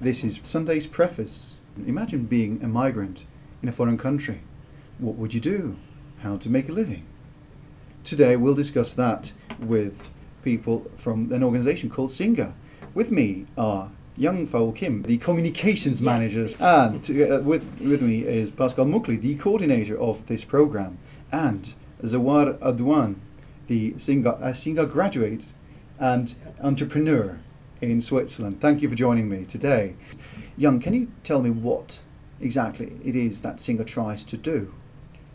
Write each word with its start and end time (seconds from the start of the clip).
This 0.00 0.22
is 0.24 0.38
Sunday's 0.42 0.86
preface. 0.86 1.56
Imagine 1.86 2.24
being 2.24 2.60
a 2.62 2.68
migrant 2.68 3.24
in 3.62 3.68
a 3.68 3.72
foreign 3.72 3.98
country. 3.98 4.42
What 4.98 5.16
would 5.16 5.34
you 5.34 5.40
do? 5.40 5.76
How 6.22 6.36
to 6.38 6.48
make 6.48 6.68
a 6.68 6.72
living? 6.72 7.06
Today 8.04 8.36
we'll 8.36 8.54
discuss 8.54 8.92
that 8.94 9.32
with 9.58 10.10
people 10.42 10.90
from 10.96 11.32
an 11.32 11.42
organization 11.42 11.90
called 11.90 12.10
Singa. 12.10 12.54
With 12.94 13.10
me 13.10 13.46
are 13.56 13.90
Young 14.16 14.46
Faul-Kim, 14.46 15.02
the 15.02 15.18
communications 15.18 16.00
Yes. 16.00 16.04
manager, 16.04 16.48
and 16.58 17.10
uh, 17.30 17.40
with, 17.42 17.64
with 17.80 18.02
me 18.02 18.24
is 18.24 18.50
Pascal 18.50 18.86
Muggli, 18.86 19.20
the 19.20 19.36
coordinator 19.36 19.96
of 19.98 20.26
this 20.26 20.42
program, 20.44 20.98
and 21.30 21.74
Zouher 22.02 22.58
Adwan, 22.58 23.16
the 23.68 23.92
Singa, 23.92 24.40
uh, 24.40 24.52
Singa 24.52 24.88
graduate 24.90 25.46
and 26.00 26.34
entrepreneur 26.62 27.38
in 27.80 28.00
Switzerland. 28.00 28.60
Thank 28.60 28.82
you 28.82 28.88
for 28.88 28.94
joining 28.94 29.28
me 29.28 29.44
today. 29.44 29.94
Young, 30.56 30.80
can 30.80 30.94
you 30.94 31.12
tell 31.22 31.42
me 31.42 31.50
what 31.50 32.00
exactly 32.40 32.98
it 33.04 33.14
is 33.14 33.42
that 33.42 33.56
Singa 33.56 33.86
tries 33.86 34.24
to 34.24 34.36
do? 34.36 34.74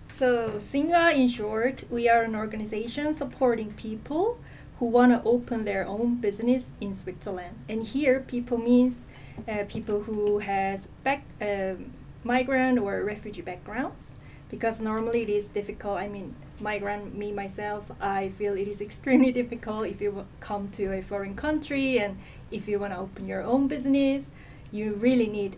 So, 0.08 0.52
Singa, 0.58 1.16
in 1.16 1.28
short, 1.28 1.84
we 1.90 2.08
are 2.10 2.24
an 2.24 2.36
organization 2.36 3.14
supporting 3.14 3.74
people 3.74 4.40
who 4.80 4.86
want 4.86 5.12
to 5.12 5.28
open 5.28 5.66
their 5.66 5.88
own 5.88 6.16
business 6.16 6.72
in 6.82 6.94
Switzerland. 6.94 7.56
And 7.70 7.84
here, 7.84 8.20
people 8.20 8.58
means 8.58 9.08
uh, 9.48 9.64
people 9.68 10.04
who 10.04 10.40
has 10.40 10.88
back 11.04 11.24
um 11.42 11.94
migrant 12.26 12.80
or 12.80 13.04
refugee 13.04 13.42
backgrounds, 13.42 14.12
because 14.50 14.80
normally 14.80 15.24
it 15.24 15.30
is 15.30 15.48
difficult. 15.48 15.98
I 15.98 16.08
mean, 16.08 16.36
migrant, 16.60 17.16
me 17.16 17.32
myself, 17.32 17.92
I 18.00 18.30
feel 18.30 18.56
it 18.56 18.68
is 18.68 18.82
extremely 18.82 19.32
difficult 19.42 19.88
if 19.88 20.02
you 20.02 20.26
come 20.40 20.70
to 20.72 20.94
a 20.94 21.02
foreign 21.02 21.36
country 21.36 22.00
and 22.00 22.18
if 22.52 22.68
you 22.68 22.80
want 22.80 22.94
to 22.94 23.00
open 23.00 23.28
your 23.28 23.42
own 23.42 23.68
business, 23.68 24.32
you 24.72 24.94
really 24.94 25.28
need 25.28 25.58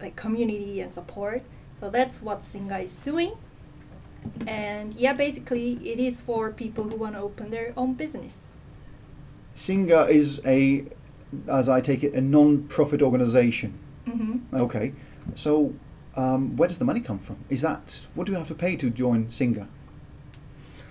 like 0.00 0.16
community 0.16 0.80
and 0.80 0.92
support. 0.92 1.42
So 1.78 1.90
that's 1.90 2.20
what 2.22 2.40
Singa 2.40 2.82
is 2.82 2.96
doing. 2.96 3.32
And 4.46 4.94
yeah, 4.94 5.14
basically, 5.14 5.72
it 5.82 5.98
is 5.98 6.20
for 6.20 6.50
people 6.50 6.84
who 6.84 6.96
want 6.96 7.14
to 7.14 7.20
open 7.20 7.50
their 7.50 7.72
own 7.76 7.94
business. 7.94 8.54
Singa 9.56 10.08
is 10.08 10.40
a, 10.44 10.84
as 11.48 11.68
I 11.68 11.80
take 11.80 12.02
it, 12.02 12.12
a 12.12 12.20
non-profit 12.20 13.02
organization. 13.02 13.78
Mm-hmm. 14.06 14.54
Okay, 14.54 14.92
so 15.34 15.74
um, 16.16 16.56
where 16.56 16.68
does 16.68 16.78
the 16.78 16.84
money 16.84 17.00
come 17.00 17.18
from? 17.18 17.36
Is 17.48 17.62
that 17.62 18.02
what 18.14 18.26
do 18.26 18.32
you 18.32 18.38
have 18.38 18.48
to 18.48 18.54
pay 18.54 18.76
to 18.76 18.90
join 18.90 19.26
Singa? 19.26 19.68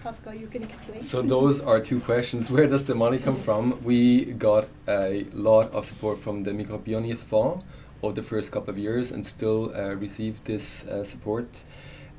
Pascal, 0.03 0.33
you 0.33 0.47
can 0.47 0.63
explain. 0.63 1.01
So 1.01 1.21
those 1.21 1.59
are 1.61 1.79
two 1.81 1.99
questions. 1.99 2.49
Where 2.49 2.67
does 2.67 2.85
the 2.85 2.95
money 2.95 3.17
come 3.17 3.35
Yes. 3.35 3.45
from? 3.45 3.83
We 3.83 4.25
got 4.25 4.67
a 4.87 5.25
lot 5.33 5.71
of 5.73 5.85
support 5.85 6.17
from 6.19 6.43
the 6.43 6.51
Migros 6.51 6.83
Pionier 6.85 7.17
Fund 7.17 7.63
over 8.01 8.13
the 8.13 8.23
first 8.23 8.51
couple 8.51 8.69
of 8.69 8.77
years 8.77 9.11
and 9.11 9.25
still 9.25 9.73
uh, 9.75 9.95
receive 9.95 10.41
this 10.45 10.85
uh, 10.85 11.03
support. 11.03 11.63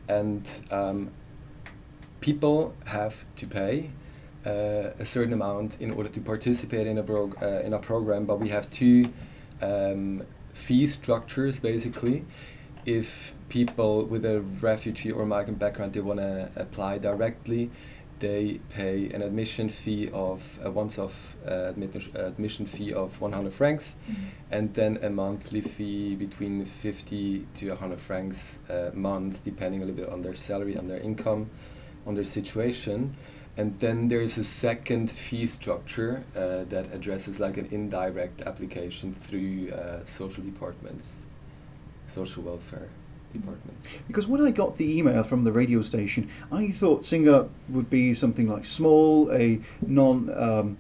And 0.09 0.47
um, 0.71 1.11
people 2.21 2.75
have 2.85 3.25
to 3.37 3.47
pay 3.47 3.91
uh, 4.47 4.51
a 4.99 5.05
certain 5.05 5.33
amount 5.33 5.81
in 5.81 5.91
order 5.91 6.11
to 6.11 6.21
participate 6.21 6.87
in 6.87 6.99
a, 6.99 7.03
prog- 7.03 7.43
uh, 7.43 7.61
in 7.67 7.73
a 7.73 7.79
program, 7.79 8.27
but 8.27 8.39
we 8.41 8.49
have 8.51 8.69
two 8.71 9.11
um, 9.63 10.23
fee 10.53 10.87
structures 10.87 11.61
basically. 11.61 12.25
If 12.87 13.35
people 13.49 14.05
with 14.05 14.25
a 14.25 14.41
refugee 14.41 15.11
or 15.11 15.27
migrant 15.27 15.59
background 15.59 15.93
they 15.93 16.01
want 16.01 16.21
to 16.21 16.51
apply 16.57 16.99
directly, 16.99 17.71
they 18.21 18.61
pay 18.69 19.09
an 19.15 19.23
admission 19.23 19.71
fee 19.71 20.11
of 20.13 20.59
a 20.63 20.71
once-off 20.71 21.37
uh, 21.49 21.73
admission 22.15 22.67
fee 22.67 22.93
of 22.93 23.19
100 23.21 23.51
francs, 23.53 23.97
Mhm. 24.09 24.15
and 24.51 24.75
then 24.75 24.99
a 25.03 25.09
monthly 25.09 25.63
fee 25.63 26.17
between 26.17 26.65
50 26.67 27.47
to 27.55 27.71
100 27.71 27.99
francs 27.99 28.59
a 28.69 28.93
month, 28.95 29.43
depending 29.43 29.83
a 29.83 29.87
little 29.87 29.97
bit 30.05 30.11
on 30.13 30.21
their 30.23 30.35
salary, 30.35 30.77
on 30.77 30.87
their 30.89 31.01
income, 31.01 31.49
on 32.07 32.15
their 32.15 32.25
situation. 32.25 33.15
And 33.57 33.79
then 33.81 34.09
there's 34.09 34.37
a 34.39 34.45
second 34.45 35.11
fee 35.11 35.47
structure 35.47 36.23
uh, 36.37 36.65
that 36.69 36.93
addresses 36.93 37.41
like 37.41 37.57
an 37.57 37.69
indirect 37.71 38.43
application 38.43 39.15
through 39.15 39.71
uh, 39.71 40.05
social 40.05 40.43
departments, 40.45 41.27
social 42.11 42.43
welfare 42.43 42.89
departments. 43.33 43.87
Because 44.07 44.27
when 44.27 44.43
I 44.43 44.51
got 44.51 44.77
the 44.77 44.99
email 44.99 45.23
from 45.23 45.45
the 45.45 45.53
radio 45.53 45.83
station, 45.83 46.29
I 46.51 46.71
thought 46.71 47.03
Singa 47.03 47.49
would 47.69 47.89
be 47.89 48.13
something 48.15 48.49
like 48.49 48.65
small, 48.65 49.31
a 49.33 49.61
non 49.87 50.31
um, 50.37 50.79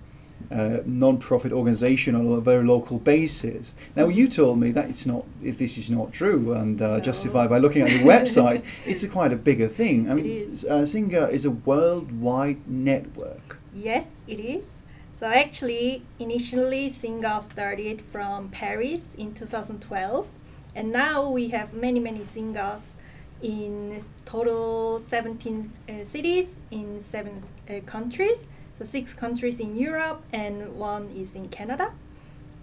uh, 0.51 0.79
non-profit 0.87 1.53
organisation 1.53 2.15
on 2.15 2.27
a 2.27 2.41
very 2.41 2.65
local 2.65 2.99
basis. 2.99 3.75
Now 3.95 4.09
you 4.09 4.27
told 4.27 4.59
me 4.59 4.73
that 4.73 4.89
it's 4.89 5.07
not. 5.07 5.25
If 5.45 5.59
this 5.59 5.77
is 5.79 5.91
not 5.91 6.13
true, 6.13 6.53
and 6.55 6.81
uh, 6.83 6.95
No. 6.97 7.01
justified 7.01 7.51
by 7.51 7.59
looking 7.59 7.83
at 7.83 7.91
the 7.91 8.05
website, 8.05 8.65
it's 8.87 9.03
a 9.03 9.09
quite 9.09 9.33
a 9.33 9.37
bigger 9.37 9.69
thing. 9.69 10.09
I 10.09 10.12
It 10.12 10.17
mean, 10.17 10.27
is. 10.27 10.65
Uh, 10.65 10.83
Singa 10.87 11.31
is 11.31 11.45
a 11.45 11.51
worldwide 11.51 12.67
network. 12.67 13.59
Yes, 13.73 14.23
it 14.27 14.41
is. 14.41 14.79
So 15.15 15.27
actually, 15.27 16.03
initially, 16.19 16.89
Singa 16.89 17.43
started 17.43 18.01
from 18.01 18.49
Paris 18.49 19.15
in 19.15 19.35
2012, 19.35 20.27
and 20.75 20.92
now 20.92 21.28
we 21.28 21.48
have 21.48 21.72
many, 21.72 22.00
many 22.00 22.20
Singas 22.20 22.94
in 23.42 24.00
total 24.25 24.98
17 24.98 25.72
uh, 25.88 26.04
cities 26.04 26.60
in 26.70 27.00
seven 27.00 27.42
uh, 27.69 27.81
countries. 27.86 28.47
So 28.78 28.84
six 28.84 29.12
countries 29.12 29.60
in 29.60 29.76
Europe 29.76 30.22
and 30.32 30.76
one 30.76 31.10
is 31.10 31.34
in 31.34 31.48
Canada. 31.48 31.92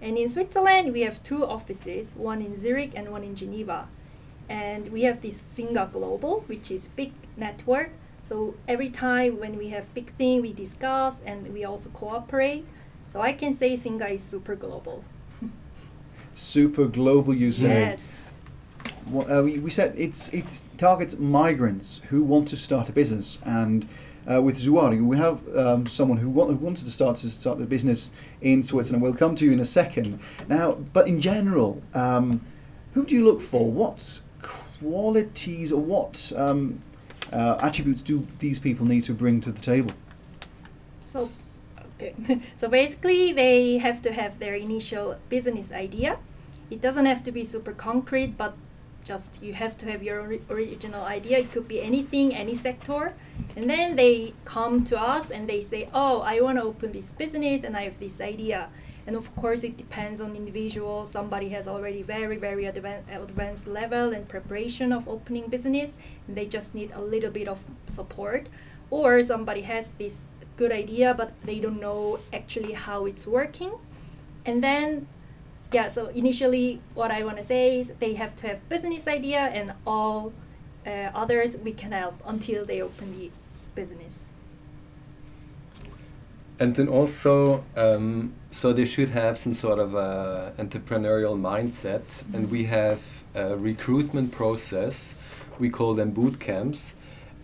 And 0.01 0.17
in 0.17 0.27
Switzerland, 0.27 0.93
we 0.93 1.01
have 1.01 1.23
two 1.23 1.45
offices, 1.45 2.15
one 2.15 2.41
in 2.41 2.55
Zurich 2.55 2.93
and 2.95 3.11
one 3.11 3.23
in 3.23 3.35
Geneva. 3.35 3.87
And 4.47 4.87
we 4.89 5.03
have 5.03 5.21
this 5.21 5.39
Singa 5.39 5.91
Global, 5.91 6.41
which 6.47 6.71
is 6.71 6.87
big 6.89 7.11
network. 7.35 7.91
So 8.23 8.55
every 8.67 8.89
time 8.89 9.39
when 9.39 9.57
we 9.57 9.69
have 9.69 9.93
big 9.93 10.11
thing, 10.11 10.41
we 10.41 10.53
discuss 10.53 11.19
and 11.25 11.51
we 11.53 11.65
also 11.65 11.89
cooperate. 11.89 12.65
So 13.09 13.21
I 13.21 13.33
can 13.33 13.53
say 13.53 13.73
Singa 13.73 14.11
is 14.11 14.21
super 14.21 14.55
global. 14.55 15.03
Super 16.37 16.85
global, 16.85 17.33
you 17.33 17.51
say. 17.51 17.67
Yes. 17.67 18.31
Well, 19.09 19.39
uh, 19.39 19.43
we, 19.43 19.59
we 19.59 19.69
said 19.69 19.95
it's 19.97 20.29
it's 20.29 20.63
targets 20.77 21.17
migrants 21.17 22.01
who 22.09 22.23
want 22.23 22.47
to 22.49 22.57
start 22.57 22.89
a 22.89 22.91
business, 22.91 23.39
and 23.43 23.87
uh, 24.29 24.41
with 24.41 24.57
Zouher, 24.57 25.03
we 25.05 25.17
have 25.17 25.47
um, 25.55 25.87
someone 25.87 26.17
who, 26.17 26.29
want, 26.29 26.51
who 26.51 26.57
wanted 26.57 26.83
to 26.83 26.91
start 26.91 27.15
to 27.17 27.29
start 27.29 27.61
a 27.61 27.65
business 27.65 28.11
in 28.41 28.61
Switzerland. 28.61 29.01
We'll 29.01 29.13
come 29.13 29.35
to 29.35 29.45
you 29.45 29.51
in 29.51 29.59
a 29.59 29.65
second. 29.65 30.19
Now, 30.47 30.73
but 30.73 31.07
in 31.07 31.21
general, 31.21 31.81
um, 31.93 32.41
who 32.93 33.05
do 33.05 33.15
you 33.15 33.23
look 33.23 33.41
for? 33.41 33.71
What 33.71 34.19
qualities 34.79 35.71
or 35.71 35.81
what 35.81 36.31
um, 36.35 36.81
uh, 37.31 37.57
attributes 37.61 38.01
do 38.01 38.25
these 38.39 38.59
people 38.59 38.85
need 38.85 39.03
to 39.05 39.13
bring 39.13 39.39
to 39.41 39.51
the 39.51 39.61
table? 39.61 39.91
So, 41.01 41.27
okay. 41.95 42.13
so 42.57 42.67
basically, 42.67 43.31
they 43.31 43.77
have 43.77 44.01
to 44.01 44.11
have 44.11 44.39
their 44.39 44.55
initial 44.55 45.17
business 45.29 45.71
idea. 45.71 46.19
It 46.69 46.81
doesn't 46.81 47.05
have 47.05 47.23
to 47.23 47.31
be 47.31 47.43
super 47.43 47.71
concrete, 47.71 48.37
but 48.37 48.55
just 49.03 49.41
you 49.41 49.53
have 49.53 49.77
to 49.77 49.89
have 49.89 50.03
your 50.03 50.19
ori- 50.19 50.41
original 50.49 51.03
idea. 51.03 51.37
It 51.39 51.51
could 51.51 51.67
be 51.67 51.81
anything, 51.81 52.35
any 52.35 52.55
sector. 52.55 53.13
And 53.55 53.69
then 53.69 53.95
they 53.95 54.33
come 54.43 54.83
to 54.85 54.99
us 54.99 55.31
and 55.31 55.47
they 55.47 55.61
say, 55.61 55.87
"Oh, 55.93 56.19
I 56.21 56.41
want 56.41 56.57
to 56.57 56.63
open 56.63 56.91
this 56.91 57.11
business 57.13 57.63
and 57.63 57.77
I 57.77 57.83
have 57.83 57.99
this 57.99 58.19
idea." 58.19 58.67
And 59.07 59.15
of 59.15 59.33
course, 59.37 59.63
it 59.63 59.77
depends 59.77 60.19
on 60.19 60.35
individual. 60.35 61.05
Somebody 61.05 61.47
has 61.49 61.65
already 61.65 62.01
very, 62.01 62.35
very 62.35 62.65
advan- 62.65 63.07
advanced 63.09 63.65
level 63.65 64.13
and 64.13 64.27
preparation 64.27 64.91
of 64.91 65.07
opening 65.07 65.47
business, 65.47 65.95
and 66.27 66.35
they 66.35 66.45
just 66.45 66.75
need 66.75 66.91
a 66.91 66.99
little 66.99 67.31
bit 67.31 67.47
of 67.47 67.63
support. 67.87 68.49
Or 68.89 69.21
somebody 69.21 69.61
has 69.61 69.87
this 69.97 70.23
good 70.57 70.73
idea, 70.73 71.13
but 71.13 71.31
they 71.45 71.59
don't 71.61 71.79
know 71.79 72.19
actually 72.33 72.73
how 72.73 73.05
it's 73.05 73.25
working. 73.25 73.71
And 74.45 74.61
then, 74.61 75.07
yeah. 75.71 75.87
So 75.87 76.07
initially, 76.07 76.81
what 76.93 77.11
I 77.11 77.23
want 77.23 77.37
to 77.37 77.43
say 77.43 77.79
is 77.79 77.91
they 77.99 78.13
have 78.15 78.35
to 78.37 78.47
have 78.47 78.67
business 78.69 79.07
idea, 79.07 79.39
and 79.39 79.73
all 79.85 80.33
uh, 80.85 81.11
others 81.13 81.57
we 81.57 81.73
can 81.73 81.91
help 81.91 82.15
until 82.25 82.65
they 82.65 82.81
open 82.81 83.17
the 83.19 83.31
business. 83.75 84.33
And 86.59 86.75
then 86.75 86.87
also, 86.87 87.63
um, 87.75 88.33
so 88.49 88.73
they 88.73 88.85
should 88.85 89.09
have 89.09 89.37
some 89.37 89.53
sort 89.53 89.77
of 89.77 89.95
uh, 89.95 90.51
entrepreneurial 90.57 91.39
mindset, 91.39 92.23
and 92.33 92.49
we 92.49 92.65
have 92.65 92.99
a 93.35 93.55
recruitment 93.55 94.31
process. 94.31 95.15
We 95.59 95.69
call 95.69 95.93
them 95.93 96.11
boot 96.11 96.39
camps, 96.39 96.95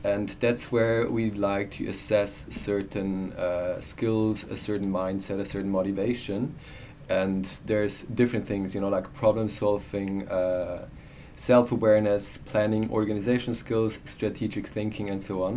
and 0.03 0.29
that's 0.39 0.71
where 0.71 1.07
we 1.09 1.29
like 1.29 1.71
to 1.77 1.87
assess 1.87 2.47
certain 2.49 3.33
uh, 3.33 3.79
skills, 3.81 4.45
a 4.45 4.55
certain 4.55 4.91
mindset, 4.91 5.39
a 5.39 5.45
certain 5.45 5.69
motivation. 5.69 6.55
And 7.19 7.43
there's 7.69 7.95
different 8.21 8.45
things, 8.51 8.67
you 8.75 8.81
know, 8.81 8.89
like 8.97 9.07
problem 9.23 9.47
solving, 9.49 10.27
uh, 10.39 10.79
self 11.35 11.71
awareness, 11.77 12.25
planning, 12.51 12.83
organization 12.99 13.53
skills, 13.63 13.99
strategic 14.05 14.65
thinking, 14.77 15.07
and 15.13 15.21
so 15.29 15.35
on. 15.47 15.55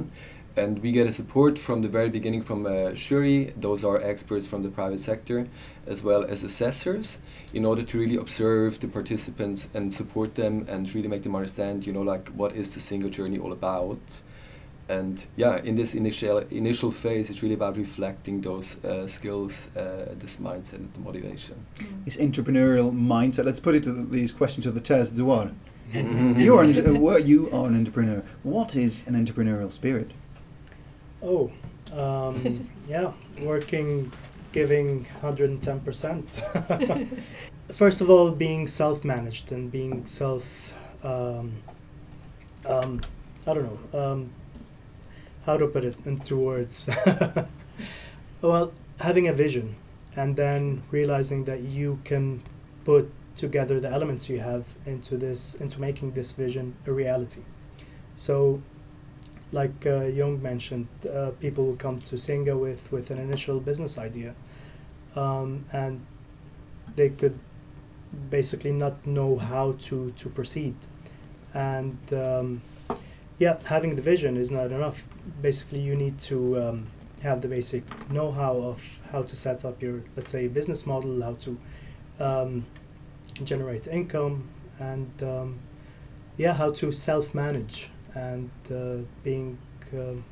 and 0.56 0.78
we 0.82 0.90
get 0.90 1.06
a 1.06 1.12
support 1.12 1.58
from 1.58 1.82
the 1.82 1.88
very 1.88 2.08
beginning 2.08 2.42
from 2.42 2.60
uh, 2.66 2.94
Shuri. 2.94 3.52
Those 3.56 3.84
are 3.84 4.00
experts 4.00 4.46
from 4.46 4.62
the 4.62 4.70
private 4.70 5.00
sector, 5.00 5.38
as 5.86 6.02
well 6.02 6.24
as 6.24 6.42
assessors, 6.42 7.18
in 7.52 7.64
order 7.66 7.82
to 7.82 7.98
really 7.98 8.16
observe 8.16 8.80
the 8.80 8.88
participants 8.88 9.68
and 9.74 9.92
support 9.92 10.34
them 10.34 10.64
and 10.68 10.92
really 10.94 11.08
make 11.08 11.22
them 11.24 11.36
understand, 11.36 11.86
you 11.86 11.92
know, 11.92 12.02
like 12.02 12.28
what 12.30 12.52
is 12.56 12.72
the 12.74 12.80
Singa 12.80 13.10
journey 13.10 13.38
all 13.38 13.52
about. 13.52 13.98
And 14.88 15.24
yeah, 15.36 15.56
in 15.64 15.74
this 15.74 15.94
initial 15.94 16.38
initial 16.50 16.90
phase, 16.92 17.28
it's 17.30 17.42
really 17.42 17.54
about 17.54 17.76
reflecting 17.76 18.40
those 18.40 18.76
uh, 18.84 19.08
skills, 19.08 19.68
uh, 19.76 20.14
this 20.20 20.36
mindset, 20.36 20.74
and 20.74 20.92
the 20.94 21.00
motivation. 21.00 21.56
Mm. 21.78 22.04
This 22.04 22.16
entrepreneurial 22.16 22.92
mindset. 22.92 23.44
Let's 23.46 23.58
put 23.60 23.74
it 23.74 23.82
to 23.84 23.92
the, 23.92 24.02
these 24.04 24.30
questions 24.32 24.64
to 24.64 24.70
the 24.70 24.80
test. 24.80 25.16
Zouher, 25.16 25.50
Mhm. 25.92 26.40
you 26.40 26.56
are 26.56 26.62
an, 26.64 26.86
uh, 26.96 26.98
well, 27.00 27.18
you 27.18 27.50
are 27.52 27.66
an 27.66 27.74
entrepreneur. 27.76 28.22
What 28.44 28.76
is 28.76 29.04
an 29.08 29.14
entrepreneurial 29.14 29.70
spirit? 29.72 30.12
Oh, 31.22 31.50
um, 31.92 32.68
yeah, 32.88 33.12
working, 33.40 34.12
giving 34.52 35.06
110%. 35.22 37.08
First 37.72 38.00
of 38.00 38.08
all, 38.10 38.30
being 38.30 38.66
self 38.68 39.04
managed 39.04 39.50
and 39.52 39.70
being 39.72 40.06
self, 40.06 40.76
um, 41.02 41.52
um, 42.66 43.00
I 43.46 43.54
don't 43.54 43.64
know, 43.64 43.78
um, 44.00 44.30
how 45.46 45.56
to 45.56 45.66
put 45.66 45.84
it 45.84 45.96
into 46.04 46.36
words. 46.36 46.90
well, 48.42 48.72
having 49.00 49.28
a 49.28 49.32
vision 49.32 49.76
and 50.14 50.36
then 50.36 50.82
realizing 50.90 51.44
that 51.44 51.60
you 51.60 52.00
can 52.04 52.42
put 52.84 53.10
together 53.36 53.78
the 53.78 53.88
elements 53.88 54.28
you 54.28 54.40
have 54.40 54.64
into 54.84 55.16
this, 55.16 55.54
into 55.54 55.80
making 55.80 56.12
this 56.12 56.32
vision 56.32 56.74
a 56.86 56.92
reality. 56.92 57.42
So, 58.14 58.62
like 59.52 59.86
uh, 59.86 60.04
Young 60.06 60.42
mentioned, 60.42 60.88
uh, 61.08 61.30
people 61.38 61.66
will 61.66 61.76
come 61.76 61.98
to 62.00 62.16
Singa 62.16 62.58
with, 62.58 62.90
with 62.90 63.10
an 63.10 63.18
initial 63.18 63.60
business 63.60 63.98
idea, 63.98 64.34
um, 65.14 65.66
and 65.72 66.04
they 66.96 67.10
could 67.10 67.38
basically 68.30 68.72
not 68.72 69.06
know 69.06 69.36
how 69.36 69.72
to, 69.80 70.12
to 70.12 70.28
proceed. 70.30 70.74
And 71.52 71.98
um, 72.12 72.62
yeah, 73.38 73.58
having 73.64 73.96
the 73.96 74.02
vision 74.02 74.36
is 74.36 74.50
not 74.50 74.72
enough. 74.72 75.06
Basically, 75.42 75.80
you 75.80 75.96
need 75.96 76.18
to 76.20 76.60
um, 76.62 76.86
have 77.22 77.40
the 77.42 77.48
basic 77.48 77.82
know 78.10 78.30
how 78.32 78.56
of 78.56 78.82
how 79.12 79.22
to 79.22 79.36
set 79.36 79.64
up 79.64 79.82
your, 79.82 80.02
let's 80.16 80.30
say, 80.30 80.48
business 80.48 80.86
model, 80.86 81.22
how 81.22 81.34
to 81.40 81.58
um, 82.20 82.66
generate 83.44 83.86
income, 83.88 84.48
and 84.78 85.10
um, 85.22 85.58
yeah, 86.36 86.52
how 86.54 86.70
to 86.72 86.92
self 86.92 87.34
manage 87.34 87.90
and 88.14 88.50
uh, 88.72 88.96
being 89.22 89.58
um 89.92 90.24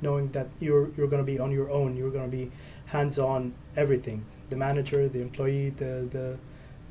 knowing 0.00 0.30
that 0.32 0.48
you're 0.60 0.90
you're 0.96 1.06
going 1.06 1.24
to 1.24 1.32
be 1.32 1.38
on 1.38 1.50
your 1.50 1.70
own 1.70 1.96
you're 1.96 2.10
going 2.10 2.30
to 2.30 2.36
be 2.36 2.50
hands 2.86 3.18
on 3.18 3.54
everything 3.76 4.24
the 4.50 4.56
manager 4.56 5.08
the 5.08 5.20
employee 5.20 5.70
the 5.70 6.08
the 6.10 6.38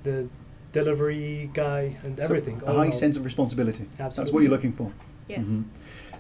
the 0.03 0.27
delivery 0.71 1.49
guy 1.53 1.95
and 2.03 2.17
So, 2.17 2.23
everything 2.23 2.61
a 2.65 2.73
high 2.73 2.89
sense 2.89 3.15
of 3.17 3.25
responsibility. 3.25 3.85
absolutely 3.99 4.23
That's 4.23 4.33
what 4.33 4.41
you're 4.43 4.51
looking 4.51 4.73
for. 4.73 4.91
Yes. 5.27 5.45
Mhm. 5.45 5.65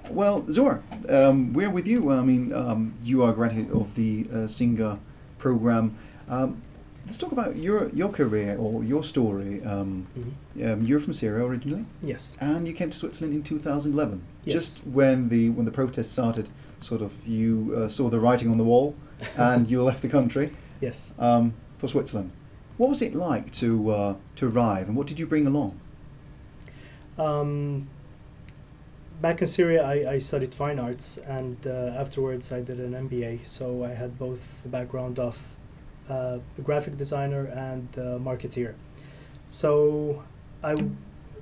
Well, 0.09 0.41
Zouher, 0.43 0.81
um, 1.09 1.53
we're 1.53 1.69
with 1.69 1.87
you. 1.87 2.11
I 2.11 2.21
mean, 2.21 2.53
um, 2.53 2.93
you 3.03 3.23
are 3.23 3.31
a 3.31 3.33
graduate 3.33 3.71
of 3.71 3.95
the 3.95 4.27
uh, 4.29 4.35
Singa 4.47 4.99
program. 5.39 5.97
Um, 6.29 6.61
let's 7.05 7.17
talk 7.17 7.31
about 7.31 7.55
your 7.57 7.89
your 7.89 8.09
career 8.09 8.55
or 8.57 8.83
your 8.83 9.03
story. 9.03 9.63
Um, 9.63 10.07
Mhm. 10.17 10.73
um, 10.73 10.83
you're 10.83 10.99
from 10.99 11.13
Syria 11.13 11.45
originally, 11.45 11.85
yes 12.01 12.37
and 12.39 12.67
you 12.67 12.73
came 12.73 12.89
to 12.91 12.97
Switzerland 12.97 13.33
in 13.35 13.43
2011. 13.43 14.21
Yes. 14.45 14.53
Just 14.53 14.87
when 14.87 15.29
the 15.29 15.49
when 15.49 15.65
the 15.65 15.71
protests 15.71 16.11
started, 16.11 16.49
sort 16.79 17.01
of 17.01 17.11
you 17.25 17.73
uh, 17.75 17.87
saw 17.89 18.09
the 18.09 18.19
writing 18.19 18.49
on 18.51 18.57
the 18.57 18.63
wall, 18.63 18.95
and 19.37 19.69
you 19.69 19.81
left 19.83 20.01
the 20.01 20.09
country 20.09 20.51
yes 20.81 21.13
um, 21.17 21.53
for 21.77 21.87
Switzerland. 21.87 22.31
What 22.77 22.89
was 22.89 23.01
it 23.01 23.15
like 23.15 23.51
to 23.53 23.89
uh, 23.91 24.15
to 24.35 24.47
arrive, 24.47 24.87
and 24.89 24.95
what 24.97 25.07
did 25.07 25.17
you 25.19 25.25
bring 25.27 25.47
along? 25.47 25.79
Back 29.23 29.41
in 29.41 29.47
Syria, 29.47 29.85
I, 29.85 30.15
I 30.15 30.19
studied 30.19 30.53
fine 30.53 30.79
arts, 30.79 31.17
and 31.17 31.55
uh, 31.65 31.95
afterwards 31.95 32.51
I 32.51 32.59
did 32.59 32.81
an 32.81 32.91
MBA. 33.07 33.47
So 33.47 33.85
I 33.85 33.93
had 33.93 34.19
both 34.19 34.61
the 34.63 34.67
background 34.67 35.17
of 35.17 35.55
uh, 36.09 36.39
a 36.57 36.61
graphic 36.61 36.97
designer 36.97 37.45
and 37.45 37.87
uh, 37.97 38.19
marketeer. 38.19 38.73
So 39.47 40.23
I, 40.61 40.75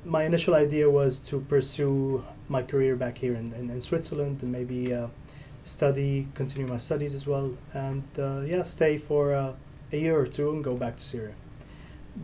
my 0.06 0.26
initial 0.26 0.54
idea 0.54 0.92
was 0.92 1.18
to 1.22 1.40
pursue 1.40 2.24
my 2.50 2.62
career 2.62 2.96
back 2.96 3.18
here 3.18 3.34
in, 3.34 3.52
in, 3.54 3.72
in 3.72 3.82
Switzerland 3.82 4.44
and 4.44 4.52
maybe 4.52 4.94
uh, 4.94 5.08
study, 5.64 6.28
continue 6.36 6.68
my 6.68 6.78
studies 6.78 7.16
as 7.16 7.26
well, 7.26 7.52
and 7.74 8.04
uh, 8.20 8.42
yeah, 8.42 8.62
stay 8.62 9.00
for 9.00 9.34
uh, 9.34 9.54
a 9.92 9.98
year 9.98 10.20
or 10.20 10.28
two 10.28 10.52
and 10.52 10.64
go 10.64 10.76
back 10.76 10.98
to 10.98 11.04
Syria. 11.04 11.34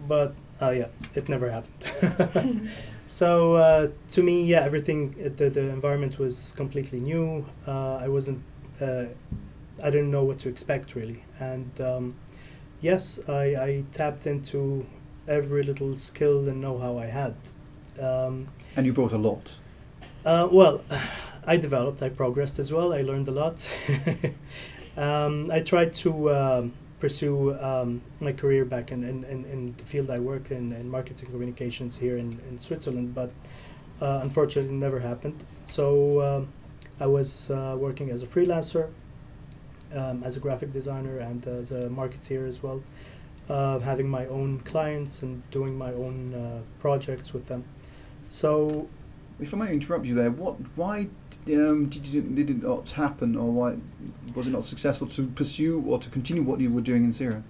But 0.08 0.36
uh, 0.62 0.70
yeah, 0.70 0.90
it 1.16 1.28
never 1.28 1.50
happened. 1.50 2.70
So 3.08 3.56
uh, 3.56 3.88
to 4.12 4.22
me, 4.24 4.44
yeah, 4.44 4.62
everything 4.64 5.16
uh, 5.20 5.30
the 5.36 5.50
the 5.50 5.62
environment 5.70 6.20
was 6.20 6.54
completely 6.58 7.00
new. 7.00 7.46
Uh, 7.66 7.96
I 7.96 8.08
wasn't, 8.10 8.44
uh, 8.82 9.06
I 9.82 9.90
didn't 9.90 10.12
know 10.12 10.24
what 10.26 10.40
to 10.40 10.50
expect 10.50 10.94
really, 10.94 11.24
and 11.40 11.72
um, 11.82 12.16
yes, 12.82 13.20
I, 13.30 13.56
I 13.56 13.84
tapped 13.94 14.28
into 14.28 14.86
every 15.28 15.64
little 15.64 15.96
skill 15.96 16.48
and 16.50 16.62
know-how 16.62 16.98
I 16.98 17.06
had. 17.06 17.36
Um, 18.00 18.48
And 18.76 18.86
you 18.86 18.94
brought 18.94 19.14
a 19.14 19.18
lot. 19.18 19.52
uh, 20.26 20.48
well, 20.52 20.84
I 21.48 21.58
developed, 21.58 22.02
I 22.04 22.10
progressed 22.10 22.60
as 22.60 22.72
well. 22.74 22.94
I 22.94 23.02
learned 23.02 23.28
a 23.30 23.32
lot. 23.32 23.70
um, 24.98 25.50
I 25.52 25.62
tried 25.62 25.94
to 26.04 26.32
um, 26.32 26.74
pursue 27.00 27.58
um, 27.60 28.02
my 28.20 28.32
career 28.32 28.66
back 28.66 28.92
in, 28.92 29.04
in, 29.04 29.24
in, 29.26 29.46
in 29.46 29.76
the 29.78 29.84
field 29.84 30.10
I 30.10 30.20
work 30.20 30.52
in, 30.52 30.74
in 30.74 30.90
marketing 30.90 31.30
communications 31.30 31.98
here 31.98 32.18
in, 32.18 32.40
in 32.50 32.58
Switzerland, 32.58 33.14
but 33.14 33.32
uh, 34.02 34.20
unfortunately, 34.24 34.72
it 34.72 34.78
never 34.78 35.00
happened. 35.00 35.44
So 35.66 36.22
um, 36.22 36.54
I 37.00 37.08
was 37.08 37.50
uh, 37.50 37.76
working 37.78 38.10
as 38.10 38.24
a 38.24 38.28
freelancer, 38.28 38.90
um, 39.94 40.24
as 40.24 40.38
a 40.38 40.40
graphic 40.40 40.72
designer, 40.72 41.20
and 41.20 41.46
as 41.48 41.72
a 41.72 41.88
marketeer 41.90 42.48
as 42.48 42.62
well, 42.62 42.82
uh, 43.50 43.80
having 43.80 44.10
my 44.10 44.26
own 44.28 44.60
clients 44.62 45.22
and 45.22 45.50
doing 45.52 45.78
my 45.78 45.94
own 45.94 46.34
uh, 46.34 46.62
projects 46.80 47.34
with 47.34 47.48
them. 47.48 47.64
So 48.30 48.88
If 49.40 49.54
I 49.54 49.58
may 49.58 49.72
interrupt 49.72 50.06
you 50.06 50.16
there, 50.16 50.32
what, 50.32 50.56
why 50.76 51.10
um, 51.48 51.88
did, 51.90 52.08
you, 52.08 52.22
did 52.22 52.50
it 52.50 52.64
not 52.64 52.90
happen, 52.90 53.36
or 53.36 53.52
why 53.52 53.78
was 54.34 54.48
it 54.48 54.52
not 54.52 54.64
successful 54.64 55.08
to 55.08 55.28
pursue 55.28 55.84
or 55.86 56.00
to 56.00 56.10
continue 56.10 56.42
what 56.42 56.60
you 56.60 56.72
were 56.72 56.82
doing 56.82 57.04
in 57.04 57.14
Syria? 57.14 57.44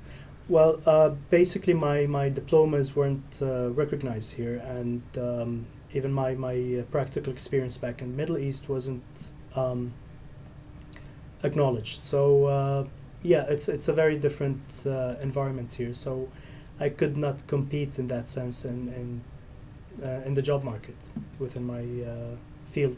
Well, 0.50 0.81
uh, 0.86 1.10
basically, 1.30 1.74
my, 1.74 2.06
my 2.06 2.30
diplomas 2.30 2.95
weren't 2.95 3.39
uh, 3.42 3.69
recognized 3.72 4.34
here, 4.34 4.57
and 4.57 5.02
um, 5.18 5.66
even 5.94 6.12
my, 6.12 6.35
my 6.35 6.80
uh, 6.80 6.83
practical 6.83 7.31
experience 7.31 7.78
back 7.78 8.02
in 8.02 8.12
the 8.12 8.18
Middle 8.18 8.38
East 8.38 8.68
wasn't 8.68 9.31
um, 9.56 9.94
acknowledged. 11.44 12.00
So, 12.00 12.45
uh, 12.45 12.85
yeah, 13.23 13.45
it's, 13.47 13.69
it's 13.69 13.88
a 13.88 13.94
very 13.94 14.18
different 14.18 14.83
uh, 14.85 15.16
environment 15.21 15.73
here. 15.73 15.94
So, 15.94 16.30
I 16.80 16.90
could 16.90 17.18
not 17.18 17.47
compete 17.47 17.97
in 17.97 18.07
that 18.07 18.28
sense 18.28 18.64
uh, 18.64 18.69
in 20.25 20.33
the 20.33 20.42
job 20.42 20.63
market 20.63 20.95
within 21.39 21.66
my 21.66 21.81
uh, 21.81 22.35
field. 22.71 22.97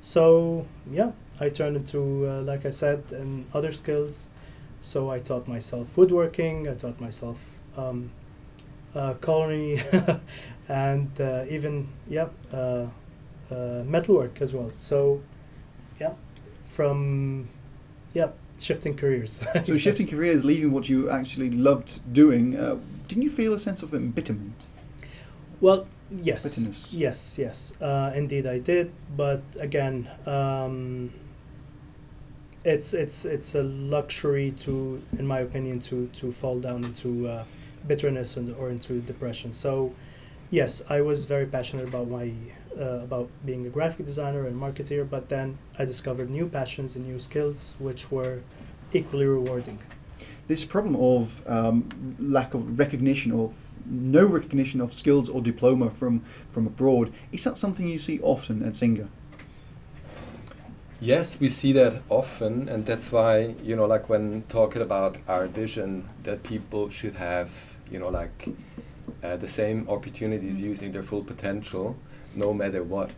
So, 0.00 0.66
yeah, 0.90 1.12
I 1.40 1.48
turned 1.48 1.76
into, 1.76 2.26
uh, 2.28 2.42
like 2.42 2.64
I 2.66 2.70
said, 2.70 3.04
and 3.12 3.46
other 3.54 3.72
skills. 3.72 4.28
So 4.80 5.10
I 5.10 5.18
taught 5.18 5.46
myself 5.46 5.96
woodworking. 5.96 6.68
I 6.68 6.74
taught 6.74 7.00
myself 7.00 7.38
um, 7.76 8.10
uh, 8.94 9.14
culinary, 9.14 9.82
and 10.68 11.10
uh, 11.20 11.44
even 11.48 11.88
yeah, 12.08 12.28
uh, 12.52 12.86
uh, 13.50 13.82
metalwork 13.84 14.40
as 14.40 14.54
well. 14.54 14.72
So 14.74 15.22
yeah, 16.00 16.12
from 16.66 17.48
yeah, 18.14 18.30
shifting 18.58 18.96
careers. 18.96 19.40
So 19.64 19.76
shifting 19.76 20.06
careers, 20.06 20.44
leaving 20.44 20.72
what 20.72 20.88
you 20.88 21.10
actually 21.10 21.50
loved 21.50 22.12
doing, 22.12 22.56
uh, 22.56 22.78
didn't 23.06 23.22
you 23.22 23.30
feel 23.30 23.52
a 23.52 23.58
sense 23.58 23.82
of 23.82 23.92
embitterment? 23.92 24.66
Well, 25.60 25.86
yes, 26.10 26.42
Bitterness. 26.44 26.92
yes, 26.92 27.38
yes. 27.38 27.74
Uh, 27.80 28.12
indeed, 28.14 28.46
I 28.46 28.58
did. 28.58 28.92
But 29.16 29.42
again, 29.58 30.08
um, 30.26 31.12
it's 32.64 32.92
it's 32.94 33.24
it's 33.24 33.54
a 33.54 33.62
luxury 33.62 34.52
to, 34.64 35.02
in 35.18 35.26
my 35.26 35.40
opinion, 35.40 35.80
to 35.80 36.08
to 36.14 36.32
fall 36.32 36.60
down 36.60 36.84
into 36.84 37.28
uh, 37.28 37.44
bitterness 37.86 38.36
and, 38.36 38.54
or 38.56 38.70
into 38.70 39.00
depression. 39.00 39.52
So, 39.52 39.94
yes, 40.50 40.82
I 40.88 41.00
was 41.00 41.24
very 41.24 41.46
passionate 41.46 41.88
about 41.88 42.08
my 42.08 42.32
uh, 42.78 43.00
about 43.00 43.30
being 43.46 43.66
a 43.66 43.70
graphic 43.70 44.06
designer 44.06 44.46
and 44.46 44.60
marketeer. 44.60 45.08
But 45.08 45.28
then 45.28 45.58
I 45.78 45.84
discovered 45.84 46.30
new 46.30 46.48
passions 46.48 46.96
and 46.96 47.06
new 47.06 47.18
skills, 47.18 47.76
which 47.78 48.10
were 48.10 48.40
equally 48.92 49.26
rewarding. 49.26 49.78
This 50.48 50.64
problem 50.64 50.96
of 50.96 51.42
um, 51.46 51.88
lack 52.18 52.54
of 52.54 52.78
recognition 52.78 53.32
of 53.32 53.72
no 53.86 54.24
recognition 54.24 54.80
of 54.80 54.92
skills 54.92 55.28
or 55.28 55.40
diploma 55.40 55.90
from 55.90 56.22
from 56.50 56.66
abroad 56.66 57.12
is 57.32 57.44
that 57.44 57.56
something 57.56 57.86
you 57.86 57.98
see 57.98 58.20
often 58.20 58.62
at 58.62 58.72
Singa? 58.74 59.08
Yes, 61.02 61.40
we 61.40 61.48
see 61.48 61.72
that 61.72 62.02
often, 62.10 62.68
and 62.68 62.84
that's 62.84 63.10
why 63.10 63.54
you 63.62 63.74
know, 63.74 63.86
like 63.86 64.08
when 64.08 64.42
talking 64.48 64.82
about 64.82 65.16
our 65.28 65.46
vision, 65.46 66.08
that 66.24 66.42
people 66.42 66.90
should 66.90 67.14
have 67.14 67.50
you 67.90 67.98
know, 67.98 68.08
like 68.08 68.48
uh, 69.22 69.36
the 69.36 69.48
same 69.48 69.88
opportunities 69.88 70.62
using 70.62 70.92
their 70.92 71.02
full 71.02 71.24
potential, 71.24 71.96
no 72.34 72.54
matter 72.54 72.82
what. 72.82 73.10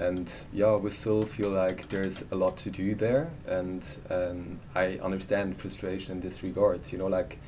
And 0.00 0.32
yeah, 0.54 0.76
we 0.76 0.88
still 0.88 1.26
feel 1.26 1.50
like 1.50 1.86
there's 1.90 2.24
a 2.30 2.34
lot 2.34 2.56
to 2.58 2.70
do 2.70 2.94
there, 2.94 3.30
and 3.46 3.86
um, 4.08 4.58
I 4.74 4.98
understand 5.02 5.58
frustration 5.58 6.14
in 6.14 6.20
this 6.22 6.42
regards. 6.42 6.90
You 6.90 6.96
know, 6.96 7.06
like 7.06 7.38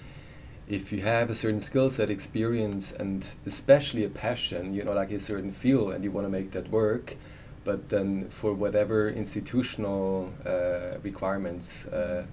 if 0.69 0.93
you 0.93 1.01
have 1.01 1.31
a 1.31 1.35
certain 1.35 1.63
skill 1.63 1.89
set, 1.89 2.11
experience, 2.11 2.93
and 2.93 3.27
especially 3.47 4.05
a 4.05 4.11
passion, 4.11 4.75
you 4.75 4.85
know, 4.85 4.93
like 4.93 5.11
a 5.13 5.19
certain 5.19 5.51
field, 5.51 5.95
and 5.95 6.05
you 6.05 6.11
want 6.11 6.27
to 6.27 6.31
make 6.31 6.51
that 6.51 6.69
work, 6.71 7.17
but 7.65 7.89
then 7.89 8.29
for 8.29 8.53
whatever 8.53 9.09
institutional 9.09 10.31
uh, 10.45 10.99
requirements, 11.03 11.87
uh, 11.87 12.27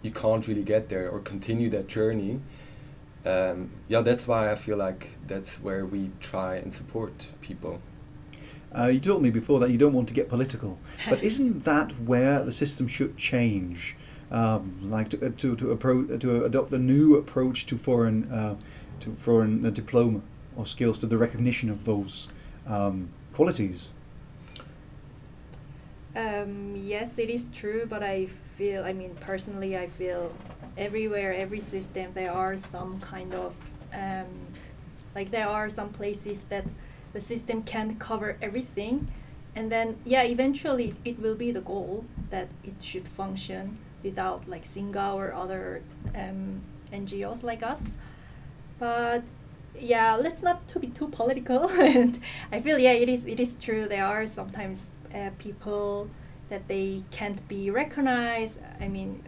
you 0.00 0.10
can't 0.10 0.48
really 0.48 0.62
get 0.62 0.88
there 0.88 1.10
or 1.10 1.20
continue 1.20 1.68
that 1.68 1.86
journey. 1.86 2.40
Um, 3.26 3.70
yeah, 3.88 4.00
that's 4.00 4.26
why 4.26 4.50
I 4.50 4.56
feel 4.56 4.78
like 4.78 5.10
that's 5.26 5.56
where 5.56 5.84
we 5.84 6.10
try 6.18 6.54
and 6.56 6.72
support 6.72 7.28
people. 7.42 7.82
Uh, 8.76 8.86
you 8.86 9.00
told 9.00 9.22
me 9.22 9.30
before 9.30 9.58
that 9.60 9.70
you 9.70 9.78
don't 9.78 9.92
want 9.92 10.06
to 10.08 10.14
get 10.14 10.28
political, 10.28 10.78
but 11.08 11.22
isn't 11.30 11.64
that 11.64 11.92
where 12.00 12.42
the 12.42 12.52
system 12.52 12.86
should 12.86 13.16
change? 13.16 13.96
Um, 14.30 14.78
like 14.82 15.10
to 15.10 15.26
uh, 15.26 15.30
to 15.38 15.56
to, 15.56 15.76
appro- 15.76 16.20
to 16.20 16.44
adopt 16.44 16.72
a 16.72 16.78
new 16.78 17.16
approach 17.16 17.66
to 17.66 17.76
foreign 17.76 18.30
uh, 18.30 18.54
to 19.00 19.14
foreign 19.16 19.66
uh, 19.66 19.70
diploma 19.70 20.20
or 20.56 20.66
skills 20.66 20.98
to 21.00 21.06
the 21.06 21.18
recognition 21.18 21.68
of 21.68 21.84
those 21.84 22.28
um, 22.66 23.08
qualities. 23.34 23.88
Um, 26.14 26.74
yes, 26.76 27.18
it 27.18 27.30
is 27.30 27.48
true, 27.52 27.86
but 27.88 28.02
I 28.02 28.26
feel, 28.56 28.84
I 28.84 28.92
mean, 28.92 29.14
personally, 29.20 29.78
I 29.78 29.86
feel 29.86 30.34
everywhere, 30.76 31.32
every 31.32 31.60
system, 31.60 32.10
there 32.12 32.32
are 32.32 32.56
some 32.56 32.98
kind 33.00 33.32
of, 33.32 33.56
um, 33.94 34.26
like, 35.14 35.30
there 35.30 35.48
are 35.48 35.68
some 35.68 35.90
places 35.90 36.40
that 36.48 36.64
the 37.12 37.20
system 37.20 37.62
can't 37.62 37.98
cover 37.98 38.36
everything. 38.40 39.10
And 39.56 39.70
then, 39.70 39.98
yeah, 40.04 40.22
eventually 40.22 40.94
it 41.04 41.18
will 41.20 41.34
be 41.34 41.50
the 41.50 41.60
goal 41.60 42.04
that 42.30 42.48
it 42.62 42.82
should 42.82 43.08
function 43.08 43.78
without, 44.02 44.48
like, 44.48 44.64
Singa 44.64 45.14
or 45.14 45.34
other 45.34 45.82
um, 46.14 46.62
NGOs 46.92 47.42
like 47.42 47.62
us. 47.62 47.96
But 48.78 49.24
yeah, 49.78 50.16
let's 50.16 50.42
not 50.42 50.66
to 50.68 50.78
be 50.78 50.88
too 50.88 51.08
political. 51.08 51.68
and 51.80 52.20
I 52.52 52.60
feel 52.60 52.78
yeah, 52.78 52.92
it 52.92 53.08
is 53.08 53.24
it 53.26 53.40
is 53.40 53.54
true. 53.54 53.88
There 53.88 54.04
are 54.04 54.26
sometimes 54.26 54.92
uh, 55.14 55.30
people 55.38 56.10
that 56.48 56.66
they 56.68 57.02
can't 57.10 57.46
be 57.48 57.70
recognized. 57.70 58.60
I 58.80 58.88
mean, 58.88 59.22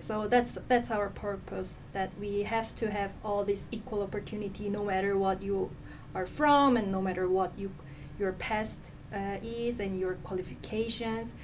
so 0.00 0.26
that's 0.28 0.58
that's 0.68 0.90
our 0.90 1.08
purpose. 1.08 1.78
That 1.92 2.12
we 2.18 2.44
have 2.44 2.74
to 2.76 2.90
have 2.90 3.12
all 3.24 3.44
this 3.44 3.66
equal 3.70 4.02
opportunity, 4.02 4.68
no 4.68 4.84
matter 4.84 5.16
what 5.16 5.42
you 5.42 5.70
are 6.14 6.26
from, 6.26 6.76
and 6.76 6.90
no 6.90 7.00
matter 7.00 7.28
what 7.28 7.58
you 7.58 7.70
your 8.18 8.32
past 8.32 8.80
uh, 9.14 9.36
is 9.42 9.80
and 9.80 9.98
your 9.98 10.14
qualifications. 10.24 11.34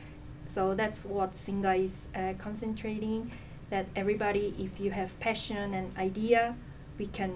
So 0.46 0.74
that's 0.74 1.04
what 1.04 1.32
Singa 1.32 1.78
is 1.84 2.08
uh, 2.14 2.34
concentrating. 2.38 3.30
That 3.70 3.86
everybody, 3.96 4.54
if 4.58 4.78
you 4.80 4.90
have 4.92 5.18
passion 5.18 5.74
and 5.74 5.96
idea, 5.98 6.54
we 6.98 7.06
can 7.06 7.32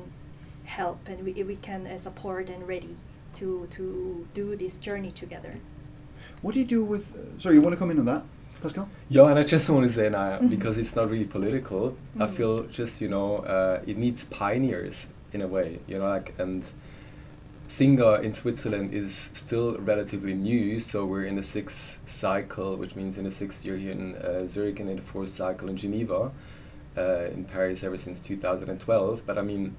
help 0.65 0.99
and 1.09 1.25
we, 1.25 1.33
we 1.43 1.57
can 1.57 1.87
uh, 1.87 1.99
support 1.99 2.49
and 2.49 2.67
ready 2.69 2.97
to 3.37 3.67
to 3.71 4.27
do 4.35 4.57
this 4.57 4.77
journey 4.79 5.11
together. 5.11 5.55
What 6.43 6.55
do 6.55 6.61
you 6.61 6.67
do 6.67 6.85
with? 6.85 7.15
Uh, 7.17 7.41
sorry, 7.41 7.57
you 7.57 7.61
want 7.61 7.73
to 7.75 7.79
come 7.79 7.91
in 7.91 7.99
on 7.99 8.05
that, 8.07 8.23
Pascal? 8.63 8.89
Yeah, 9.09 9.27
and 9.31 9.39
I 9.39 9.43
just 9.43 9.69
want 9.71 9.87
to 9.89 9.93
say 9.93 10.09
now 10.09 10.39
because 10.49 10.79
it's 10.79 10.95
not 10.95 11.11
really 11.11 11.25
political. 11.25 11.97
I 12.19 12.27
Mhm. 12.27 12.35
feel 12.35 12.63
just 12.65 13.01
you 13.01 13.09
know 13.09 13.39
uh, 13.39 13.83
it 13.87 13.97
needs 13.99 14.25
pioneers 14.25 15.07
in 15.33 15.43
a 15.43 15.49
way. 15.49 15.81
You 15.89 15.99
know, 15.99 16.09
like 16.09 16.35
and 16.39 16.63
Singa 17.71 18.21
in 18.25 18.33
Switzerland 18.33 18.93
is 18.93 19.31
still 19.33 19.77
relatively 19.79 20.35
new, 20.35 20.81
so 20.81 21.07
we're 21.07 21.27
in 21.27 21.37
the 21.37 21.43
sixth 21.43 22.01
cycle, 22.05 22.77
which 22.77 22.97
means 22.97 23.17
in 23.17 23.23
the 23.23 23.31
sixth 23.31 23.65
year 23.65 23.77
here 23.77 23.93
in 23.93 24.17
uh, 24.17 24.45
Zurich 24.45 24.81
and 24.81 24.91
in 24.91 24.97
the 24.97 25.03
fourth 25.03 25.29
cycle 25.29 25.69
in 25.69 25.77
Geneva, 25.77 26.33
uh, 26.99 27.27
in 27.27 27.45
Paris 27.45 27.85
ever 27.85 27.97
since 27.97 28.19
2012. 28.19 29.23
But 29.25 29.39
I 29.39 29.43
mean, 29.43 29.77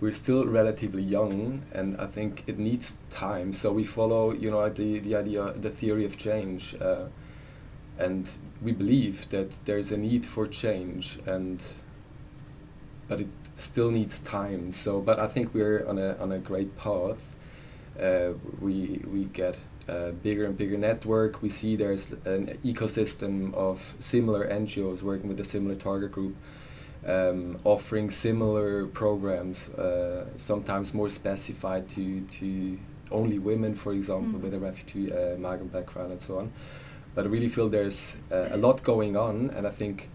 we're 0.00 0.12
still 0.12 0.46
relatively 0.46 1.02
young, 1.02 1.62
and 1.72 2.00
I 2.00 2.06
think 2.06 2.44
it 2.46 2.60
needs 2.60 2.98
time. 3.10 3.52
So 3.52 3.72
we 3.72 3.82
follow, 3.82 4.32
you 4.32 4.52
know, 4.52 4.68
the 4.68 5.00
the 5.00 5.16
idea, 5.16 5.52
the 5.52 5.70
theory 5.70 6.04
of 6.04 6.16
change, 6.16 6.76
uh, 6.80 7.06
and 7.98 8.30
we 8.62 8.70
believe 8.70 9.28
that 9.30 9.50
there's 9.64 9.90
a 9.90 9.96
need 9.96 10.24
for 10.24 10.46
change, 10.46 11.18
and 11.26 11.60
but 13.08 13.20
it 13.20 13.28
still 13.56 13.90
needs 13.90 14.20
time. 14.20 14.70
So, 14.70 15.00
but 15.00 15.18
I 15.18 15.26
think 15.26 15.52
we're 15.52 15.84
on 15.88 15.98
a 15.98 16.16
on 16.18 16.30
a 16.30 16.38
great 16.38 16.78
path. 16.78 17.31
Uh, 18.00 18.32
we 18.60 19.02
we 19.12 19.24
get 19.24 19.56
a 19.88 20.12
bigger 20.12 20.44
and 20.46 20.56
bigger 20.56 20.78
network. 20.78 21.42
We 21.42 21.48
see 21.48 21.76
there's 21.76 22.12
an 22.24 22.58
ecosystem 22.64 23.52
of 23.54 23.94
similar 23.98 24.46
NGOs 24.46 25.02
working 25.02 25.28
with 25.28 25.40
a 25.40 25.44
similar 25.44 25.74
target 25.74 26.12
group 26.12 26.36
um, 27.06 27.58
offering 27.64 28.10
similar 28.10 28.86
programs, 28.86 29.68
uh, 29.70 30.26
sometimes 30.36 30.94
more 30.94 31.08
specified 31.10 31.88
to, 31.90 32.20
to 32.22 32.78
only 33.10 33.38
women, 33.38 33.74
for 33.74 33.92
example, 33.92 34.38
Mm. 34.38 34.42
with 34.42 34.54
a 34.54 34.58
refugee 34.58 35.12
uh, 35.12 35.36
migrant 35.36 35.72
background 35.72 36.12
and 36.12 36.20
so 36.20 36.38
on. 36.38 36.52
But 37.14 37.24
I 37.26 37.28
really 37.28 37.48
feel 37.48 37.68
there's 37.68 38.16
uh, 38.30 38.48
a 38.52 38.56
lot 38.56 38.82
going 38.84 39.16
on, 39.16 39.50
and 39.56 39.66
I 39.66 39.70
think 39.70 40.08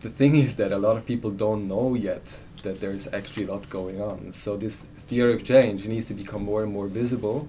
the 0.00 0.10
thing 0.10 0.34
is 0.34 0.56
that 0.56 0.72
a 0.72 0.78
lot 0.78 0.96
of 0.96 1.06
people 1.06 1.30
don't 1.30 1.68
know 1.68 1.94
yet 1.94 2.42
that 2.62 2.80
there's 2.80 3.06
actually 3.12 3.46
a 3.46 3.52
lot 3.52 3.70
going 3.70 4.00
on. 4.02 4.32
So 4.32 4.56
this 4.56 4.82
theory 5.10 5.34
of 5.34 5.42
change 5.42 5.86
needs 5.88 6.06
to 6.06 6.14
become 6.14 6.42
more 6.44 6.62
and 6.62 6.72
more 6.72 6.86
visible, 6.86 7.48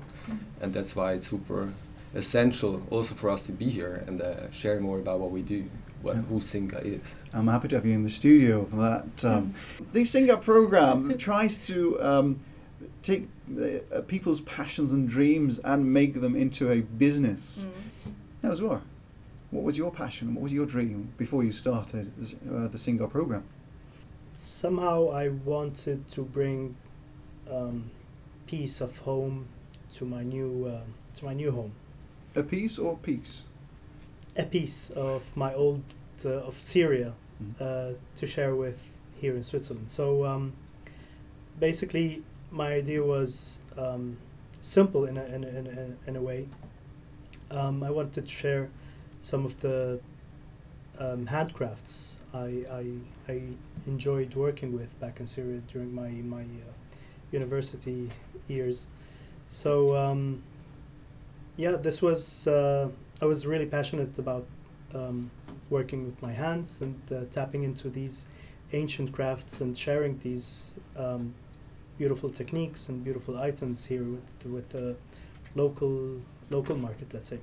and 0.61 0.73
that's 0.73 0.95
why 0.95 1.13
it's 1.13 1.27
super 1.27 1.71
essential 2.15 2.81
also 2.89 3.13
for 3.15 3.29
us 3.29 3.45
to 3.45 3.51
be 3.51 3.69
here 3.69 4.03
and 4.07 4.19
uh, 4.19 4.49
share 4.51 4.79
more 4.81 4.97
about 4.99 5.19
what 5.19 5.31
we 5.31 5.41
do, 5.43 5.63
what 6.01 6.15
Yeah. 6.15 6.23
who 6.23 6.39
Singa 6.39 6.79
is. 6.83 7.15
I'm 7.33 7.47
happy 7.47 7.67
to 7.69 7.75
have 7.75 7.85
you 7.85 7.93
in 7.93 8.03
the 8.03 8.09
studio 8.09 8.65
for 8.65 8.77
that. 8.77 9.25
Um, 9.31 9.53
the 9.93 10.01
Singa 10.01 10.41
program 10.41 11.17
tries 11.17 11.65
to 11.67 12.01
um, 12.11 12.39
take 13.03 13.29
uh, 13.57 13.63
uh, 13.95 14.01
people's 14.01 14.41
passions 14.41 14.91
and 14.91 15.07
dreams 15.07 15.59
and 15.63 15.93
make 15.93 16.13
them 16.19 16.35
into 16.35 16.63
a 16.71 16.81
business. 16.81 17.67
Mm. 17.67 18.13
Now, 18.43 18.51
Zouher, 18.59 18.81
what 19.51 19.63
was 19.63 19.77
your 19.77 19.91
passion? 19.91 20.33
What 20.35 20.41
was 20.41 20.51
your 20.53 20.65
dream 20.65 21.13
before 21.17 21.43
you 21.43 21.51
started 21.51 22.11
uh, 22.51 22.67
the 22.67 22.79
Singa 22.79 23.07
program? 23.09 23.43
somehow 24.33 25.07
I 25.23 25.29
wanted 25.29 26.07
to 26.15 26.21
bring 26.23 26.75
um, 27.51 27.91
peace 28.47 28.81
of 28.81 28.97
home 28.99 29.47
to 29.95 30.05
my 30.05 30.23
new 30.23 30.65
uh, 30.67 30.81
to 31.17 31.25
my 31.25 31.33
new 31.33 31.51
home. 31.51 31.73
A 32.35 32.43
piece 32.43 32.79
or 32.79 32.97
peace? 32.97 33.43
A 34.37 34.43
piece 34.43 34.89
of 34.91 35.35
my 35.35 35.53
old 35.53 35.83
uh, 36.25 36.29
of 36.29 36.59
Syria 36.59 37.13
Mm. 37.41 37.55
uh, 37.59 37.97
to 38.15 38.27
share 38.27 38.55
with 38.55 38.79
here 39.19 39.35
in 39.35 39.43
Switzerland. 39.43 39.89
So 39.89 40.25
um, 40.25 40.53
basically, 41.59 42.23
my 42.51 42.73
idea 42.73 43.03
was 43.03 43.59
um, 43.77 44.17
simple 44.61 45.05
in 45.05 45.17
a, 45.17 45.23
in 45.25 45.43
a, 45.43 45.47
in 45.47 45.67
a, 45.67 46.09
in 46.09 46.15
a 46.15 46.21
way. 46.21 46.47
Um, 47.49 47.83
I 47.83 47.91
wanted 47.91 48.25
to 48.25 48.27
share 48.27 48.69
some 49.21 49.45
of 49.45 49.59
the 49.61 49.99
um, 50.99 51.27
handcrafts 51.27 52.17
I, 52.33 52.65
I, 52.71 53.31
I 53.31 53.41
enjoyed 53.87 54.35
working 54.35 54.73
with 54.73 54.99
back 54.99 55.19
in 55.19 55.27
Syria 55.27 55.61
during 55.71 55.93
my, 55.93 56.09
my 56.09 56.41
uh, 56.41 56.73
university 57.31 58.09
years. 58.47 58.87
So, 59.47 59.95
um, 59.95 60.43
yeah, 61.57 61.71
this 61.71 62.01
was, 62.01 62.47
uh, 62.47 62.89
I 63.21 63.25
was 63.25 63.45
really 63.45 63.65
passionate 63.65 64.17
about 64.17 64.45
um, 64.93 65.31
working 65.69 66.05
with 66.05 66.21
my 66.21 66.33
hands 66.33 66.81
and 66.81 66.99
uh, 67.11 67.25
tapping 67.31 67.63
into 67.63 67.89
these 67.89 68.27
ancient 68.73 69.11
crafts 69.11 69.61
and 69.61 69.77
sharing 69.77 70.17
these 70.19 70.71
um, 70.95 71.33
beautiful 71.97 72.29
techniques 72.29 72.89
and 72.89 73.03
beautiful 73.03 73.37
items 73.37 73.85
here 73.85 74.03
with, 74.03 74.45
with 74.45 74.69
the 74.69 74.95
local, 75.55 76.21
local 76.49 76.75
market, 76.75 77.13
let's 77.13 77.29
say. 77.29 77.39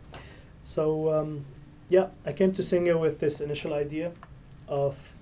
So, 0.63 1.13
um, 1.13 1.45
yeah, 1.89 2.09
I 2.27 2.33
came 2.33 2.53
to 2.53 2.63
Singa 2.63 2.99
with 2.99 3.21
this 3.21 3.41
initial 3.41 3.73
idea 3.73 4.13
of 4.67 5.15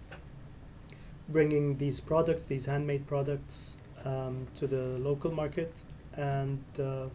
bringing 1.29 1.79
these 1.79 2.01
products, 2.01 2.45
these 2.45 2.67
handmade 2.67 3.07
products, 3.07 3.77
um, 4.07 4.47
to 4.59 4.67
the 4.67 4.85
local 4.99 5.33
market, 5.33 5.73
and 6.15 6.63
uh, 6.79 7.07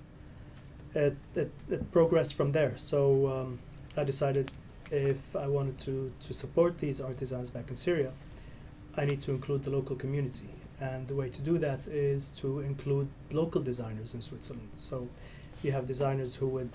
it, 0.93 1.15
it, 1.35 1.51
it 1.69 1.91
progressed 1.91 2.33
from 2.33 2.51
there. 2.51 2.73
So 2.77 2.99
um, 3.35 3.59
I 3.97 4.03
decided 4.03 4.51
if 4.91 5.35
I 5.35 5.47
wanted 5.47 5.77
to, 5.79 6.11
to 6.27 6.33
support 6.33 6.79
these 6.79 6.99
artisans 7.01 7.49
back 7.49 7.69
in 7.69 7.75
Syria, 7.75 8.11
I 8.97 9.05
need 9.05 9.21
to 9.21 9.31
include 9.31 9.63
the 9.63 9.71
local 9.71 9.95
community. 9.95 10.49
And 10.81 11.07
the 11.07 11.15
way 11.15 11.29
to 11.29 11.41
do 11.41 11.57
that 11.59 11.87
is 11.87 12.27
to 12.41 12.59
include 12.59 13.07
local 13.31 13.61
designers 13.61 14.13
in 14.15 14.21
Switzerland. 14.21 14.69
So 14.75 15.07
you 15.63 15.71
have 15.71 15.85
designers 15.85 16.35
who 16.35 16.47
would 16.47 16.71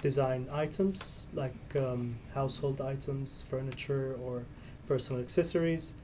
design 0.00 0.48
items 0.50 1.28
like 1.34 1.54
um, 1.76 2.16
household 2.34 2.80
items, 2.80 3.44
furniture, 3.48 4.16
or 4.24 4.42
personal 4.88 5.22
accessories, 5.22 5.94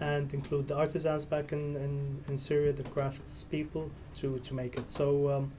and 0.00 0.32
include 0.34 0.68
the 0.68 0.76
artisans 0.76 1.24
back 1.24 1.52
in, 1.52 1.76
in, 1.76 2.24
in 2.28 2.38
Syria, 2.38 2.72
the 2.72 2.82
crafts 2.82 3.44
people, 3.44 3.90
to, 4.16 4.38
to 4.40 4.54
make 4.54 4.76
it. 4.76 4.90
So 4.90 5.30
um, 5.30 5.52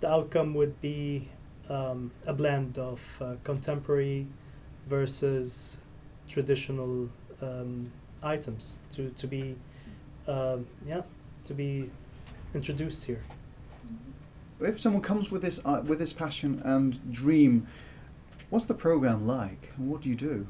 the 0.00 0.10
outcome 0.10 0.54
would 0.54 0.80
be 0.80 1.28
um, 1.68 2.10
a 2.26 2.32
blend 2.32 2.78
of 2.78 3.00
uh, 3.20 3.34
contemporary 3.44 4.26
versus 4.86 5.78
traditional 6.28 7.08
um, 7.42 7.90
items 8.22 8.78
to, 8.94 9.10
to 9.10 9.26
be 9.26 9.54
um, 10.26 10.66
yeah 10.86 11.02
to 11.44 11.54
be 11.54 11.90
introduced 12.54 13.04
here. 13.04 13.22
If 14.60 14.80
someone 14.80 15.02
comes 15.02 15.30
with 15.30 15.42
this 15.42 15.60
uh, 15.64 15.82
with 15.84 15.98
this 15.98 16.12
passion 16.12 16.60
and 16.64 17.12
dream, 17.12 17.66
what's 18.50 18.66
the 18.66 18.74
program 18.74 19.26
like, 19.26 19.70
and 19.76 19.88
what 19.88 20.02
do 20.02 20.08
you 20.08 20.16
do? 20.16 20.46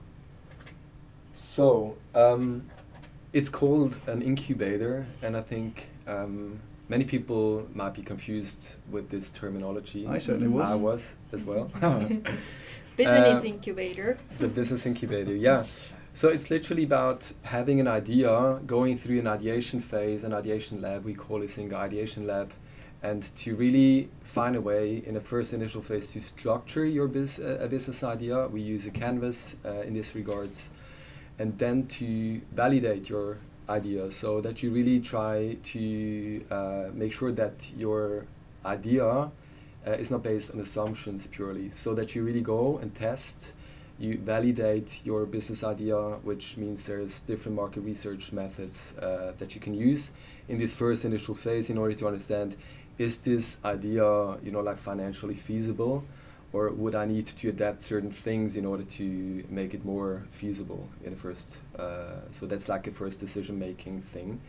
So, 1.35 1.97
um, 2.15 2.69
it's 3.33 3.49
called 3.49 3.99
an 4.07 4.23
incubator, 4.23 5.07
and 5.23 5.37
I 5.37 5.43
think 5.43 5.89
um, 6.07 6.59
many 6.89 7.05
people 7.05 7.67
might 7.75 7.95
be 7.95 8.03
confused 8.03 8.77
with 8.91 9.11
this 9.11 9.31
terminology. 9.31 10.07
I 10.07 10.19
certainly 10.19 10.49
was. 10.49 10.71
I 10.71 10.75
was 10.75 11.17
as 11.33 11.45
well. 11.45 11.71
Business 12.97 13.41
Uh, 13.45 13.47
incubator. 13.47 14.19
the 14.41 14.49
business 14.49 14.85
incubator, 14.85 15.35
yeah. 15.35 15.65
So 16.15 16.31
it's 16.31 16.51
literally 16.51 16.83
about 16.83 17.31
having 17.43 17.79
an 17.79 17.87
idea, 17.87 18.59
going 18.67 18.99
through 18.99 19.21
an 19.21 19.29
ideation 19.29 19.79
phase, 19.79 20.25
an 20.25 20.33
ideation 20.33 20.81
lab. 20.83 21.05
We 21.05 21.15
call 21.15 21.43
it 21.43 21.47
Singa 21.47 21.75
Ideation 21.75 22.27
Lab, 22.27 22.51
and 23.05 23.23
to 23.37 23.55
really 23.55 24.09
find 24.25 24.57
a 24.57 24.61
way 24.61 25.01
in 25.07 25.15
a 25.17 25.21
first 25.21 25.53
initial 25.53 25.81
phase 25.81 26.11
to 26.11 26.21
structure 26.21 26.85
your 26.87 27.07
bus- 27.07 27.39
uh, 27.39 27.59
a 27.61 27.69
business 27.69 28.03
idea. 28.03 28.49
We 28.49 28.63
use 28.63 28.85
a 28.87 28.91
canvas 28.91 29.55
uh, 29.65 29.83
in 29.87 29.95
this 29.95 30.17
regards, 30.17 30.71
and 31.39 31.57
then 31.59 31.87
to 31.87 32.41
validate 32.53 33.09
your 33.09 33.39
idea, 33.69 34.11
so 34.11 34.41
that 34.41 34.63
you 34.63 34.71
really 34.71 35.01
try 35.01 35.57
to 35.63 36.45
uh, 36.51 36.85
make 36.93 37.13
sure 37.13 37.33
that 37.33 37.71
your 37.77 38.27
idea 38.65 39.05
uh, 39.07 39.31
is 39.93 40.11
not 40.11 40.23
based 40.23 40.51
on 40.53 40.61
assumptions 40.61 41.27
purely, 41.27 41.71
so 41.71 41.95
that 41.95 42.15
you 42.15 42.25
really 42.25 42.41
go 42.41 42.79
and 42.79 42.95
test 42.95 43.55
you 43.99 44.17
validate 44.19 45.01
your 45.05 45.27
business 45.27 45.65
idea, 45.65 45.97
which 46.23 46.57
means 46.57 46.87
there's 46.87 47.21
different 47.23 47.57
market 47.57 47.81
research 47.81 48.33
methods 48.33 48.95
uh, 49.03 49.33
that 49.39 49.55
you 49.55 49.61
can 49.61 49.75
use 49.75 50.13
in 50.49 50.59
this 50.59 50.75
first 50.75 51.05
initial 51.05 51.35
phase 51.35 51.69
in 51.69 51.77
order 51.77 51.95
to 51.95 52.07
understand 52.07 52.57
is 52.99 53.19
this 53.19 53.57
idea, 53.65 54.05
you 54.43 54.51
know, 54.51 54.61
like 54.61 54.79
financially 54.79 55.35
feasible, 55.35 56.05
or 56.53 56.71
would 56.71 56.95
I 56.95 57.05
need 57.05 57.27
to 57.27 57.49
adapt 57.49 57.83
certain 57.83 58.11
things 58.11 58.57
in 58.57 58.65
order 58.65 58.85
to 58.85 59.45
make 59.51 59.75
it 59.75 59.85
more 59.85 60.25
feasible 60.31 60.89
in 61.05 61.11
the 61.11 61.17
first? 61.17 61.59
Uh, 61.79 62.21
so 62.31 62.47
that's 62.47 62.69
like 62.69 62.87
a 62.87 62.93
first 62.93 63.21
decision 63.21 63.59
making 63.59 64.03
thing. 64.03 64.41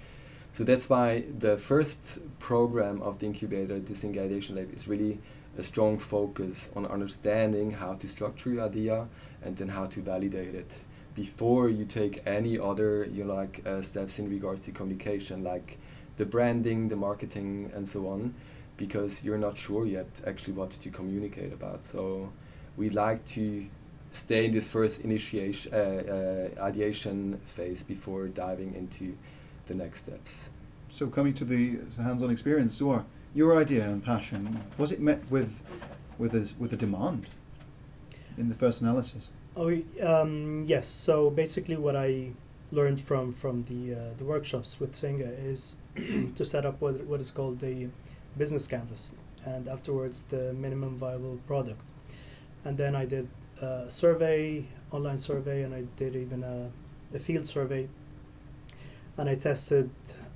So 0.54 0.64
that's 0.64 0.90
why 0.90 1.26
the 1.38 1.58
first 1.58 2.20
program 2.40 3.02
of 3.02 3.20
the 3.20 3.26
incubator, 3.28 3.80
this 3.80 4.04
Ideation 4.04 4.56
Lab, 4.56 4.74
is 4.74 4.88
really 4.88 5.20
a 5.58 5.64
strong 5.64 5.98
focus 5.98 6.70
on 6.76 6.86
understanding 6.86 7.72
how 7.72 7.94
to 7.96 8.08
structure 8.08 8.50
your 8.50 8.66
idea 8.66 9.08
and 9.44 9.56
then 9.58 9.68
how 9.68 9.86
to 9.88 10.02
validate 10.02 10.56
it 10.56 10.86
before 11.16 11.70
you 11.70 11.86
take 11.86 12.22
any 12.26 12.58
other 12.58 13.06
you 13.12 13.26
know, 13.26 13.34
like 13.34 13.62
uh, 13.68 13.82
steps 13.82 14.20
in 14.20 14.30
regards 14.30 14.62
to 14.62 14.72
communication 14.72 15.44
like 15.44 15.78
the 16.18 16.26
branding 16.26 16.88
the 16.88 16.96
marketing 16.96 17.72
and 17.74 17.88
so 17.88 18.08
on 18.08 18.34
because 18.80 19.24
you're 19.24 19.44
not 19.48 19.56
sure 19.56 19.86
yet 19.86 20.10
actually 20.26 20.54
what 20.54 20.72
to 20.72 20.90
communicate 20.90 21.52
about 21.54 21.86
so 21.86 22.32
we 22.78 22.90
like 22.90 23.22
to 23.26 23.68
stay 24.12 24.46
in 24.46 24.52
this 24.52 24.68
first 24.68 25.02
initiation 25.02 25.72
uh, 25.74 25.78
uh, 25.78 26.64
ideation 26.70 27.40
phase 27.44 27.84
before 27.84 28.28
diving 28.28 28.74
into 28.74 29.06
the 29.68 29.76
next 29.76 30.00
steps 30.06 30.50
So 30.92 31.08
coming 31.08 31.34
to 31.36 31.46
the, 31.46 31.76
the 31.96 32.04
hands-on 32.04 32.32
experience, 32.32 32.80
Zouher, 32.80 33.06
your 33.34 33.58
idea 33.58 33.84
and 33.84 34.04
passion 34.04 34.62
was 34.78 34.92
it 34.92 35.00
met 35.00 35.30
with 35.30 35.62
with 36.18 36.34
a, 36.36 36.52
with 36.60 36.74
a 36.74 36.76
demand 36.76 37.28
in 38.38 38.50
the 38.50 38.56
first 38.56 38.82
analysis? 38.82 39.30
Oh 39.56 39.72
um, 40.04 40.66
yes. 40.66 40.88
So 40.88 41.30
basically, 41.30 41.78
what 41.78 41.96
I 41.96 42.32
learned 42.72 43.02
from 43.02 43.34
from 43.34 43.66
the 43.66 43.94
uh, 43.94 43.98
the 44.18 44.24
workshops 44.24 44.80
with 44.80 44.94
Singa 44.94 45.30
is 45.46 45.76
to 46.36 46.44
set 46.44 46.66
up 46.66 46.82
what 46.82 47.02
what 47.06 47.20
is 47.22 47.32
called 47.32 47.60
the 47.60 47.90
business 48.38 48.68
canvas, 48.68 49.16
and 49.46 49.68
afterwards 49.68 50.24
the 50.24 50.54
minimum 50.54 50.98
viable 50.98 51.40
product, 51.48 51.92
and 52.66 52.78
then 52.78 52.96
I 52.96 53.06
did 53.06 53.28
a 53.62 53.90
survey, 53.90 54.66
online 54.92 55.18
survey, 55.18 55.64
and 55.64 55.74
I 55.74 55.84
did 55.96 56.16
even 56.16 56.44
a, 56.44 56.70
a 57.16 57.20
field 57.20 57.48
survey, 57.48 57.88
and 59.18 59.30
I 59.30 59.36
tested 59.36 59.90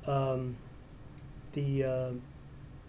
um, 0.07 0.57
the 1.53 1.83
uh, 1.83 2.11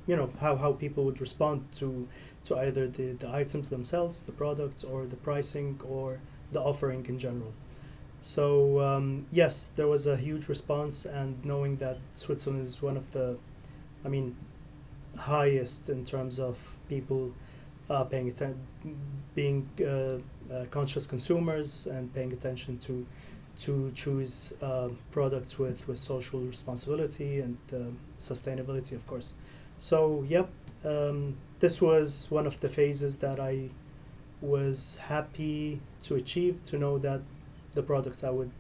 you 0.07 0.17
know 0.17 0.31
how, 0.41 0.57
how 0.57 0.73
people 0.73 1.05
would 1.05 1.21
respond 1.21 1.67
to 1.77 2.09
to 2.47 2.59
either 2.59 2.87
the, 2.87 3.13
the 3.13 3.35
items 3.35 3.71
themselves, 3.71 4.23
the 4.23 4.33
products, 4.33 4.85
or 4.85 5.07
the 5.07 5.17
pricing, 5.17 5.81
or 5.89 6.21
the 6.53 6.61
offering 6.61 7.07
in 7.07 7.19
general. 7.19 7.55
So 8.21 8.81
um, 8.81 9.27
yes, 9.31 9.71
there 9.77 9.87
was 9.87 10.07
a 10.07 10.17
huge 10.17 10.49
response, 10.49 11.05
and 11.05 11.43
knowing 11.45 11.77
that 11.77 11.99
Switzerland 12.13 12.63
is 12.67 12.83
one 12.83 12.97
of 12.97 13.13
the, 13.13 13.39
I 14.05 14.09
mean, 14.09 14.37
highest 15.17 15.89
in 15.89 16.05
terms 16.05 16.41
of 16.41 16.57
people 16.89 17.33
uh, 17.91 18.05
paying 18.05 18.29
attention, 18.29 18.61
being 19.35 19.69
uh, 19.81 20.19
uh, 20.53 20.65
conscious 20.71 21.07
consumers, 21.07 21.87
and 21.87 22.13
paying 22.15 22.33
attention 22.33 22.79
to 22.79 23.07
to 23.61 23.93
choose 23.95 24.53
uh, 24.63 24.89
products 25.13 25.61
with, 25.61 25.87
with 25.87 25.97
social 25.97 26.41
responsibility 26.41 27.39
and 27.39 27.57
sustainability, 28.19 28.93
of 28.93 29.07
course. 29.07 29.35
So, 29.79 30.25
yep, 30.29 30.49
um, 30.85 31.37
this 31.61 31.81
was 31.81 32.27
one 32.31 32.49
of 32.49 32.59
the 32.59 32.69
phases 32.69 33.17
that 33.17 33.39
I 33.39 33.71
was 34.41 34.99
happy 35.03 35.81
to 36.03 36.17
achieve 36.17 36.65
to 36.65 36.79
know 36.79 36.99
that 36.99 37.23
the 37.75 37.83
products 37.83 38.25
I 38.25 38.31
would 38.31 38.51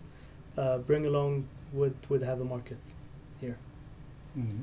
uh, 0.57 0.79
bring 0.79 1.07
along 1.07 1.49
would, 1.73 1.97
would 2.09 2.23
have 2.23 2.41
a 2.41 2.45
market 2.45 2.79
here. 3.41 3.59
Mm-hmm. 4.39 4.63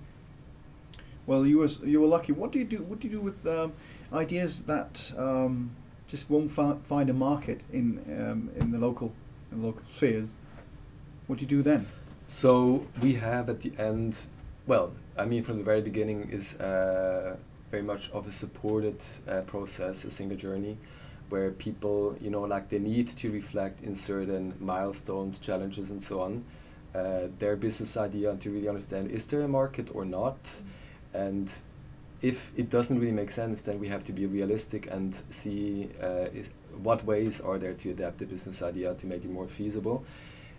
Well, 1.32 1.46
you 1.48 1.60
was 1.60 1.80
you 1.80 2.02
were 2.02 2.10
lucky. 2.10 2.34
What 2.34 2.52
do 2.52 2.60
you 2.60 2.66
do? 2.66 2.80
What 2.84 3.00
do 3.00 3.08
you 3.08 3.14
do 3.14 3.22
with 3.22 3.48
um, 3.48 3.72
ideas 4.12 4.64
that 4.64 5.14
um, 5.18 5.72
just 6.06 6.30
won't 6.30 6.52
fi- 6.52 6.76
find 6.84 7.10
a 7.10 7.14
market 7.14 7.62
in 7.72 7.86
um, 8.20 8.50
in 8.60 8.72
the 8.72 8.78
local 8.78 9.14
in 9.50 9.62
the 9.62 9.68
local 9.68 9.82
spheres? 9.94 10.28
What 11.28 11.40
do 11.40 11.44
you 11.44 11.48
do 11.48 11.62
then? 11.62 11.88
So 12.28 12.86
we 13.02 13.14
have 13.14 13.48
at 13.48 13.62
the 13.62 13.72
end, 13.78 14.18
well, 14.68 14.92
I 15.18 15.24
mean, 15.24 15.42
from 15.42 15.58
the 15.58 15.64
very 15.64 15.82
beginning 15.82 16.30
is 16.30 16.56
uh, 16.56 17.38
very 17.70 17.84
much 17.84 18.12
of 18.12 18.28
a 18.28 18.32
supported 18.32 19.02
uh, 19.26 19.40
process, 19.54 20.04
a 20.04 20.08
Singa 20.08 20.36
journey, 20.36 20.78
where 21.30 21.52
people, 21.52 22.14
you 22.20 22.30
know, 22.30 22.42
like 22.42 22.68
they 22.68 22.80
need 22.80 23.08
to 23.08 23.32
reflect 23.32 23.84
in 23.84 23.96
certain 23.96 24.54
milestones, 24.60 25.40
challenges, 25.40 25.92
and 25.92 26.04
so 26.04 26.20
on, 26.20 26.44
uh, 26.94 27.28
their 27.40 27.56
business 27.56 27.96
idea 27.96 28.32
and 28.32 28.42
to 28.42 28.50
really 28.50 28.68
understand 28.68 29.10
is 29.12 29.28
there 29.28 29.44
a 29.44 29.48
market 29.48 29.90
or 29.94 30.04
not, 30.04 30.62
and 31.14 31.52
if 32.22 32.52
it 32.56 32.70
doesn't 32.70 33.00
really 33.00 33.12
make 33.12 33.32
sense, 33.32 33.64
then 33.64 33.80
we 33.80 33.88
have 33.88 34.04
to 34.06 34.12
be 34.12 34.26
realistic 34.26 34.88
and 34.92 35.22
see 35.30 35.90
uh, 36.02 36.28
is, 36.34 36.50
what 36.84 37.04
ways 37.04 37.42
are 37.42 37.58
there 37.58 37.74
to 37.74 37.90
adapt 37.92 38.20
the 38.20 38.26
business 38.26 38.62
idea 38.62 38.94
to 38.96 39.06
make 39.08 39.24
it 39.24 39.32
more 39.32 39.48
feasible. 39.48 40.04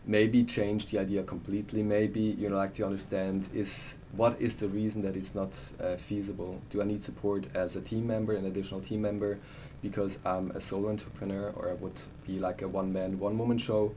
Maybe 0.04 0.42
change 0.42 0.86
the 0.86 0.98
idea 0.98 1.22
completely. 1.22 1.82
Maybe 1.84 2.20
you 2.20 2.50
know 2.50 2.56
like 2.56 2.74
to 2.74 2.84
understand 2.84 3.48
is 3.54 3.94
what 4.12 4.40
is 4.40 4.56
the 4.56 4.68
reason 4.68 5.02
that 5.02 5.14
it's 5.16 5.34
not 5.34 5.56
uh, 5.80 5.96
feasible? 5.96 6.60
Do 6.70 6.82
i 6.82 6.84
need 6.84 7.02
support 7.02 7.46
as 7.54 7.76
a 7.76 7.80
team 7.80 8.08
member 8.08 8.34
an 8.34 8.46
additional 8.46 8.80
team 8.80 9.02
member? 9.02 9.38
Because 9.80 10.18
i'm 10.26 10.50
a 10.52 10.60
solo 10.60 10.88
entrepreneur 10.90 11.52
or 11.56 11.70
i 11.70 11.74
would 11.74 12.00
be 12.26 12.40
like 12.40 12.62
a 12.62 12.68
one 12.68 12.92
man 12.92 13.16
one 13.20 13.38
woman 13.38 13.58
show. 13.58 13.94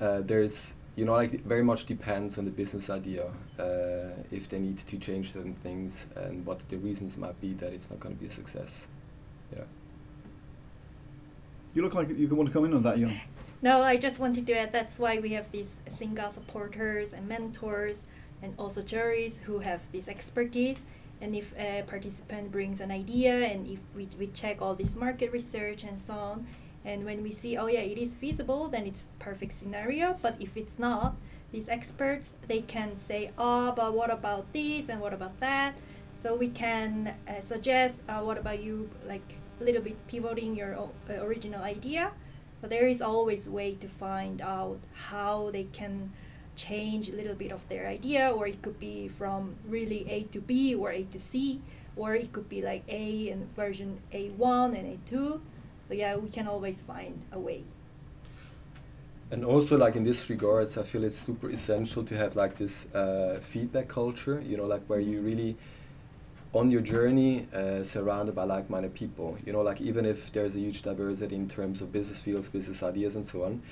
Uh, 0.00 0.20
there's 0.20 0.74
you 0.96 1.04
know 1.04 1.12
like 1.12 1.32
it 1.32 1.44
very 1.44 1.62
much 1.64 1.86
depends 1.86 2.38
on 2.38 2.44
the 2.44 2.50
business 2.50 2.90
idea 2.90 3.26
uh, 3.58 4.10
if 4.30 4.48
they 4.48 4.58
need 4.58 4.78
to 4.78 4.98
change 4.98 5.32
certain 5.32 5.54
things 5.54 6.06
and 6.16 6.44
what 6.44 6.58
the 6.68 6.76
reasons 6.78 7.16
might 7.16 7.38
be 7.40 7.54
that 7.54 7.72
it's 7.72 7.90
not 7.90 7.98
going 8.00 8.14
to 8.14 8.20
be 8.20 8.26
a 8.26 8.30
success 8.30 8.88
yeah 9.54 9.64
You 11.74 11.82
look 11.82 11.94
like 11.94 12.10
you 12.10 12.28
want 12.28 12.48
to 12.48 12.52
come 12.52 12.66
in 12.66 12.74
on 12.74 12.82
that, 12.82 12.98
Young. 12.98 13.18
No, 13.62 13.82
I 13.82 13.96
just 13.96 14.18
wanted 14.18 14.46
to 14.46 14.52
add 14.58 14.72
that's 14.72 14.98
why 14.98 15.18
we 15.20 15.30
have 15.30 15.50
these 15.52 15.80
Singa 15.88 16.30
supporters 16.30 17.12
and 17.12 17.26
mentors 17.28 18.04
and 18.42 18.54
also 18.58 18.82
juries 18.82 19.38
who 19.38 19.60
have 19.60 19.80
this 19.92 20.08
expertise. 20.08 20.84
And 21.20 21.34
if 21.34 21.54
a 21.56 21.84
participant 21.86 22.50
brings 22.50 22.80
an 22.80 22.90
idea 22.90 23.46
and 23.46 23.66
if 23.68 23.78
we, 23.96 24.08
we 24.18 24.26
check 24.26 24.60
all 24.60 24.74
this 24.74 24.96
market 24.96 25.32
research 25.32 25.84
and 25.84 25.98
so 25.98 26.14
on, 26.14 26.46
and 26.84 27.04
when 27.04 27.22
we 27.22 27.30
see, 27.30 27.56
oh 27.56 27.66
yeah, 27.66 27.80
it 27.80 27.98
is 27.98 28.14
feasible, 28.14 28.68
then 28.68 28.86
it's 28.86 29.04
perfect 29.18 29.52
scenario. 29.52 30.16
But 30.20 30.36
if 30.40 30.56
it's 30.56 30.78
not, 30.78 31.16
these 31.52 31.68
experts, 31.68 32.34
they 32.48 32.62
can 32.62 32.96
say, 32.96 33.30
oh, 33.38 33.72
but 33.72 33.94
what 33.94 34.10
about 34.10 34.52
this 34.52 34.88
and 34.88 35.00
what 35.00 35.12
about 35.12 35.38
that? 35.40 35.74
So 36.18 36.34
we 36.34 36.48
can 36.48 37.14
uh, 37.28 37.40
suggest, 37.40 38.00
uh, 38.08 38.20
what 38.20 38.38
about 38.38 38.62
you, 38.62 38.88
like, 39.06 39.36
a 39.60 39.64
little 39.64 39.82
bit 39.82 39.96
pivoting 40.06 40.54
your 40.54 40.76
o- 40.76 40.92
uh, 41.08 41.24
original 41.24 41.62
idea, 41.62 42.12
but 42.60 42.70
there 42.70 42.86
is 42.86 43.02
always 43.02 43.48
way 43.48 43.74
to 43.76 43.88
find 43.88 44.40
out 44.40 44.78
how 45.10 45.50
they 45.52 45.64
can 45.64 46.12
change 46.54 47.08
a 47.08 47.12
little 47.12 47.34
bit 47.34 47.50
of 47.50 47.68
their 47.68 47.86
idea, 47.86 48.30
or 48.30 48.46
it 48.46 48.62
could 48.62 48.78
be 48.78 49.08
from 49.08 49.56
really 49.68 50.08
A 50.10 50.22
to 50.24 50.40
B 50.40 50.74
or 50.74 50.90
A 50.90 51.04
to 51.04 51.18
C, 51.18 51.60
or 51.96 52.14
it 52.14 52.32
could 52.32 52.48
be 52.48 52.62
like 52.62 52.84
A 52.88 53.30
and 53.30 53.54
version 53.54 53.98
A1 54.12 54.78
and 54.78 54.98
A2. 55.06 55.40
So 55.88 55.94
yeah, 55.94 56.16
we 56.16 56.28
can 56.28 56.46
always 56.46 56.82
find 56.82 57.20
a 57.32 57.38
way. 57.38 57.64
And 59.30 59.46
also, 59.46 59.78
like 59.78 59.96
in 59.96 60.04
this 60.04 60.28
regards, 60.28 60.76
I 60.76 60.82
feel 60.82 61.04
it's 61.04 61.16
super 61.16 61.48
essential 61.48 62.04
to 62.04 62.16
have 62.18 62.36
like 62.36 62.56
this 62.56 62.86
uh, 62.94 63.40
feedback 63.40 63.88
culture. 63.88 64.42
You 64.46 64.58
know, 64.58 64.66
like 64.66 64.82
where 64.88 65.00
you 65.00 65.22
really, 65.22 65.56
on 66.52 66.70
your 66.70 66.82
journey, 66.82 67.46
uh, 67.54 67.82
surrounded 67.82 68.34
by 68.34 68.44
like-minded 68.44 68.92
people. 68.92 69.38
You 69.46 69.54
know, 69.54 69.62
like 69.62 69.80
even 69.80 70.04
if 70.04 70.30
there's 70.32 70.54
a 70.54 70.58
huge 70.58 70.82
diversity 70.82 71.34
in 71.34 71.48
terms 71.48 71.80
of 71.80 71.90
business 71.90 72.20
fields, 72.20 72.50
business 72.50 72.82
ideas, 72.82 73.16
and 73.16 73.26
so 73.26 73.44
on, 73.44 73.62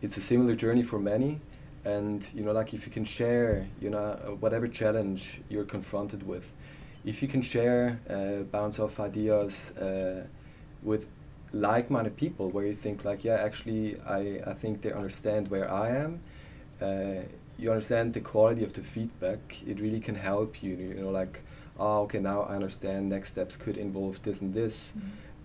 it's 0.00 0.16
a 0.16 0.22
similar 0.22 0.54
journey 0.54 0.82
for 0.82 0.98
many. 0.98 1.40
And 1.84 2.26
you 2.34 2.42
know, 2.42 2.52
like 2.52 2.72
if 2.72 2.86
you 2.86 2.92
can 2.92 3.04
share, 3.04 3.68
you 3.82 3.90
know, 3.90 4.38
whatever 4.40 4.66
challenge 4.66 5.42
you're 5.50 5.64
confronted 5.64 6.26
with, 6.26 6.50
if 7.04 7.20
you 7.20 7.28
can 7.28 7.42
share, 7.42 8.00
uh, 8.08 8.44
bounce 8.44 8.78
off 8.78 8.98
ideas 8.98 9.72
uh, 9.72 10.24
with 10.82 11.06
like-minded 11.52 12.16
people 12.16 12.50
where 12.50 12.64
you 12.66 12.74
think 12.74 13.04
like 13.04 13.24
yeah 13.24 13.34
actually 13.34 14.00
i, 14.02 14.40
I 14.46 14.54
think 14.54 14.82
they 14.82 14.92
understand 14.92 15.48
where 15.48 15.70
i 15.70 15.90
am. 15.90 16.20
Uh, 16.80 17.22
you 17.58 17.70
understand 17.70 18.14
the 18.14 18.20
quality 18.20 18.64
of 18.64 18.72
the 18.72 18.82
feedback. 18.82 19.62
It 19.64 19.78
really 19.78 20.00
can 20.00 20.16
help 20.16 20.62
you 20.62 20.74
you 20.74 20.94
know 20.94 21.10
like 21.10 21.42
oh 21.78 22.02
okay 22.02 22.18
now 22.18 22.42
i 22.42 22.54
understand 22.54 23.08
next 23.08 23.32
steps 23.32 23.56
could 23.56 23.76
involve 23.76 24.22
this 24.22 24.40
and 24.40 24.54
this. 24.54 24.92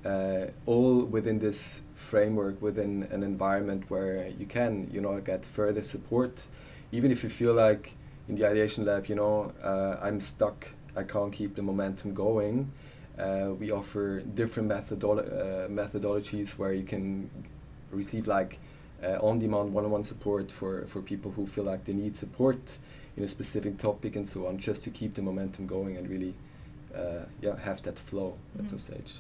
Uh, 0.06 0.48
all 0.66 1.04
within 1.04 1.40
this 1.40 1.82
framework 1.94 2.62
within 2.62 3.08
an 3.12 3.24
environment 3.24 3.84
where 3.90 4.28
you 4.40 4.46
can 4.46 4.90
you 4.92 5.02
know 5.02 5.20
get 5.20 5.46
further 5.46 5.84
support. 5.84 6.48
Even 6.92 7.12
if 7.12 7.24
you 7.24 7.30
feel 7.30 7.54
like 7.54 7.94
in 8.28 8.36
the 8.36 8.46
ideation 8.46 8.86
lab 8.86 9.08
you 9.08 9.16
know 9.16 9.52
uh, 9.64 9.98
i'm 10.02 10.20
stuck 10.20 10.68
i 10.96 11.04
can't 11.04 11.34
keep 11.34 11.56
the 11.56 11.62
momentum 11.62 12.14
going 12.14 12.72
uh, 13.20 13.52
we 13.60 13.72
offer 13.72 14.22
different 14.22 14.70
methodolo- 14.70 15.28
uh, 15.28 15.68
methodologies 15.70 16.58
where 16.58 16.74
you 16.74 16.84
can 16.84 17.30
receive 17.92 18.28
like 18.28 18.60
uh, 19.04 19.18
on-demand 19.22 19.74
one-on-one 19.74 20.04
support 20.04 20.52
for, 20.52 20.86
for 20.88 21.02
people 21.02 21.32
who 21.32 21.46
feel 21.48 21.64
like 21.64 21.86
they 21.86 21.94
need 21.94 22.16
support 22.16 22.78
in 23.16 23.24
a 23.24 23.28
specific 23.28 23.78
topic 23.78 24.16
and 24.16 24.28
so 24.28 24.48
on, 24.48 24.58
just 24.58 24.84
to 24.84 24.90
keep 24.90 25.16
the 25.16 25.22
momentum 25.22 25.66
going 25.66 25.98
and 25.98 26.10
really, 26.10 26.34
uh, 26.96 27.26
yeah, 27.42 27.58
have 27.60 27.82
that 27.84 27.98
flow 27.98 28.36
at 28.58 28.66
Mhm. 28.66 28.70
some 28.70 28.80
stage. 28.80 29.14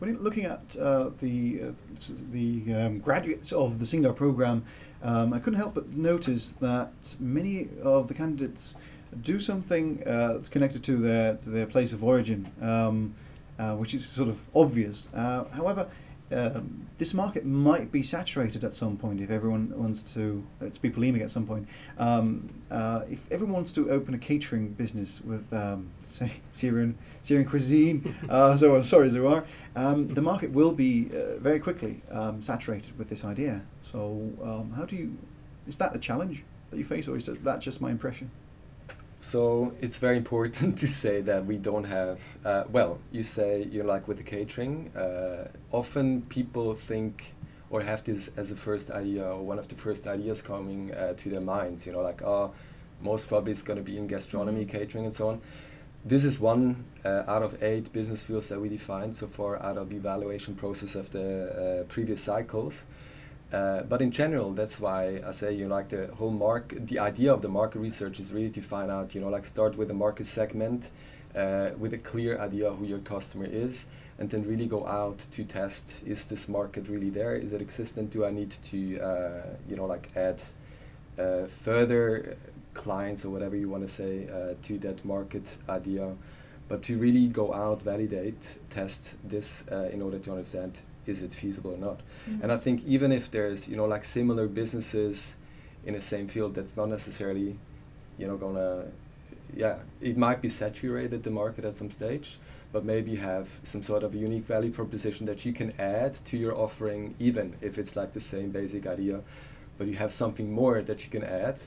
When 0.00 0.20
looking 0.22 0.44
at 0.44 0.76
uh, 0.76 1.10
the 1.20 1.60
uh, 1.62 1.72
the 2.32 2.74
um, 2.74 2.98
graduates 2.98 3.52
of 3.52 3.78
the 3.78 3.84
Singa 3.84 4.14
program, 4.14 4.64
um, 5.04 5.32
I 5.32 5.38
couldn't 5.38 5.58
help 5.60 5.74
but 5.74 5.90
notice 5.90 6.52
that 6.60 7.16
many 7.20 7.68
of 7.82 8.08
the 8.08 8.14
candidates 8.14 8.74
do 9.22 9.40
something 9.40 10.06
uh, 10.06 10.42
connected 10.50 10.82
to 10.84 10.96
their 10.96 11.36
to 11.36 11.50
their 11.50 11.66
place 11.66 11.92
of 11.92 12.02
origin, 12.02 12.50
um, 12.60 13.14
uh, 13.58 13.74
which 13.76 13.94
is 13.94 14.06
sort 14.06 14.28
of 14.28 14.40
obvious. 14.54 15.08
Uh, 15.14 15.44
however, 15.44 15.88
um, 16.32 16.86
this 16.98 17.12
market 17.12 17.44
might 17.44 17.92
be 17.92 18.02
saturated 18.02 18.64
at 18.64 18.72
some 18.72 18.96
point 18.96 19.20
if 19.20 19.30
everyone 19.30 19.72
wants 19.76 20.02
to. 20.14 20.44
It's 20.60 20.78
be 20.78 20.90
polemic 20.90 21.22
at 21.22 21.30
some 21.30 21.46
point. 21.46 21.68
Um, 21.98 22.62
uh, 22.70 23.02
if 23.10 23.30
everyone 23.30 23.54
wants 23.54 23.72
to 23.72 23.90
open 23.90 24.14
a 24.14 24.18
catering 24.18 24.68
business 24.68 25.20
with, 25.20 25.52
um, 25.52 25.90
say, 26.06 26.32
Syrian 26.52 26.96
Syrian 27.22 27.48
cuisine, 27.48 28.14
uh, 28.28 28.56
so 28.58 28.80
sorry, 28.80 29.10
Zouher, 29.10 29.44
um, 29.76 30.08
the 30.08 30.22
market 30.22 30.50
will 30.50 30.72
be 30.72 31.10
uh, 31.10 31.38
very 31.38 31.60
quickly 31.60 32.02
um, 32.10 32.42
saturated 32.42 32.98
with 32.98 33.08
this 33.08 33.24
idea. 33.24 33.62
So, 33.82 34.32
um, 34.42 34.72
how 34.76 34.84
do 34.84 34.96
you? 34.96 35.16
Is 35.66 35.76
that 35.76 35.94
a 35.94 35.98
challenge 35.98 36.42
that 36.70 36.78
you 36.78 36.84
face, 36.84 37.06
or 37.06 37.16
is 37.16 37.26
that 37.26 37.60
just 37.60 37.80
my 37.80 37.90
impression? 37.90 38.30
So 39.24 39.72
it's 39.80 39.96
very 39.96 40.18
important 40.18 40.78
to 40.82 40.86
say 40.86 41.22
that 41.22 41.46
we 41.46 41.56
don't 41.56 41.84
have. 41.84 42.20
Uh, 42.44 42.64
well, 42.70 42.98
you 43.10 43.22
say 43.22 43.66
you're 43.70 43.86
like 43.86 44.06
with 44.06 44.18
the 44.18 44.22
catering. 44.22 44.94
Uh, 44.94 45.48
often 45.72 46.20
people 46.28 46.74
think 46.74 47.32
or 47.70 47.80
have 47.80 48.04
this 48.04 48.28
as 48.36 48.50
a 48.50 48.56
first 48.56 48.90
idea 48.90 49.24
or 49.24 49.42
one 49.42 49.58
of 49.58 49.66
the 49.68 49.76
first 49.76 50.06
ideas 50.06 50.42
coming 50.42 50.92
uh, 50.94 51.14
to 51.14 51.30
their 51.30 51.40
minds. 51.40 51.86
You 51.86 51.92
know, 51.92 52.02
like 52.02 52.20
oh, 52.20 52.52
most 53.00 53.26
probably 53.26 53.52
it's 53.52 53.62
going 53.62 53.78
to 53.78 53.82
be 53.82 53.96
in 53.96 54.06
gastronomy, 54.06 54.66
Mhm. 54.66 54.68
catering, 54.68 55.04
and 55.06 55.14
so 55.14 55.30
on. 55.30 55.40
This 56.04 56.26
is 56.26 56.38
one 56.38 56.84
uh, 57.02 57.22
out 57.26 57.42
of 57.42 57.62
eight 57.62 57.90
business 57.94 58.20
fields 58.20 58.50
that 58.50 58.60
we 58.60 58.68
defined 58.68 59.16
so 59.16 59.26
far 59.26 59.56
out 59.62 59.78
of 59.78 59.88
the 59.88 59.96
evaluation 59.96 60.54
process 60.54 60.94
of 60.94 61.08
the 61.12 61.28
uh, 61.80 61.84
previous 61.84 62.20
cycles. 62.20 62.84
Uh, 63.52 63.82
but 63.82 64.02
in 64.02 64.10
general, 64.10 64.52
that's 64.52 64.80
why 64.80 65.20
I 65.24 65.30
say 65.30 65.52
you 65.52 65.68
know, 65.68 65.74
like 65.74 65.88
the 65.88 66.12
whole 66.14 66.30
market. 66.30 66.86
The 66.86 66.98
idea 66.98 67.32
of 67.32 67.42
the 67.42 67.48
market 67.48 67.78
research 67.78 68.18
is 68.18 68.32
really 68.32 68.50
to 68.50 68.60
find 68.60 68.90
out, 68.90 69.14
you 69.14 69.20
know, 69.20 69.28
like 69.28 69.44
start 69.44 69.76
with 69.76 69.90
a 69.90 69.94
market 69.94 70.26
segment, 70.26 70.90
uh, 71.36 71.70
with 71.78 71.92
a 71.92 71.98
clear 71.98 72.40
idea 72.40 72.70
who 72.70 72.84
your 72.84 72.98
customer 73.00 73.44
is, 73.44 73.86
and 74.18 74.28
then 74.30 74.44
really 74.44 74.66
go 74.66 74.86
out 74.86 75.18
to 75.30 75.44
test: 75.44 76.02
is 76.06 76.24
this 76.24 76.48
market 76.48 76.88
really 76.88 77.10
there? 77.10 77.36
Is 77.36 77.52
it 77.52 77.60
existent? 77.60 78.10
Do 78.10 78.24
I 78.24 78.30
need 78.30 78.50
to, 78.70 79.00
uh, 79.00 79.42
you 79.68 79.76
know, 79.76 79.86
like 79.86 80.10
add 80.16 80.42
uh, 81.18 81.46
further 81.46 82.36
clients 82.72 83.24
or 83.24 83.30
whatever 83.30 83.54
you 83.54 83.68
want 83.68 83.86
to 83.86 83.92
say 83.92 84.26
uh, 84.28 84.54
to 84.62 84.78
that 84.78 85.04
market 85.04 85.58
idea? 85.68 86.14
But 86.66 86.82
to 86.84 86.98
really 86.98 87.28
go 87.28 87.52
out, 87.52 87.82
validate, 87.82 88.56
test 88.70 89.16
this 89.22 89.62
uh, 89.70 89.90
in 89.92 90.00
order 90.00 90.18
to 90.18 90.30
understand 90.30 90.80
is 91.08 91.22
it 91.22 91.34
feasible 91.34 91.72
or 91.72 91.78
not. 91.78 92.00
And 92.42 92.52
I 92.52 92.56
think 92.56 92.84
even 92.86 93.12
if 93.12 93.30
there's 93.30 93.68
you 93.68 93.76
know 93.76 93.86
like 93.86 94.04
similar 94.04 94.46
businesses 94.46 95.36
in 95.84 95.94
the 95.94 96.00
same 96.00 96.28
field, 96.28 96.54
that's 96.54 96.76
not 96.76 96.88
necessarily 96.88 97.58
you 98.18 98.26
know 98.26 98.36
gonna 98.36 98.86
yeah 99.54 99.76
it 100.00 100.16
might 100.16 100.40
be 100.40 100.48
saturated 100.48 101.22
the 101.22 101.30
market 101.30 101.64
at 101.64 101.76
some 101.76 101.90
stage, 101.90 102.38
but 102.72 102.84
maybe 102.84 103.12
you 103.12 103.18
have 103.18 103.60
some 103.62 103.82
sort 103.82 104.02
of 104.02 104.14
a 104.14 104.18
unique 104.18 104.44
value 104.44 104.70
proposition 104.70 105.26
that 105.26 105.44
you 105.44 105.52
can 105.52 105.72
add 105.78 106.14
to 106.26 106.36
your 106.36 106.54
offering, 106.56 107.14
even 107.18 107.54
if 107.60 107.78
it's 107.78 107.96
like 107.96 108.12
the 108.12 108.20
same 108.20 108.50
basic 108.50 108.86
idea, 108.86 109.20
but 109.78 109.86
you 109.86 109.94
have 109.94 110.12
something 110.12 110.52
more 110.52 110.82
that 110.82 111.04
you 111.04 111.10
can 111.10 111.24
add, 111.24 111.60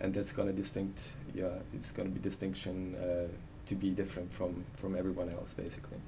and 0.00 0.14
that's 0.14 0.32
gonna 0.32 0.52
distinct 0.52 1.14
yeah 1.34 1.58
it's 1.72 1.92
gonna 1.92 2.10
be 2.10 2.20
distinction 2.20 2.94
uh, 2.96 3.28
to 3.66 3.74
be 3.74 3.90
different 3.90 4.32
from 4.32 4.64
from 4.74 4.96
everyone 4.96 5.28
else 5.30 5.54
basically. 5.54 5.98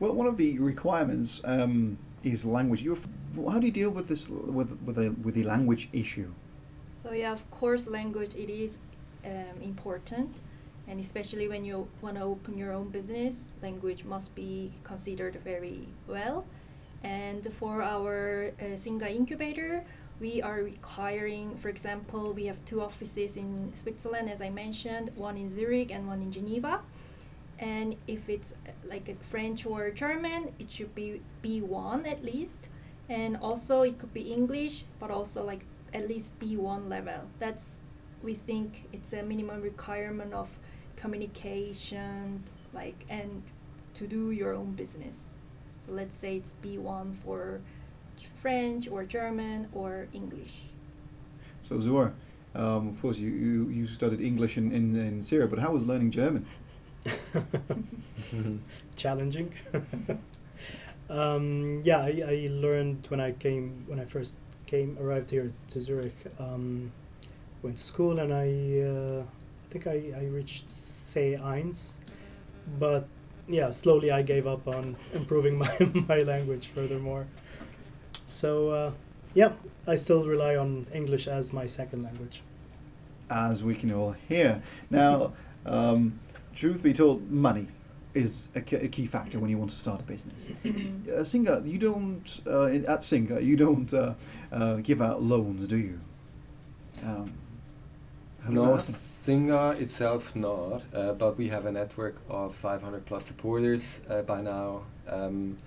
Well, 0.00 0.12
one 0.12 0.26
of 0.26 0.36
the 0.36 0.58
requirements 0.58 1.40
um, 1.44 1.98
is 2.22 2.44
language. 2.44 2.82
You, 2.82 2.98
how 3.48 3.58
do 3.58 3.66
you 3.66 3.72
deal 3.72 3.90
with 3.90 4.08
this 4.08 4.28
with 4.28 4.70
with 4.84 4.96
the 4.96 5.10
with 5.22 5.34
the 5.34 5.44
language 5.44 5.88
issue? 5.92 6.30
So 7.02 7.12
yeah, 7.12 7.32
of 7.32 7.48
course, 7.50 7.86
language 7.86 8.34
it 8.34 8.50
is 8.50 8.78
um, 9.24 9.60
important, 9.62 10.40
and 10.88 10.98
especially 10.98 11.48
when 11.48 11.64
you 11.64 11.88
want 12.02 12.16
to 12.16 12.22
open 12.22 12.58
your 12.58 12.72
own 12.72 12.88
business, 12.88 13.50
language 13.62 14.04
must 14.04 14.34
be 14.34 14.72
considered 14.82 15.38
very 15.44 15.88
well. 16.08 16.44
And 17.02 17.52
for 17.52 17.82
our 17.82 18.52
uh, 18.58 18.76
Singa 18.76 19.14
incubator, 19.14 19.84
we 20.20 20.40
are 20.40 20.62
requiring, 20.62 21.56
for 21.56 21.68
example, 21.68 22.32
we 22.32 22.46
have 22.46 22.64
two 22.64 22.80
offices 22.80 23.36
in 23.36 23.72
Switzerland, 23.74 24.30
as 24.30 24.40
I 24.40 24.48
mentioned, 24.48 25.10
one 25.14 25.36
in 25.36 25.50
Zurich 25.50 25.90
and 25.90 26.08
one 26.08 26.22
in 26.22 26.32
Geneva. 26.32 26.80
And 27.64 27.96
if 28.06 28.28
it's 28.28 28.52
uh, 28.52 28.72
like 28.84 29.08
a 29.08 29.14
French 29.24 29.64
or 29.64 29.90
German, 29.90 30.52
it 30.58 30.70
should 30.70 30.94
be 30.94 31.22
B1 31.42 32.06
at 32.06 32.22
least. 32.22 32.68
And 33.08 33.38
also 33.38 33.82
it 33.82 33.98
could 33.98 34.12
be 34.12 34.32
English, 34.32 34.84
but 35.00 35.10
also 35.10 35.42
like 35.42 35.64
at 35.94 36.06
least 36.06 36.38
B1 36.38 36.90
level. 36.90 37.20
That's 37.38 37.78
we 38.22 38.34
think 38.34 38.84
it's 38.92 39.12
a 39.14 39.22
minimum 39.22 39.62
requirement 39.62 40.34
of 40.34 40.58
communication, 40.96 42.44
like 42.74 43.06
and 43.08 43.42
to 43.94 44.06
do 44.06 44.30
your 44.30 44.52
own 44.52 44.72
business. 44.72 45.32
So 45.80 45.92
let's 45.92 46.14
say 46.14 46.36
it's 46.36 46.54
B1 46.62 47.14
for 47.24 47.60
French 48.34 48.88
or 48.88 49.04
German 49.04 49.68
or 49.72 50.08
English. 50.12 50.64
So 51.62 51.76
Zouher, 51.76 52.12
um, 52.54 52.88
of 52.88 53.00
course 53.00 53.18
you, 53.18 53.30
you, 53.30 53.68
you 53.70 53.86
studied 53.86 54.20
English 54.20 54.58
in, 54.58 54.70
in, 54.72 54.96
in 54.96 55.22
Syria, 55.22 55.46
but 55.46 55.58
how 55.58 55.72
was 55.72 55.84
learning 55.86 56.10
German? 56.10 56.44
Challenging. 58.96 59.52
um, 61.10 61.82
yeah, 61.84 61.98
I, 61.98 62.22
I 62.26 62.48
learned 62.50 63.06
when 63.08 63.20
I 63.20 63.32
came 63.32 63.84
when 63.86 64.00
I 64.00 64.04
first 64.04 64.36
came 64.66 64.96
arrived 65.00 65.30
here 65.30 65.52
to 65.68 65.80
Zurich. 65.80 66.16
Um, 66.38 66.92
went 67.62 67.76
to 67.76 67.82
school 67.82 68.18
and 68.18 68.32
I 68.32 68.48
uh, 68.86 69.22
I 69.22 69.72
think 69.72 69.86
I, 69.86 70.12
I 70.18 70.24
reached 70.26 70.70
say 70.70 71.38
eins, 71.40 71.96
but 72.78 73.08
yeah, 73.48 73.70
slowly 73.70 74.10
I 74.10 74.22
gave 74.22 74.46
up 74.46 74.66
on 74.68 74.96
improving 75.12 75.58
my 75.58 75.76
my 76.08 76.22
language 76.22 76.68
furthermore. 76.68 77.26
So 78.26 78.70
uh, 78.70 78.90
yeah, 79.34 79.52
I 79.86 79.96
still 79.96 80.24
rely 80.26 80.56
on 80.56 80.86
English 80.94 81.28
as 81.28 81.52
my 81.52 81.66
second 81.66 82.02
language. 82.02 82.40
As 83.30 83.64
we 83.64 83.74
can 83.74 83.90
all 83.92 84.12
hear 84.28 84.62
now, 84.90 85.32
um, 85.64 86.20
truth 86.54 86.82
be 86.82 86.92
told, 86.92 87.30
money 87.30 87.66
is 88.14 88.48
a, 88.54 88.60
key- 88.60 88.76
a 88.76 88.88
key 88.88 89.06
factor 89.06 89.38
when 89.40 89.50
you 89.50 89.58
want 89.58 89.70
to 89.70 89.76
start 89.76 90.00
a 90.00 90.04
business. 90.04 90.48
Uh, 91.04 91.18
Singa, 91.18 91.66
you 91.70 91.78
don't 91.78 92.40
uh, 92.46 92.62
in, 92.66 92.86
at 92.86 93.00
Singa, 93.00 93.44
you 93.44 93.56
don't 93.56 93.92
uh, 93.92 94.14
uh, 94.52 94.76
give 94.76 95.02
out 95.02 95.22
loans, 95.22 95.68
do 95.68 95.76
you? 95.76 96.00
Um, 97.04 97.32
No, 98.48 98.62
that 98.62 98.70
happen? 98.70 98.94
Singa 98.94 99.80
itself 99.80 100.34
not, 100.36 100.82
uh, 100.94 101.12
but 101.12 101.36
we 101.38 101.48
have 101.48 101.66
a 101.66 101.72
network 101.72 102.16
of 102.28 102.54
500 102.54 103.04
plus 103.06 103.24
supporters 103.26 104.00
uh, 104.08 104.22
by 104.22 104.40
now. 104.42 104.82
Um, 105.08 105.58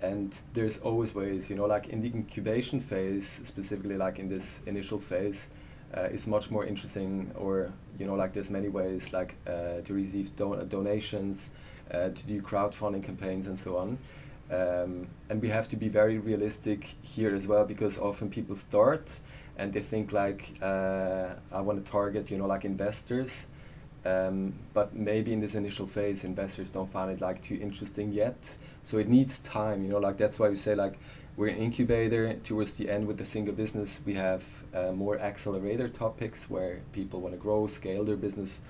and 0.00 0.42
there's 0.52 0.78
always 0.78 1.14
ways, 1.14 1.48
you 1.50 1.56
know, 1.56 1.66
like 1.66 1.88
in 1.88 2.00
the 2.02 2.08
incubation 2.08 2.80
phase, 2.80 3.40
specifically 3.42 3.96
like 3.96 4.18
in 4.18 4.28
this 4.28 4.60
initial 4.66 4.98
phase, 4.98 5.48
uh, 5.96 6.02
is 6.02 6.26
much 6.26 6.50
more 6.50 6.64
interesting, 6.64 7.30
or, 7.36 7.72
you 7.98 8.06
know, 8.06 8.14
like 8.14 8.32
there's 8.32 8.50
many 8.50 8.68
ways 8.68 9.12
like 9.12 9.36
uh, 9.46 9.80
to 9.84 9.94
receive 9.94 10.34
don- 10.36 10.68
donations, 10.68 11.50
uh, 11.92 12.08
to 12.10 12.26
do 12.26 12.40
crowdfunding 12.40 13.02
campaigns, 13.02 13.46
and 13.46 13.58
so 13.58 13.76
on. 13.76 13.98
Um, 14.50 15.08
and 15.30 15.40
we 15.40 15.48
have 15.48 15.68
to 15.68 15.76
be 15.76 15.88
very 15.88 16.18
realistic 16.18 16.96
here 17.02 17.34
as 17.34 17.48
well 17.48 17.64
because 17.64 17.98
often 17.98 18.28
people 18.28 18.54
start 18.54 19.20
and 19.56 19.72
they 19.72 19.80
think 19.80 20.12
like 20.12 20.54
uh, 20.60 21.30
I 21.52 21.60
want 21.60 21.84
to 21.84 21.90
target 21.90 22.30
you 22.30 22.36
know 22.36 22.46
like 22.46 22.64
investors 22.64 23.46
um, 24.04 24.52
but 24.74 24.94
maybe 24.94 25.32
in 25.32 25.40
this 25.40 25.54
initial 25.54 25.86
phase 25.86 26.24
investors 26.24 26.70
don't 26.70 26.90
find 26.90 27.10
it 27.10 27.22
like 27.22 27.40
too 27.40 27.58
interesting 27.60 28.12
yet 28.12 28.58
so 28.82 28.98
it 28.98 29.08
needs 29.08 29.38
time 29.38 29.82
you 29.82 29.88
know 29.88 29.98
like 29.98 30.18
that's 30.18 30.38
why 30.38 30.48
we 30.50 30.56
say 30.56 30.74
like 30.74 30.98
we're 31.36 31.48
an 31.48 31.56
incubator 31.56 32.34
towards 32.34 32.76
the 32.76 32.88
end 32.88 33.06
with 33.06 33.18
the 33.18 33.24
Singa 33.24 33.54
business 33.54 34.00
we 34.04 34.14
have 34.14 34.44
uh, 34.74 34.92
more 34.92 35.18
accelerator 35.18 35.88
topics 35.88 36.48
where 36.48 36.80
people 36.92 37.20
want 37.20 37.34
to 37.34 37.40
grow 37.40 37.66
scale 37.66 38.04
their 38.04 38.16
business 38.16 38.62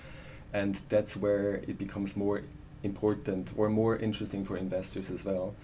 and 0.52 0.80
that's 0.88 1.16
where 1.16 1.56
it 1.68 1.78
becomes 1.78 2.16
more 2.16 2.42
important 2.82 3.52
or 3.56 3.68
more 3.68 3.96
interesting 3.96 4.44
for 4.44 4.56
investors 4.56 5.10
as 5.10 5.24
well 5.24 5.54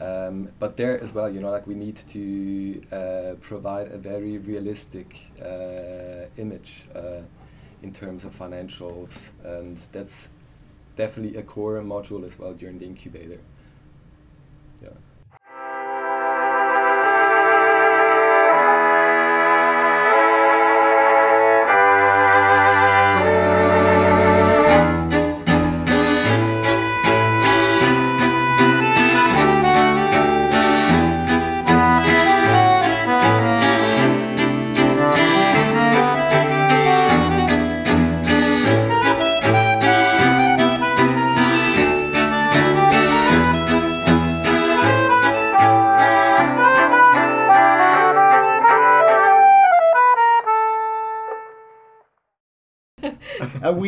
um, 0.00 0.50
but 0.60 0.76
there 0.76 1.00
as 1.02 1.12
well, 1.12 1.28
you 1.28 1.40
know, 1.40 1.50
like 1.50 1.66
we 1.66 1.74
need 1.74 1.96
to 1.96 2.82
uh, 2.92 3.34
provide 3.40 3.88
a 3.88 3.98
very 3.98 4.38
realistic 4.38 5.18
uh, 5.42 6.26
image 6.36 6.84
uh, 6.94 7.22
in 7.82 7.92
terms 7.92 8.24
of 8.24 8.36
financials, 8.36 9.30
and 9.44 9.76
that's 9.90 10.28
definitely 10.96 11.36
a 11.38 11.42
core 11.42 11.80
module 11.80 12.24
as 12.24 12.38
well 12.38 12.54
during 12.54 12.78
the 12.78 12.86
incubator. 12.86 13.40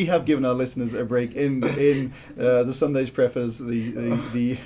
We 0.01 0.07
have 0.07 0.25
given 0.25 0.47
our 0.47 0.55
listeners 0.55 0.95
a 0.95 1.05
break 1.05 1.35
in 1.35 1.63
in 1.79 2.15
uh, 2.41 2.63
the 2.63 2.73
Sunday's 2.73 3.11
preface, 3.11 3.59
the 3.59 3.91
the, 3.91 4.17
the 4.33 4.59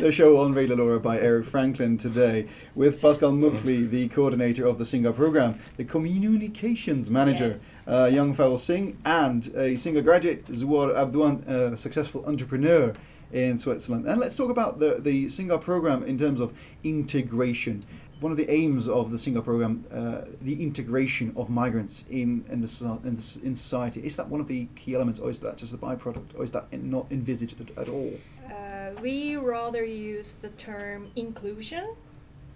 the 0.00 0.12
show 0.12 0.36
on 0.36 0.52
Radio 0.52 0.76
LoRa 0.76 1.00
by 1.00 1.18
Eric 1.18 1.46
Franklin 1.46 1.96
today 1.96 2.46
with 2.74 3.00
Pascal 3.00 3.32
Muggli, 3.32 3.88
the 3.88 4.08
coordinator 4.08 4.66
of 4.66 4.76
the 4.76 4.84
Singa 4.84 5.16
program, 5.16 5.58
the 5.78 5.84
communications 5.84 7.08
manager, 7.08 7.58
Yes. 7.86 7.88
uh, 7.88 8.10
young 8.12 8.34
Faisal 8.34 8.58
Singh, 8.58 8.98
and 9.06 9.46
a 9.54 9.76
Singa 9.82 10.04
graduate, 10.04 10.44
Zouher 10.52 10.94
Adwan, 10.94 11.48
a 11.48 11.78
successful 11.78 12.22
entrepreneur 12.26 12.92
in 13.32 13.58
Switzerland. 13.58 14.04
And 14.06 14.20
let's 14.20 14.36
talk 14.36 14.50
about 14.50 14.78
the 14.78 14.96
the 15.00 15.24
Singa 15.28 15.58
program 15.58 16.02
in 16.02 16.18
terms 16.18 16.38
of 16.38 16.52
integration. 16.84 17.82
One 18.22 18.30
of 18.30 18.38
the 18.38 18.48
aims 18.52 18.88
of 18.88 19.10
the 19.10 19.16
Singa 19.16 19.42
program, 19.42 19.84
uh, 19.90 20.20
the 20.40 20.62
integration 20.62 21.32
of 21.36 21.50
migrants 21.50 22.04
in 22.08 22.44
in 22.48 22.60
the 22.60 23.00
in, 23.02 23.16
the, 23.16 23.40
in 23.42 23.56
society, 23.56 24.00
is 24.06 24.14
that 24.14 24.28
one 24.28 24.40
of 24.40 24.46
the 24.46 24.68
key 24.76 24.94
elements, 24.94 25.18
or 25.18 25.28
is 25.28 25.40
that 25.40 25.56
just 25.56 25.74
a 25.74 25.76
byproduct, 25.76 26.28
or 26.36 26.44
is 26.44 26.52
that 26.52 26.72
not 26.72 27.06
envisaged 27.10 27.60
at, 27.60 27.76
at 27.76 27.88
all? 27.88 28.12
Uh, 28.48 28.90
we 29.00 29.34
rather 29.34 29.84
use 29.84 30.34
the 30.34 30.50
term 30.50 31.10
inclusion 31.16 31.96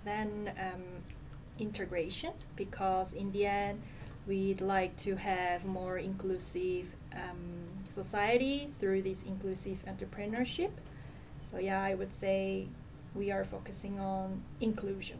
than 0.04 0.52
um, 0.60 0.84
integration 1.58 2.32
because 2.54 3.12
in 3.12 3.32
the 3.32 3.44
end 3.44 3.82
we'd 4.28 4.60
like 4.60 4.96
to 4.98 5.16
have 5.16 5.64
more 5.64 5.98
inclusive 5.98 6.86
um, 7.12 7.66
society 7.90 8.68
through 8.70 9.02
this 9.02 9.24
inclusive 9.24 9.78
entrepreneurship. 9.88 10.70
So 11.50 11.58
yeah, 11.58 11.82
I 11.82 11.96
would 11.96 12.12
say 12.12 12.68
we 13.16 13.32
are 13.32 13.44
focusing 13.44 13.98
on 13.98 14.42
inclusion. 14.60 15.18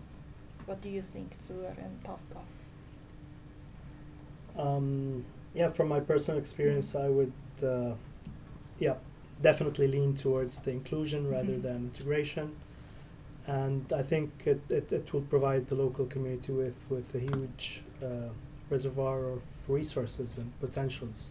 What 0.67 0.81
do 0.81 0.89
you 0.89 1.03
think, 1.03 1.39
Zouher 1.39 1.77
and 1.79 2.03
Pascal? 2.03 2.45
Um, 4.59 5.25
yeah, 5.55 5.69
from 5.71 5.89
my 5.89 6.01
personal 6.01 6.41
experience, 6.41 6.95
I 6.95 7.09
would, 7.09 7.33
uh, 7.63 7.93
yeah, 8.79 8.95
definitely 9.43 9.87
lean 9.89 10.15
towards 10.17 10.59
the 10.61 10.71
inclusion 10.71 11.31
rather 11.31 11.53
Mhm. 11.53 11.63
than 11.63 11.77
integration. 11.93 12.57
And 13.47 13.93
I 13.93 14.03
think 14.03 14.31
it, 14.47 14.61
it, 14.71 14.91
it 14.91 15.13
will 15.13 15.21
provide 15.23 15.69
the 15.69 15.77
local 15.77 16.07
community 16.07 16.53
with, 16.53 16.75
with 16.91 17.15
a 17.15 17.21
huge 17.21 17.83
uh, 18.03 18.31
reservoir 18.71 19.25
of 19.27 19.43
resources 19.69 20.39
and 20.39 20.51
potentials. 20.61 21.31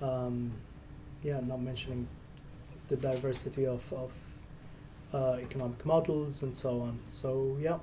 Um, 0.00 0.52
yeah, 1.22 1.40
not 1.40 1.60
mentioning 1.60 2.08
the 2.88 2.96
diversity 2.96 3.66
of, 3.66 3.92
of 3.92 4.12
uh, 5.12 5.32
economic 5.40 5.84
models 5.84 6.42
and 6.42 6.54
so 6.54 6.80
on. 6.80 7.00
So, 7.08 7.58
yeah, 7.60 7.78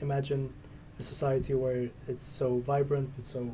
imagine 0.00 0.52
a 0.98 1.02
society 1.02 1.54
where 1.54 1.88
it's 2.08 2.24
so 2.24 2.58
vibrant 2.58 3.10
and 3.16 3.24
so 3.24 3.50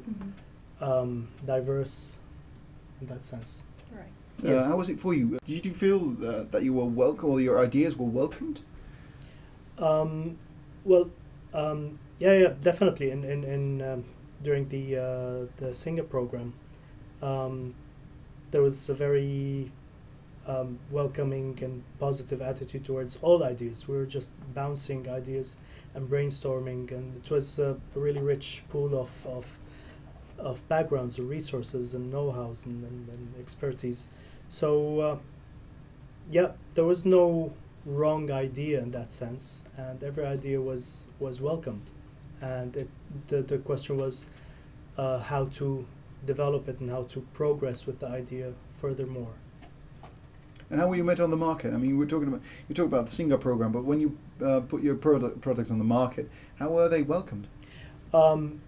um, 0.80 1.28
diverse 1.44 2.18
in 3.00 3.06
that 3.08 3.24
sense. 3.24 3.62
Right. 3.92 4.02
Uh, 4.44 4.56
Yes. 4.56 4.66
how 4.66 4.76
was 4.76 4.88
it 4.88 4.98
for 5.00 5.14
you? 5.14 5.38
Did 5.46 5.64
you 5.66 5.72
feel 5.72 6.16
uh, 6.26 6.44
that 6.50 6.62
you 6.62 6.72
were 6.74 6.84
welcome, 6.84 7.30
or 7.30 7.40
your 7.40 7.58
ideas 7.58 7.96
were 7.96 8.06
welcomed? 8.06 8.60
Um, 9.78 10.38
well, 10.84 11.10
um, 11.52 11.98
yeah, 12.18 12.32
yeah, 12.32 12.52
definitely. 12.60 13.10
In 13.10 13.24
in, 13.24 13.44
in 13.44 13.82
um, 13.82 14.04
during 14.42 14.68
the 14.68 14.96
uh, 14.96 15.46
the 15.56 15.70
Singa 15.72 16.08
program, 16.08 16.54
um, 17.22 17.74
there 18.50 18.62
was 18.62 18.88
a 18.88 18.94
very 18.94 19.70
um, 20.46 20.78
welcoming 20.90 21.58
and 21.62 21.82
positive 21.98 22.40
attitude 22.40 22.84
towards 22.84 23.16
all 23.22 23.42
ideas. 23.42 23.88
We 23.88 23.96
were 23.96 24.06
just 24.06 24.32
bouncing 24.54 25.08
ideas 25.08 25.56
and 25.96 26.08
brainstorming, 26.08 26.92
and 26.92 27.16
it 27.16 27.30
was 27.30 27.58
a, 27.58 27.76
really 27.94 28.20
rich 28.20 28.62
pool 28.68 28.96
of 28.96 29.10
of 29.26 29.58
of 30.38 30.68
backgrounds 30.68 31.18
and 31.18 31.30
resources 31.30 31.94
and 31.94 32.10
know-hows 32.10 32.66
and, 32.66 32.84
and, 32.84 33.08
and 33.08 33.34
expertise. 33.40 34.08
So 34.48 35.00
uh, 35.00 35.16
yeah, 36.30 36.52
there 36.74 36.84
was 36.84 37.06
no 37.06 37.52
wrong 37.86 38.30
idea 38.30 38.82
in 38.82 38.90
that 38.90 39.10
sense, 39.10 39.64
and 39.76 40.02
every 40.04 40.26
idea 40.26 40.60
was 40.60 41.06
was 41.18 41.40
welcomed, 41.40 41.90
and 42.40 42.76
it, 42.76 42.90
the 43.28 43.40
the 43.42 43.58
question 43.58 43.96
was 43.96 44.26
uh, 44.98 45.18
how 45.18 45.46
to 45.46 45.86
develop 46.26 46.68
it 46.68 46.80
and 46.80 46.90
how 46.90 47.04
to 47.04 47.20
progress 47.32 47.86
with 47.86 48.00
the 48.00 48.06
idea 48.06 48.52
furthermore. 48.78 49.34
And 50.68 50.80
how 50.80 50.88
were 50.88 50.96
you 50.96 51.04
met 51.04 51.20
on 51.20 51.30
the 51.30 51.36
market? 51.36 51.72
I 51.72 51.76
mean, 51.76 51.96
we're 51.96 52.06
talking 52.06 52.28
about 52.28 52.42
you 52.68 52.74
talk 52.74 52.86
about 52.86 53.06
the 53.08 53.12
Singa 53.12 53.40
program, 53.40 53.72
but 53.72 53.84
when 53.84 54.00
you 54.00 54.18
uh, 54.44 54.60
put 54.60 54.82
your 54.82 54.94
product, 54.94 55.40
products 55.40 55.70
on 55.70 55.78
the 55.78 55.84
market, 55.84 56.30
how 56.58 56.68
were 56.68 56.88
they 56.88 57.02
welcomed? 57.02 57.46
Um, 58.12 58.60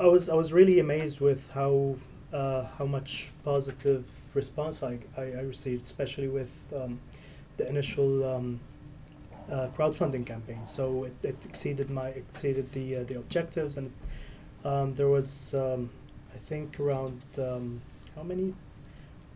I 0.00 0.06
was 0.06 0.28
I 0.28 0.34
was 0.34 0.52
really 0.52 0.80
amazed 0.80 1.20
with 1.20 1.48
how 1.50 1.96
uh, 2.32 2.64
how 2.78 2.86
much 2.86 3.30
positive 3.44 4.06
response 4.34 4.82
I, 4.82 4.98
I, 5.16 5.22
I 5.22 5.40
received, 5.42 5.82
especially 5.82 6.28
with 6.28 6.52
um, 6.74 7.00
the 7.56 7.68
initial 7.68 8.24
um, 8.24 8.60
uh, 9.50 9.68
crowdfunding 9.76 10.26
campaign. 10.26 10.66
So 10.66 11.04
it, 11.04 11.14
it 11.22 11.36
exceeded 11.44 11.90
my 11.90 12.08
exceeded 12.08 12.72
the 12.72 12.96
uh, 12.96 13.04
the 13.04 13.14
objectives, 13.14 13.76
and 13.76 13.92
um, 14.64 14.94
there 14.94 15.08
was 15.08 15.54
um, 15.54 15.90
I 16.34 16.38
think 16.38 16.80
around 16.80 17.22
um, 17.38 17.80
how 18.14 18.22
many 18.22 18.54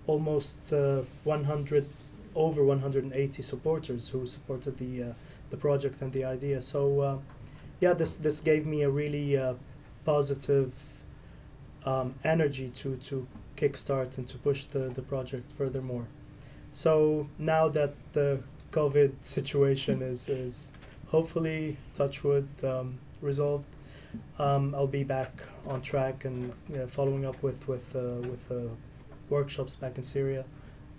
almost 0.06 0.72
uh, 0.72 1.02
100 1.24 1.86
over 2.34 2.64
180 2.64 3.42
supporters 3.42 4.08
who 4.08 4.26
supported 4.26 4.78
the 4.78 5.02
uh, 5.02 5.12
the 5.52 5.56
project 5.56 6.02
and 6.02 6.12
the 6.12 6.24
idea. 6.24 6.60
So 6.60 7.00
uh, 7.00 7.18
yeah, 7.80 7.92
this 7.94 8.16
this 8.16 8.40
gave 8.40 8.66
me 8.66 8.82
a 8.82 8.90
really 8.90 9.36
uh, 9.36 9.54
positive 10.04 10.72
um, 11.84 12.14
energy 12.24 12.68
to 12.80 12.96
to 13.08 13.26
kickstart 13.56 14.18
and 14.18 14.26
to 14.28 14.38
push 14.38 14.64
the 14.64 14.90
the 14.98 15.02
project 15.02 15.52
furthermore. 15.52 16.06
So 16.72 17.28
now 17.38 17.68
that 17.68 17.92
the 18.12 18.40
COVID 18.72 19.12
situation 19.20 20.02
is, 20.12 20.28
is 20.28 20.72
hopefully, 21.08 21.76
touch 21.94 22.24
wood, 22.24 22.48
um, 22.64 22.98
resolved, 23.20 23.66
um, 24.38 24.74
I'll 24.74 24.86
be 25.00 25.04
back 25.04 25.32
on 25.66 25.82
track 25.82 26.24
and 26.24 26.52
you 26.70 26.78
know, 26.78 26.86
following 26.86 27.24
up 27.24 27.42
with 27.42 27.68
with 27.68 27.94
uh, 27.94 28.26
with 28.30 28.44
uh, 28.50 28.74
workshops 29.28 29.76
back 29.76 29.96
in 29.96 30.02
Syria, 30.02 30.44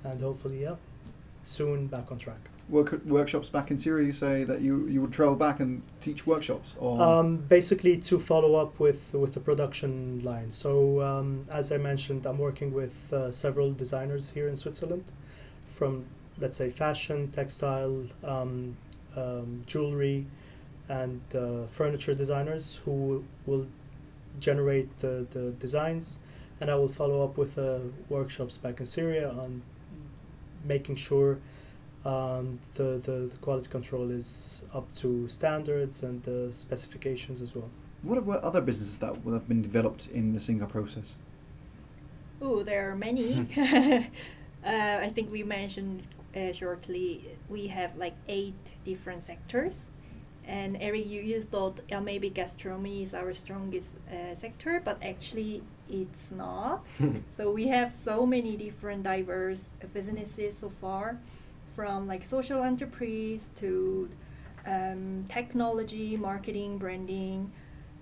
and 0.03 0.21
hopefully, 0.21 0.61
yeah, 0.63 0.75
soon 1.41 1.87
back 1.87 2.11
on 2.11 2.17
track. 2.17 2.52
Work, 2.73 3.05
workshops 3.05 3.49
back 3.49 3.67
in 3.71 3.77
Syria. 3.77 4.07
You 4.07 4.13
say 4.13 4.35
that 4.45 4.59
you, 4.65 4.73
you 4.93 4.99
would 5.03 5.13
travel 5.19 5.35
back 5.35 5.59
and 5.59 5.81
teach 6.05 6.19
workshops, 6.25 6.69
or 6.79 6.99
Um, 6.99 7.27
basically, 7.57 7.95
to 8.09 8.15
follow 8.31 8.51
up 8.63 8.79
with 8.85 9.01
with 9.13 9.33
the 9.37 9.39
production 9.49 9.91
line. 10.29 10.49
So, 10.49 10.71
um, 11.09 11.27
as 11.59 11.71
I 11.71 11.77
mentioned, 11.77 12.21
I'm 12.29 12.39
working 12.49 12.69
with 12.81 12.95
uh, 13.13 13.29
several 13.43 13.69
designers 13.83 14.23
here 14.35 14.47
in 14.51 14.55
Switzerland, 14.55 15.05
from 15.77 15.91
let's 16.41 16.57
say 16.57 16.69
fashion, 16.71 17.29
textile, 17.39 17.97
um, 18.23 18.75
um, 19.15 19.63
jewelry, 19.71 20.25
and 20.89 21.21
uh, 21.35 21.67
furniture 21.79 22.15
designers 22.15 22.79
who 22.85 23.23
will 23.45 23.65
generate 24.39 24.89
the, 24.99 25.13
the 25.29 25.51
designs, 25.65 26.17
and 26.59 26.71
I 26.71 26.75
will 26.75 26.93
follow 27.01 27.23
up 27.23 27.37
with 27.37 27.57
uh, 27.57 27.79
workshops 28.09 28.57
back 28.57 28.79
in 28.79 28.85
Syria 28.85 29.29
on 29.29 29.61
making 30.65 30.97
sure 30.97 31.37
um, 32.05 32.59
the, 32.73 32.99
the, 33.03 33.29
the 33.31 33.37
quality 33.41 33.69
control 33.69 34.11
is 34.11 34.63
up 34.73 34.93
to 34.95 35.27
standards 35.27 36.03
and 36.03 36.21
the 36.23 36.51
specifications 36.51 37.41
as 37.41 37.55
well. 37.55 37.69
what 38.01 38.17
are 38.17 38.45
other 38.45 38.61
businesses 38.61 38.99
that 38.99 39.23
would 39.23 39.33
have 39.33 39.47
been 39.47 39.61
developed 39.61 40.07
in 40.13 40.33
the 40.33 40.39
Singa 40.39 40.67
process? 40.67 41.15
Oh, 42.41 42.63
there 42.63 42.91
are 42.91 42.95
many. 42.95 43.47
uh, 44.65 44.97
I 45.01 45.09
think 45.09 45.31
we 45.31 45.43
mentioned 45.43 46.03
uh, 46.35 46.51
shortly. 46.51 47.37
We 47.47 47.67
have 47.67 47.95
like 47.95 48.15
eight 48.27 48.73
different 48.83 49.21
sectors, 49.21 49.89
and 50.45 50.77
Eric, 50.81 51.07
you, 51.07 51.21
you 51.21 51.41
thought 51.41 51.79
yeah, 51.89 52.01
maybe 52.01 52.29
gastronomy 52.29 53.03
is 53.03 53.13
our 53.13 53.33
strongest 53.33 53.95
uh, 54.11 54.35
sector, 54.35 54.81
but 54.83 55.01
actually 55.01 55.63
it's 55.89 56.31
not. 56.31 56.85
so 57.31 57.51
we 57.51 57.67
have 57.67 57.93
so 57.93 58.25
many 58.25 58.57
different 58.57 59.03
diverse 59.03 59.75
uh, 59.81 59.87
businesses 59.93 60.57
so 60.57 60.69
far, 60.69 61.17
from 61.75 62.07
like 62.07 62.23
social 62.23 62.63
enterprise 62.63 63.49
to 63.55 64.09
um, 64.65 65.25
technology, 65.29 66.17
marketing, 66.17 66.77
branding. 66.77 67.51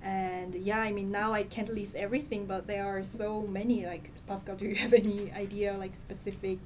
And 0.02 0.56
yeah, 0.56 0.80
I 0.80 0.92
mean 0.92 1.12
now 1.12 1.34
I 1.34 1.44
can't 1.44 1.70
list 1.70 1.96
everything, 1.96 2.46
but 2.46 2.68
there 2.68 2.86
are 2.86 3.04
so 3.04 3.42
many. 3.42 3.86
Like 3.86 4.12
Pascal, 4.28 4.56
do 4.56 4.66
you 4.66 4.76
have 4.76 4.94
any 4.94 5.32
idea 5.34 5.78
like 5.78 5.96
specific? 5.96 6.60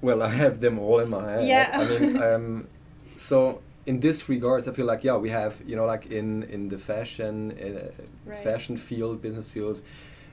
Well, 0.00 0.22
I 0.22 0.28
have 0.28 0.60
them 0.60 0.78
all 0.78 1.00
in 1.00 1.10
my 1.10 1.30
head. 1.30 1.46
Yeah. 1.48 1.70
I 1.74 1.84
mean, 1.86 2.22
um, 2.22 2.68
so 3.16 3.60
in 3.86 4.00
this 4.00 4.28
regards, 4.28 4.68
I 4.68 4.72
feel 4.72 4.86
like 4.86 5.04
yeah, 5.04 5.16
we 5.16 5.30
have 5.30 5.62
you 5.66 5.76
know 5.76 5.84
like 5.86 6.06
in 6.06 6.42
in 6.44 6.68
the 6.68 6.78
fashion 6.78 7.52
uh, 7.52 7.90
Right. 8.24 8.38
fashion 8.38 8.76
field, 8.76 9.22
business 9.22 9.48
field, 9.50 9.82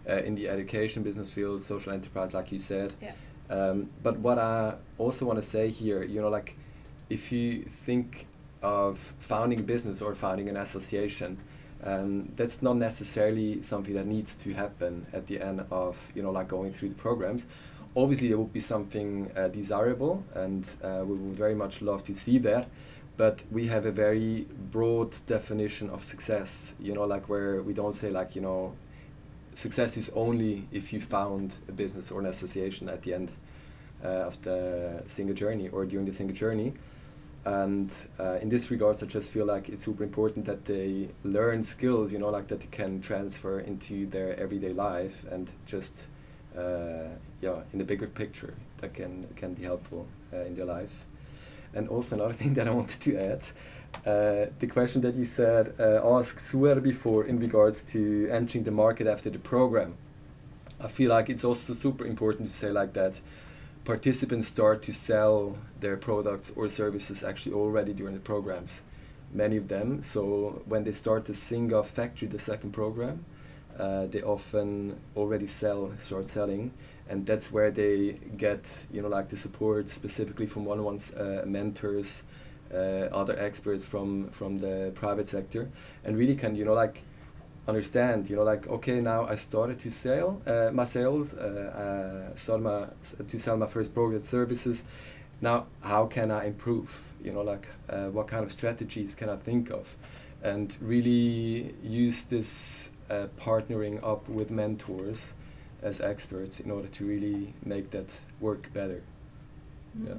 uh, 0.10 0.15
in 0.15 0.36
the 0.36 0.49
education 0.49 1.03
business 1.03 1.32
field, 1.32 1.62
social 1.62 1.91
enterprise, 1.93 2.34
like 2.34 2.51
you 2.51 2.60
said. 2.60 2.93
Yeah. 3.01 3.12
Um, 3.49 3.89
but 4.01 4.19
what 4.19 4.39
I 4.39 4.75
also 4.97 5.25
want 5.25 5.38
to 5.38 5.47
say 5.47 5.69
here, 5.69 6.03
you 6.03 6.21
know, 6.21 6.29
like 6.29 6.56
if 7.10 7.32
you 7.32 7.63
think 7.63 8.27
of 8.62 9.13
founding 9.19 9.60
a 9.60 9.63
business 9.63 10.01
or 10.01 10.15
founding 10.15 10.49
an 10.49 10.58
association, 10.58 11.38
um, 11.84 12.32
that's 12.36 12.62
not 12.62 12.77
necessarily 12.77 13.62
something 13.62 13.93
that 13.93 14.08
needs 14.08 14.36
to 14.36 14.53
happen 14.53 15.06
at 15.12 15.27
the 15.27 15.41
end 15.41 15.65
of 15.69 15.97
you 16.15 16.23
know 16.23 16.32
like 16.32 16.47
going 16.47 16.71
through 16.71 16.89
the 16.89 16.95
programs. 16.95 17.45
Obviously, 17.95 18.29
there 18.29 18.38
would 18.38 18.53
be 18.53 18.60
something 18.60 19.32
uh, 19.36 19.49
desirable, 19.49 20.23
and 20.34 20.67
uh, 20.84 21.03
we 21.06 21.15
would 21.15 21.38
very 21.38 21.53
much 21.53 21.82
love 21.82 22.03
to 22.06 22.15
see 22.15 22.39
that. 22.39 22.67
But 23.17 23.43
we 23.51 23.67
have 23.67 23.86
a 23.86 23.91
very 23.91 24.47
broad 24.71 25.15
definition 25.27 25.89
of 25.91 26.03
success. 26.03 26.73
You 26.79 26.95
know, 26.95 27.03
like 27.03 27.29
where 27.29 27.62
we 27.62 27.73
don't 27.73 27.93
say 27.93 28.10
like 28.10 28.36
you 28.36 28.41
know, 28.41 28.73
success 29.55 29.97
is 29.97 30.09
only 30.15 30.67
if 30.71 30.93
you 30.93 30.99
found 30.99 31.57
a 31.67 31.71
business 31.71 32.11
or 32.11 32.19
an 32.19 32.25
association 32.27 32.89
at 32.89 33.01
the 33.03 33.13
end 33.13 33.31
uh, 34.03 34.07
of 34.07 34.41
the 34.41 35.03
Singa 35.05 35.33
journey 35.33 35.69
or 35.69 35.85
during 35.85 36.05
the 36.05 36.11
Singa 36.11 36.33
journey. 36.33 36.73
And 37.45 37.91
uh, 38.19 38.37
in 38.41 38.49
this 38.49 38.71
regards, 38.71 39.03
I 39.03 39.05
just 39.05 39.31
feel 39.31 39.45
like 39.45 39.67
it's 39.67 39.83
super 39.83 40.03
important 40.03 40.45
that 40.45 40.65
they 40.65 41.09
learn 41.23 41.63
skills, 41.63 42.13
you 42.13 42.19
know, 42.19 42.29
like 42.29 42.47
that 42.47 42.61
they 42.61 42.67
can 42.67 43.01
transfer 43.01 43.59
into 43.59 44.05
their 44.07 44.39
everyday 44.39 44.71
life 44.71 45.25
and 45.29 45.51
just, 45.65 46.07
uh, 46.57 47.09
yeah, 47.41 47.63
in 47.73 47.79
the 47.79 47.85
bigger 47.85 48.07
picture 48.07 48.53
that 48.77 48.93
can 48.93 49.27
can 49.35 49.53
be 49.55 49.63
helpful 49.63 50.07
uh, 50.31 50.45
in 50.45 50.55
their 50.55 50.65
life. 50.65 51.05
And 51.73 51.89
also 51.89 52.15
another 52.15 52.33
thing 52.41 52.53
that 52.53 52.67
I 52.67 52.71
wanted 52.71 53.01
to 53.01 53.17
add, 53.17 53.43
uh, 54.06 54.47
the 54.60 54.67
question 54.67 55.01
that 55.01 55.15
you 55.15 55.25
said 55.25 55.73
uh, 55.79 56.17
asked 56.17 56.39
Zouher 56.39 56.82
before 56.82 57.25
in 57.25 57.39
regards 57.39 57.84
to 57.84 58.27
entering 58.29 58.63
the 58.63 58.71
market 58.71 59.08
after 59.08 59.29
the 59.29 59.39
program. 59.39 59.95
I 60.79 60.88
feel 60.89 61.10
like 61.10 61.29
it's 61.29 61.43
also 61.43 61.73
super 61.73 62.06
important 62.06 62.49
to 62.49 62.53
say 62.53 62.69
like 62.69 62.93
that 62.93 63.21
participants 63.86 64.47
start 64.47 64.82
to 64.84 64.93
sell 64.93 65.58
their 65.79 65.97
products 65.97 66.51
or 66.56 66.69
services 66.69 67.23
actually 67.23 67.53
already 67.53 67.93
during 67.93 68.13
the 68.13 68.19
programs. 68.19 68.82
Many 69.32 69.58
of 69.58 69.67
them. 69.67 70.03
So 70.03 70.62
when 70.65 70.84
they 70.84 70.91
start 70.91 71.25
the 71.25 71.34
Singa 71.34 71.86
factory, 71.86 72.27
the 72.27 72.39
second 72.39 72.71
program, 72.71 73.25
uh, 73.79 74.06
they 74.06 74.21
often 74.21 74.99
already 75.15 75.47
sell, 75.47 75.91
start 75.97 76.27
selling, 76.27 76.71
and 77.10 77.25
that's 77.25 77.51
where 77.51 77.71
they 77.71 78.19
get, 78.38 78.86
you 78.91 79.01
know, 79.01 79.08
like 79.08 79.29
the 79.29 79.38
support 79.38 79.89
specifically 79.89 80.45
from 80.45 80.65
one-on-ones, 80.65 81.13
uh, 81.13 81.43
mentors, 81.45 82.23
other 82.71 83.38
experts 83.39 83.84
from 83.86 84.30
from 84.30 84.60
the 84.60 84.91
private 84.95 85.28
sector, 85.28 85.69
and 86.06 86.17
really 86.17 86.36
can, 86.36 86.56
you 86.56 86.65
know, 86.65 86.73
like 86.73 87.04
understand, 87.67 88.30
you 88.30 88.36
know, 88.36 88.43
like 88.43 88.67
okay, 88.67 88.99
now 88.99 89.26
I 89.26 89.36
started 89.36 89.80
to 89.80 89.89
sell 89.89 90.41
uh, 90.45 90.69
my 90.73 90.86
sales, 90.86 91.34
uh, 91.34 92.30
uh, 92.32 92.36
started 92.36 92.63
my, 92.63 92.88
to 93.28 93.39
sell 93.39 93.58
my 93.58 93.67
first 93.67 93.93
product 93.93 94.26
services. 94.26 94.84
Now, 95.41 95.65
how 95.82 96.06
can 96.08 96.32
I 96.32 96.45
improve? 96.47 96.89
You 97.23 97.34
know, 97.34 97.41
like 97.41 97.67
uh, 97.89 98.08
what 98.08 98.28
kind 98.28 98.43
of 98.43 98.52
strategies 98.52 99.15
can 99.15 99.30
I 99.30 99.36
think 99.38 99.71
of, 99.71 99.97
and 100.41 100.76
really 100.82 101.73
use 101.84 102.26
this 102.26 102.89
uh, 103.10 103.28
partnering 103.39 104.04
up 104.04 104.28
with 104.30 104.52
mentors 104.52 105.34
as 105.82 106.02
experts 106.02 106.60
in 106.60 106.71
order 106.71 106.88
to 106.88 107.06
really 107.06 107.54
make 107.65 107.91
that 107.91 108.21
work 108.39 108.71
better. 108.73 109.02
Yeah. 110.06 110.15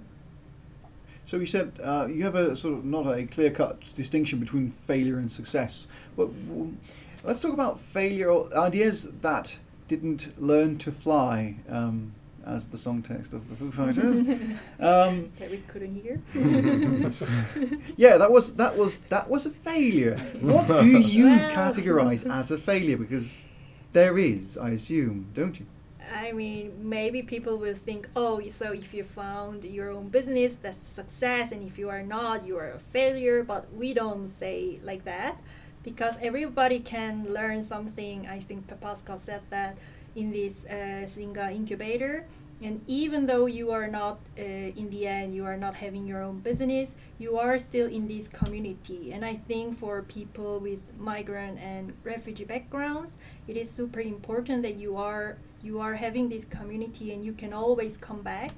So 1.26 1.38
you 1.38 1.46
said 1.46 1.72
uh, 1.82 2.06
you 2.10 2.24
have 2.24 2.34
a 2.34 2.54
sort 2.56 2.74
of 2.74 2.84
not 2.84 3.06
a 3.06 3.24
clear-cut 3.26 3.94
distinction 3.94 4.38
between 4.40 4.70
failure 4.87 5.16
and 5.18 5.30
success. 5.30 5.87
But 6.16 6.26
w- 6.48 6.76
let's 7.24 7.40
talk 7.40 7.52
about 7.52 7.80
failure 7.80 8.30
or 8.30 8.54
ideas 8.56 9.08
that 9.22 9.58
didn't 9.88 10.32
learn 10.40 10.78
to 10.78 10.92
fly, 10.92 11.56
um, 11.68 12.12
as 12.46 12.68
the 12.68 12.76
song 12.78 13.02
text 13.02 13.32
of 13.32 13.48
the 13.48 13.56
Foo 13.56 13.70
Fighters. 13.70 14.18
um, 14.80 15.30
that 15.38 15.50
we 15.50 15.58
couldn't 15.66 15.94
hear. 15.94 16.20
yeah, 17.96 18.18
that 18.18 18.30
was 18.30 18.54
that 18.56 18.76
was 18.76 19.00
that 19.02 19.28
was 19.30 19.46
a 19.46 19.50
failure. 19.50 20.18
What 20.40 20.68
do 20.68 20.87
you 20.87 21.26
Well. 21.26 21.50
categorize 21.50 22.28
as 22.30 22.50
a 22.50 22.58
failure? 22.58 22.96
Because 22.98 23.44
there 23.92 24.18
is, 24.18 24.58
I 24.58 24.70
assume, 24.70 25.28
don't 25.34 25.58
you? 25.58 25.66
I 26.12 26.32
mean, 26.32 26.72
maybe 26.82 27.22
people 27.22 27.58
will 27.58 27.74
think, 27.74 28.08
oh, 28.16 28.40
so 28.48 28.72
if 28.72 28.92
you 28.94 29.04
found 29.04 29.64
your 29.64 29.90
own 29.90 30.08
business, 30.08 30.56
that's 30.60 30.78
success, 30.78 31.52
and 31.52 31.62
if 31.62 31.78
you 31.78 31.88
are 31.90 32.02
not, 32.02 32.46
you 32.46 32.56
are 32.58 32.70
a 32.72 32.78
failure. 32.78 33.42
But 33.42 33.72
we 33.74 33.94
don't 33.94 34.28
say 34.28 34.80
like 34.82 35.04
that 35.04 35.38
because 35.82 36.16
everybody 36.20 36.80
can 36.80 37.32
learn 37.32 37.62
something. 37.62 38.26
I 38.26 38.40
think 38.40 38.66
Pa- 38.66 38.76
Pascal 38.76 39.18
said 39.18 39.42
that 39.50 39.76
in 40.16 40.30
this 40.30 40.64
uh, 40.64 41.06
Singa 41.06 41.52
incubator. 41.54 42.26
And 42.62 42.80
even 42.86 43.26
though 43.26 43.46
you 43.46 43.72
are 43.72 43.88
not, 43.88 44.20
uh, 44.38 44.42
in 44.42 44.88
the 44.88 45.06
end, 45.06 45.34
you 45.34 45.44
are 45.44 45.56
not 45.56 45.74
having 45.74 46.06
your 46.06 46.22
own 46.22 46.38
business, 46.38 46.94
you 47.18 47.36
are 47.36 47.58
still 47.58 47.88
in 47.88 48.06
this 48.06 48.28
community. 48.28 49.12
And 49.12 49.24
I 49.24 49.36
think 49.36 49.76
for 49.76 50.02
people 50.02 50.60
with 50.60 50.96
migrant 50.96 51.58
and 51.58 51.92
refugee 52.04 52.44
backgrounds, 52.44 53.16
it 53.48 53.56
is 53.56 53.70
super 53.70 54.00
important 54.00 54.62
that 54.62 54.76
you 54.76 54.96
are 54.96 55.37
you 55.65 55.81
are 55.81 55.94
having 55.94 56.29
this 56.29 56.44
community 56.44 57.12
and 57.12 57.25
you 57.25 57.33
can 57.33 57.52
always 57.52 57.96
come 57.96 58.23
back. 58.23 58.50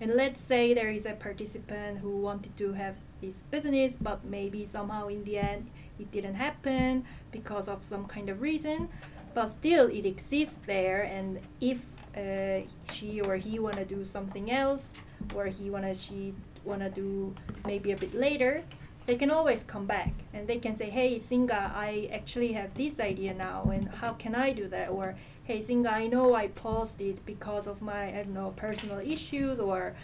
And 0.00 0.14
let's 0.14 0.40
say 0.40 0.74
there 0.74 0.90
is 0.90 1.06
a 1.06 1.12
participant 1.12 1.98
who 1.98 2.10
wanted 2.18 2.56
to 2.58 2.72
have 2.72 2.96
this 3.20 3.42
business, 3.50 3.96
but 3.96 4.24
maybe 4.24 4.64
somehow 4.64 5.08
in 5.08 5.24
the 5.24 5.38
end 5.38 5.70
it 5.98 6.10
didn't 6.12 6.34
happen 6.34 7.04
because 7.30 7.68
of 7.68 7.82
some 7.82 8.04
kind 8.06 8.28
of 8.28 8.42
reason. 8.42 8.88
But 9.34 9.46
still, 9.46 9.86
it 9.86 10.04
exists 10.04 10.58
there, 10.66 11.02
and 11.02 11.40
if 11.60 11.80
uh, 12.14 12.66
she 12.92 13.20
or 13.22 13.36
he 13.36 13.58
wanna 13.58 13.84
do 13.84 14.04
something 14.04 14.50
else, 14.50 14.92
or 15.34 15.46
he 15.46 15.70
wanna 15.70 15.94
she 15.94 16.34
wanna 16.64 16.90
do 16.90 17.34
maybe 17.64 17.92
a 17.92 17.96
bit 17.96 18.12
later, 18.12 18.62
they 19.06 19.16
can 19.16 19.30
always 19.30 19.62
come 19.62 19.86
back 19.86 20.12
and 20.34 20.46
they 20.46 20.58
can 20.58 20.76
say, 20.76 20.90
"Hey, 20.90 21.16
Singa, 21.16 21.72
I 21.74 22.10
actually 22.12 22.52
have 22.52 22.74
this 22.74 23.00
idea 23.00 23.32
now, 23.32 23.70
and 23.72 23.88
how 23.88 24.12
can 24.12 24.34
I 24.34 24.52
do 24.52 24.68
that?" 24.68 24.90
Or, 24.90 25.16
"Hey, 25.44 25.58
Singa, 25.58 25.92
I 25.92 26.06
know 26.06 26.34
I 26.34 26.48
paused 26.48 27.00
it 27.00 27.24
because 27.26 27.66
of 27.66 27.82
my 27.82 28.08
I 28.08 28.22
don't 28.24 28.34
know 28.34 28.52
personal 28.56 28.98
issues, 28.98 29.60
or 29.60 29.94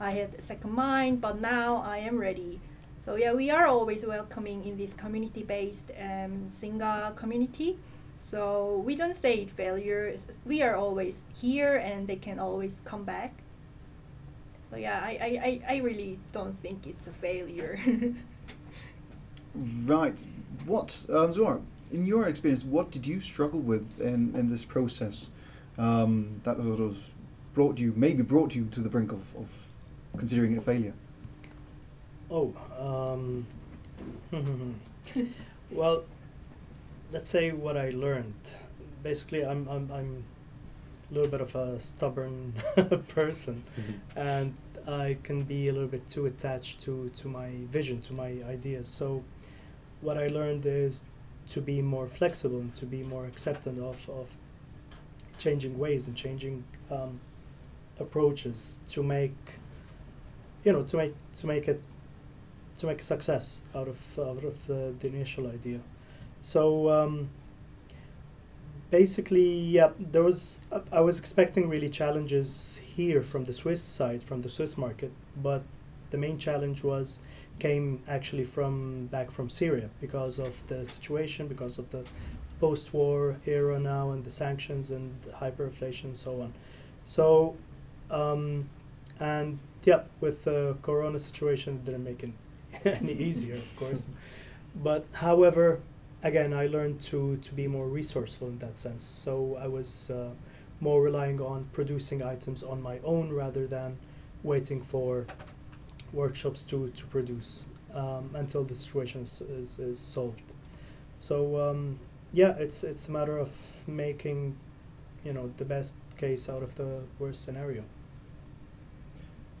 I 0.00 0.10
had 0.12 0.34
a 0.34 0.42
second 0.42 0.72
mind, 0.72 1.20
but 1.20 1.40
now 1.40 1.76
I 1.78 1.98
am 1.98 2.18
ready. 2.18 2.60
So 2.98 3.16
yeah, 3.16 3.32
we 3.32 3.50
are 3.50 3.66
always 3.66 4.04
welcoming 4.04 4.64
in 4.64 4.76
this 4.76 4.92
community-based 4.92 5.90
um, 6.00 6.48
Singa 6.48 7.14
community. 7.14 7.78
So 8.20 8.82
we 8.84 8.96
don't 8.96 9.14
say 9.14 9.34
it 9.42 9.50
failure. 9.50 10.14
We 10.44 10.62
are 10.62 10.74
always 10.74 11.24
here, 11.34 11.76
and 11.76 12.06
they 12.06 12.16
can 12.16 12.38
always 12.40 12.80
come 12.84 13.04
back. 13.04 13.32
So 14.70 14.76
yeah, 14.76 15.00
I, 15.02 15.62
I, 15.68 15.74
I, 15.74 15.76
really 15.76 16.18
don't 16.32 16.52
think 16.52 16.88
it's 16.88 17.06
a 17.06 17.12
failure. 17.12 17.78
Right. 19.56 20.24
What, 20.64 21.06
um, 21.08 21.32
Zouher, 21.32 21.62
in 21.92 22.06
your 22.06 22.26
experience, 22.26 22.64
what 22.64 22.90
did 22.90 23.06
you 23.06 23.20
struggle 23.20 23.60
with 23.60 24.00
in, 24.00 24.34
in 24.34 24.50
this 24.50 24.64
process 24.64 25.30
um, 25.78 26.40
that 26.44 26.56
sort 26.56 26.80
of 26.80 27.10
brought 27.54 27.78
you, 27.78 27.92
maybe 27.96 28.22
brought 28.22 28.54
you 28.54 28.66
to 28.66 28.80
the 28.80 28.88
brink 28.88 29.12
of, 29.12 29.34
of 29.36 29.48
considering 30.16 30.52
it 30.52 30.58
a 30.58 30.62
failure? 30.62 30.94
Oh, 32.30 32.54
um, 32.78 33.46
well, 35.70 36.04
let's 37.12 37.30
say 37.30 37.52
what 37.52 37.76
I 37.76 37.90
learned. 37.90 38.34
Basically, 39.02 39.44
I'm 39.44 39.68
I'm 39.68 39.90
I'm 39.92 40.24
a 41.10 41.14
little 41.14 41.30
bit 41.30 41.40
of 41.40 41.54
a 41.54 41.78
stubborn 41.80 42.54
person, 43.08 43.62
and 44.16 44.56
I 44.88 45.18
can 45.22 45.44
be 45.44 45.68
a 45.68 45.72
little 45.72 45.88
bit 45.88 46.08
too 46.08 46.26
attached 46.26 46.80
to 46.82 47.10
to 47.16 47.28
my 47.28 47.50
vision, 47.70 48.00
to 48.02 48.12
my 48.12 48.38
ideas. 48.48 48.88
So, 48.88 49.22
what 50.00 50.18
I 50.18 50.26
learned 50.26 50.66
is 50.66 51.04
to 51.48 51.60
be 51.60 51.82
more 51.82 52.06
flexible 52.06 52.58
and 52.58 52.74
to 52.74 52.86
be 52.86 53.02
more 53.02 53.26
acceptant 53.26 53.78
of 53.78 54.08
of 54.10 54.36
changing 55.38 55.78
ways 55.78 56.08
and 56.08 56.16
changing 56.16 56.64
um, 56.90 57.20
approaches 57.98 58.80
to 58.88 59.02
make 59.02 59.58
you 60.64 60.72
know 60.72 60.82
to 60.82 60.96
make 60.96 61.14
to 61.38 61.46
make 61.46 61.68
it 61.68 61.82
to 62.78 62.86
make 62.86 63.00
a 63.00 63.04
success 63.04 63.62
out 63.74 63.88
of 63.88 63.98
out 64.18 64.44
of 64.44 64.66
the, 64.66 64.94
initial 65.02 65.46
idea. 65.46 65.80
So 66.40 66.90
um, 66.90 67.30
basically, 68.90 69.48
yeah, 69.48 69.90
there 69.98 70.22
was 70.22 70.60
I 70.92 71.00
was 71.00 71.18
expecting 71.18 71.68
really 71.68 71.88
challenges 71.88 72.80
here 72.84 73.22
from 73.22 73.44
the 73.44 73.52
Swiss 73.52 73.82
side, 73.82 74.22
from 74.22 74.42
the 74.42 74.48
Swiss 74.48 74.76
market, 74.76 75.12
but 75.36 75.62
the 76.10 76.18
main 76.18 76.38
challenge 76.38 76.82
was 76.82 77.20
came 77.58 78.02
actually 78.08 78.44
from 78.44 79.06
back 79.06 79.30
from 79.30 79.48
Syria 79.48 79.88
because 80.00 80.38
of 80.38 80.54
the 80.68 80.84
situation, 80.84 81.48
because 81.48 81.78
of 81.78 81.90
the 81.90 82.04
post-war 82.60 83.36
era 83.46 83.78
now 83.78 84.10
and 84.10 84.24
the 84.24 84.30
sanctions 84.30 84.90
and 84.90 85.14
hyperinflation 85.40 86.04
and 86.04 86.16
so 86.16 86.40
on. 86.40 86.52
So, 87.04 87.56
um, 88.10 88.68
and 89.20 89.58
yeah, 89.84 90.02
with 90.20 90.44
the 90.44 90.76
Corona 90.82 91.18
situation, 91.18 91.74
it 91.74 91.84
didn't 91.84 92.04
make 92.04 92.22
it 92.22 92.32
any 92.84 93.12
easier, 93.12 93.54
of 93.54 93.76
course. 93.76 94.08
But 94.74 95.06
however, 95.12 95.80
again, 96.22 96.52
I 96.52 96.66
learned 96.66 97.00
to 97.02 97.36
to 97.36 97.54
be 97.54 97.66
more 97.66 97.88
resourceful 97.88 98.48
in 98.48 98.58
that 98.58 98.78
sense. 98.78 99.02
So 99.02 99.56
I 99.60 99.68
was 99.68 100.10
uh, 100.10 100.30
more 100.80 101.00
relying 101.02 101.40
on 101.40 101.68
producing 101.72 102.22
items 102.22 102.62
on 102.62 102.82
my 102.82 102.98
own 103.04 103.32
rather 103.32 103.66
than 103.66 103.96
waiting 104.42 104.82
for 104.82 105.26
workshops 106.12 106.62
to 106.64 106.88
to 106.90 107.04
produce 107.06 107.66
um, 107.94 108.30
until 108.34 108.64
the 108.64 108.74
situation 108.74 109.22
is, 109.22 109.40
is, 109.40 109.78
is 109.78 109.98
solved. 109.98 110.42
So 111.16 111.70
um, 111.70 111.98
yeah, 112.32 112.54
it's 112.58 112.84
it's 112.84 113.08
a 113.08 113.10
matter 113.12 113.38
of 113.38 113.50
making, 113.86 114.56
you 115.24 115.32
know, 115.32 115.50
the 115.56 115.64
best 115.64 115.94
case 116.18 116.48
out 116.48 116.62
of 116.62 116.74
the 116.76 117.00
worst 117.18 117.42
scenario. 117.44 117.82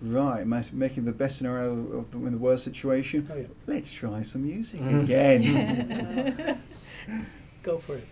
Right, 0.02 0.46
making 0.72 1.06
the 1.06 1.12
best 1.12 1.38
scenario 1.38 1.72
of 1.72 2.10
the, 2.10 2.18
in 2.18 2.32
the 2.32 2.38
worst 2.38 2.64
situation. 2.64 3.26
Oh 3.32 3.36
yeah, 3.36 3.46
Let's 3.66 3.90
try 3.90 4.22
some 4.22 4.42
music 4.44 4.80
Mhm. 4.80 5.04
again. 5.04 6.60
go 7.62 7.78
for 7.78 7.96
it. 7.96 8.04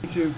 And 0.00 0.08
to 0.10 0.34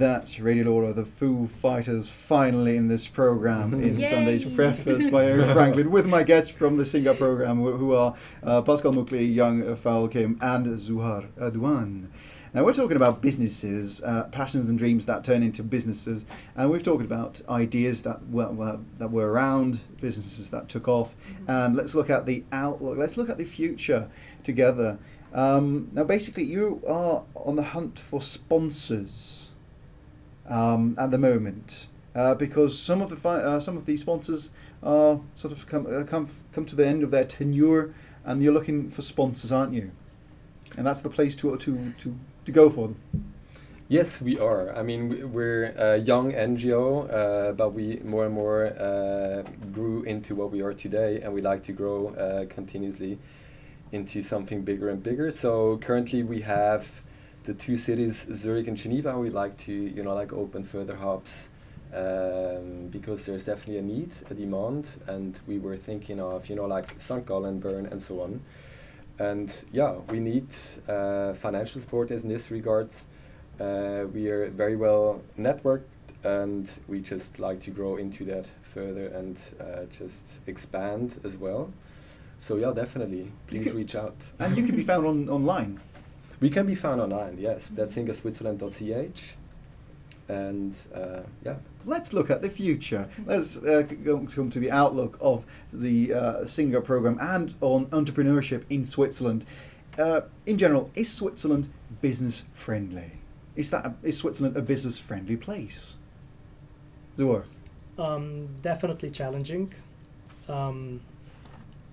that's 0.00 0.40
Radio 0.40 0.64
LoRa, 0.64 0.94
the 0.94 1.04
Foo 1.04 1.46
Fighters, 1.46 2.08
finally 2.08 2.74
in 2.74 2.88
this 2.88 3.06
program 3.06 3.74
in 3.82 4.00
Yay. 4.00 4.08
Sunday's 4.08 4.46
Preface 4.46 5.06
by 5.08 5.26
Eric 5.26 5.50
Franklin 5.52 5.90
with 5.90 6.06
my 6.06 6.22
guests 6.22 6.50
from 6.50 6.78
the 6.78 6.84
Singa 6.84 7.16
program 7.16 7.58
who 7.58 7.76
who 7.76 7.92
are 7.92 8.16
uh, 8.42 8.62
Pascal 8.62 8.94
Muggli, 8.94 9.32
Young 9.32 9.76
Faul 9.76 10.08
Kim, 10.08 10.38
and 10.40 10.66
Zouher 10.78 11.28
Adwan. 11.32 12.06
Now 12.54 12.64
we're 12.64 12.72
talking 12.72 12.96
about 12.96 13.20
businesses, 13.20 14.02
uh, 14.02 14.24
passions 14.32 14.70
and 14.70 14.78
dreams 14.78 15.04
that 15.04 15.22
turn 15.22 15.42
into 15.42 15.62
businesses, 15.62 16.24
and 16.56 16.70
we've 16.70 16.82
talked 16.82 17.04
about 17.04 17.42
ideas 17.46 18.00
that 18.02 18.26
were, 18.30 18.48
were 18.48 18.80
that 18.98 19.10
were 19.10 19.30
around, 19.30 19.80
businesses 20.00 20.48
that 20.48 20.70
took 20.70 20.88
off, 20.88 21.14
and 21.46 21.76
let's 21.76 21.94
look 21.94 22.08
at 22.08 22.24
the 22.24 22.42
outlook. 22.52 22.96
Let's 22.96 23.18
look 23.18 23.28
at 23.28 23.36
the 23.36 23.44
future 23.44 24.08
together. 24.44 24.98
Um, 25.34 25.90
now, 25.92 26.04
basically, 26.04 26.44
you 26.44 26.82
are 26.88 27.22
on 27.36 27.56
the 27.56 27.62
hunt 27.62 27.98
for 27.98 28.22
sponsors 28.22 29.49
um, 30.50 30.94
at 30.98 31.10
the 31.10 31.18
moment 31.18 31.86
uh, 32.14 32.34
because 32.34 32.78
some 32.78 33.00
of 33.00 33.08
the 33.10 33.16
fi- 33.16 33.40
uh, 33.40 33.60
some 33.60 33.76
of 33.76 33.86
the 33.86 33.96
sponsors 33.96 34.50
are 34.82 35.20
sort 35.34 35.52
of 35.52 35.66
come 35.66 35.86
uh, 35.86 36.04
come 36.04 36.28
come 36.52 36.64
to 36.66 36.76
the 36.76 36.86
end 36.86 37.02
of 37.02 37.10
their 37.10 37.24
tenure, 37.24 37.94
and 38.24 38.42
you're 38.42 38.52
looking 38.52 38.90
for 38.90 39.02
sponsors, 39.02 39.52
aren't 39.52 39.72
you? 39.72 39.92
And 40.76 40.86
that's 40.86 41.00
the 41.00 41.10
place 41.10 41.36
to 41.36 41.56
to 41.56 41.92
to, 41.98 42.16
to 42.46 42.52
go 42.52 42.68
for 42.70 42.88
them. 42.88 42.96
Yes, 43.88 44.20
we 44.20 44.38
are. 44.38 44.72
I 44.76 44.82
mean, 44.84 45.08
we- 45.08 45.24
we're 45.24 45.64
a 45.76 45.96
young 45.98 46.32
NGO, 46.32 47.08
uh, 47.12 47.52
but 47.52 47.70
we 47.74 48.00
more 48.04 48.24
and 48.24 48.34
more 48.34 48.66
uh, 48.66 49.42
grew 49.72 50.02
into 50.04 50.34
what 50.36 50.50
we 50.52 50.62
are 50.62 50.72
today, 50.72 51.20
and 51.20 51.32
we 51.34 51.40
like 51.42 51.62
to 51.64 51.72
grow 51.72 52.08
uh, 52.14 52.46
continuously 52.46 53.18
into 53.92 54.22
something 54.22 54.62
bigger 54.62 54.88
and 54.88 55.02
bigger. 55.02 55.30
So 55.32 55.78
currently, 55.78 56.22
we 56.22 56.42
have 56.42 57.02
the 57.44 57.54
two 57.54 57.76
cities, 57.76 58.26
Zurich 58.32 58.68
and 58.68 58.76
Geneva. 58.76 59.18
We'd 59.18 59.32
like 59.32 59.56
to, 59.58 59.72
you 59.72 60.02
know, 60.02 60.14
like 60.14 60.32
open 60.32 60.64
further 60.64 60.96
hubs 60.96 61.48
um, 61.94 62.88
because 62.90 63.26
there's 63.26 63.46
definitely 63.46 63.78
a 63.78 63.82
need, 63.82 64.14
a 64.30 64.34
demand, 64.34 64.98
and 65.06 65.38
we 65.46 65.58
were 65.58 65.76
thinking 65.76 66.20
of, 66.20 66.48
you 66.48 66.56
know, 66.56 66.66
like 66.66 67.00
St. 67.00 67.26
Gallen, 67.26 67.60
Bern, 67.60 67.86
and 67.86 68.00
so 68.00 68.20
on. 68.22 68.40
And 69.18 69.52
yeah, 69.72 69.96
we 70.08 70.18
need 70.20 70.48
uh, 70.88 71.34
financial 71.34 71.80
support 71.80 72.10
in 72.10 72.28
this 72.28 72.50
regards. 72.50 73.06
Uh, 73.60 74.04
we 74.12 74.28
are 74.28 74.48
very 74.48 74.76
well 74.76 75.20
networked 75.38 75.82
and 76.24 76.70
we 76.88 77.00
just 77.00 77.38
like 77.38 77.60
to 77.60 77.70
grow 77.70 77.96
into 77.96 78.24
that 78.24 78.46
further 78.62 79.08
and 79.08 79.40
uh, 79.60 79.84
just 79.92 80.40
expand 80.46 81.18
as 81.24 81.36
well. 81.36 81.70
So 82.38 82.56
yeah, 82.56 82.72
definitely, 82.72 83.30
please 83.46 83.72
reach 83.74 83.94
out. 83.94 84.30
And 84.38 84.56
you 84.56 84.64
can 84.64 84.76
be 84.76 84.82
found 84.82 85.06
on 85.06 85.28
online. 85.28 85.80
We 86.40 86.50
can 86.50 86.66
be 86.66 86.74
found 86.74 87.00
online, 87.00 87.38
yes. 87.38 87.68
That's 87.68 87.94
singaswitzerland.ch. 87.94 89.36
And 90.28 90.76
uh, 90.94 91.20
yeah, 91.44 91.56
Let's 91.86 92.12
look 92.12 92.30
at 92.30 92.42
the 92.42 92.50
future. 92.50 93.08
Let's 93.24 93.56
uh, 93.56 93.84
come 94.04 94.50
to 94.50 94.58
the 94.58 94.70
outlook 94.70 95.16
of 95.20 95.46
the 95.72 96.12
uh, 96.12 96.34
Singa 96.42 96.84
program 96.84 97.18
and 97.20 97.54
on 97.60 97.86
entrepreneurship 97.86 98.64
in 98.68 98.84
Switzerland. 98.84 99.46
Uh, 99.98 100.22
in 100.44 100.58
general, 100.58 100.90
is 100.94 101.10
Switzerland 101.10 101.70
business 102.02 102.44
friendly? 102.52 103.12
Is 103.56 103.70
that 103.70 103.86
a, 103.86 103.94
is 104.02 104.18
Switzerland 104.18 104.56
a 104.56 104.62
business 104.62 104.98
friendly 104.98 105.36
place? 105.36 105.96
Zouher. 107.16 107.44
Um, 107.98 108.48
definitely 108.62 109.10
challenging. 109.10 109.72
Um, 110.48 111.00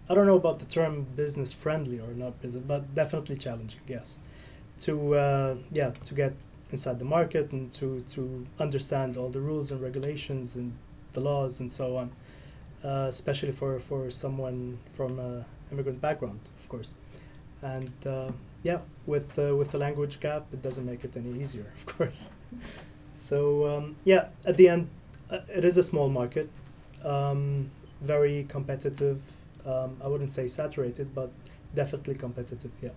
I 0.09 0.15
don't 0.15 0.25
know 0.25 0.35
about 0.35 0.59
the 0.59 0.65
term 0.65 1.05
business 1.15 1.53
friendly 1.53 1.99
or 1.99 2.13
not 2.13 2.41
business, 2.41 2.63
but 2.67 2.93
definitely 2.93 3.37
challenging. 3.37 3.79
Yes, 3.87 4.19
to 4.81 5.15
uh, 5.15 5.55
yeah 5.71 5.91
to 6.05 6.13
get 6.13 6.33
inside 6.71 6.99
the 6.99 7.05
market 7.05 7.51
and 7.51 7.71
to 7.71 8.01
to 8.09 8.45
understand 8.59 9.17
all 9.17 9.29
the 9.29 9.39
rules 9.39 9.71
and 9.71 9.81
regulations 9.81 10.55
and 10.55 10.73
the 11.13 11.19
laws 11.19 11.59
and 11.59 11.71
so 11.71 11.97
on, 11.97 12.11
uh, 12.83 13.07
especially 13.09 13.51
for 13.51 13.79
for 13.79 14.11
someone 14.11 14.77
from 14.93 15.19
a 15.19 15.45
immigrant 15.71 16.01
background, 16.01 16.39
of 16.59 16.69
course, 16.69 16.95
and 17.61 17.91
uh, 18.05 18.31
yeah, 18.63 18.79
with 19.05 19.37
uh, 19.39 19.55
with 19.55 19.71
the 19.71 19.77
language 19.77 20.19
gap, 20.19 20.45
it 20.53 20.61
doesn't 20.61 20.85
make 20.85 21.03
it 21.03 21.15
any 21.15 21.41
easier, 21.41 21.65
of 21.77 21.85
course. 21.85 22.29
So 23.15 23.67
um, 23.67 23.95
yeah, 24.03 24.27
at 24.45 24.57
the 24.57 24.69
end, 24.69 24.89
uh, 25.29 25.39
it 25.49 25.65
is 25.65 25.77
a 25.77 25.83
small 25.83 26.09
market, 26.09 26.49
um, 27.03 27.71
very 28.01 28.45
competitive. 28.47 29.21
Um, 29.65 29.97
I 30.03 30.07
wouldn't 30.07 30.31
say 30.31 30.47
saturated, 30.47 31.13
but 31.13 31.31
definitely 31.75 32.15
competitive. 32.15 32.71
Yeah. 32.81 32.91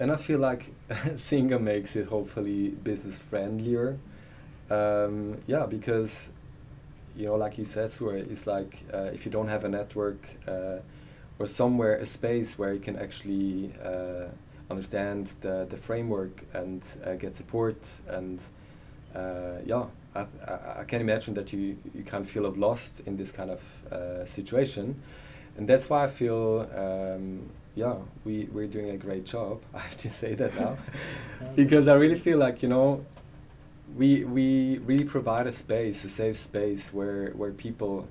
And 0.00 0.12
I 0.12 0.16
feel 0.16 0.38
like 0.38 0.72
Singa 0.90 1.60
makes 1.60 1.96
it 1.96 2.06
hopefully 2.06 2.68
business 2.70 3.20
friendlier. 3.20 3.98
Um, 4.70 5.38
yeah, 5.46 5.66
because 5.66 6.30
you 7.16 7.26
know, 7.26 7.36
like 7.36 7.58
you 7.58 7.64
said, 7.64 7.90
Sue, 7.90 8.10
it's 8.10 8.46
like 8.46 8.84
uh, 8.94 9.10
if 9.12 9.24
you 9.26 9.32
don't 9.32 9.48
have 9.48 9.64
a 9.64 9.68
network 9.68 10.28
uh, 10.46 10.78
or 11.38 11.46
somewhere 11.46 11.96
a 11.96 12.06
space 12.06 12.58
where 12.58 12.72
you 12.72 12.80
can 12.80 12.96
actually 12.96 13.72
uh, 13.84 14.26
understand 14.70 15.34
the, 15.40 15.66
the 15.68 15.76
framework 15.76 16.44
and 16.52 16.86
uh, 17.04 17.14
get 17.14 17.36
support 17.36 18.00
and 18.08 18.42
uh, 19.14 19.56
yeah 19.64 19.84
I, 20.14 20.26
I, 20.46 20.80
I 20.80 20.84
can 20.84 21.00
imagine 21.00 21.34
that 21.34 21.52
you 21.52 21.78
you 21.94 22.04
of 22.04 22.24
feel 22.24 22.44
of 22.44 22.58
lost 22.58 23.00
in 23.06 23.16
this 23.16 23.32
kind 23.32 23.50
of 23.50 23.62
uh, 23.92 24.24
situation 24.24 25.00
and 25.56 25.68
that's 25.68 25.88
why 25.88 26.04
I 26.04 26.06
feel 26.06 26.68
um, 26.76 27.50
yeah 27.78 27.94
we 28.24 28.48
we're 28.52 28.66
doing 28.66 28.90
a 28.90 28.96
great 28.96 29.24
job 29.24 29.62
I 29.74 29.78
have 29.78 29.96
to 29.98 30.10
say 30.10 30.34
that 30.34 30.52
now. 30.58 30.76
Because 31.54 31.86
I 31.86 31.94
really 31.94 32.18
feel 32.26 32.38
like 32.38 32.62
you 32.62 32.68
know 32.68 33.04
we 33.96 34.24
we 34.24 34.78
really 34.78 35.04
provide 35.04 35.46
a 35.46 35.52
space 35.52 36.04
a 36.04 36.08
safe 36.08 36.36
space 36.36 36.92
where 36.92 37.30
where 37.40 37.52
people 37.52 38.08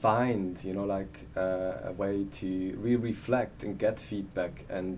find 0.00 0.62
you 0.64 0.72
know 0.76 0.86
like 0.96 1.14
uh, 1.36 1.90
a 1.90 1.92
way 2.02 2.26
to 2.40 2.48
really 2.84 3.02
reflect 3.12 3.62
and 3.64 3.78
get 3.78 3.98
feedback 3.98 4.64
and 4.70 4.96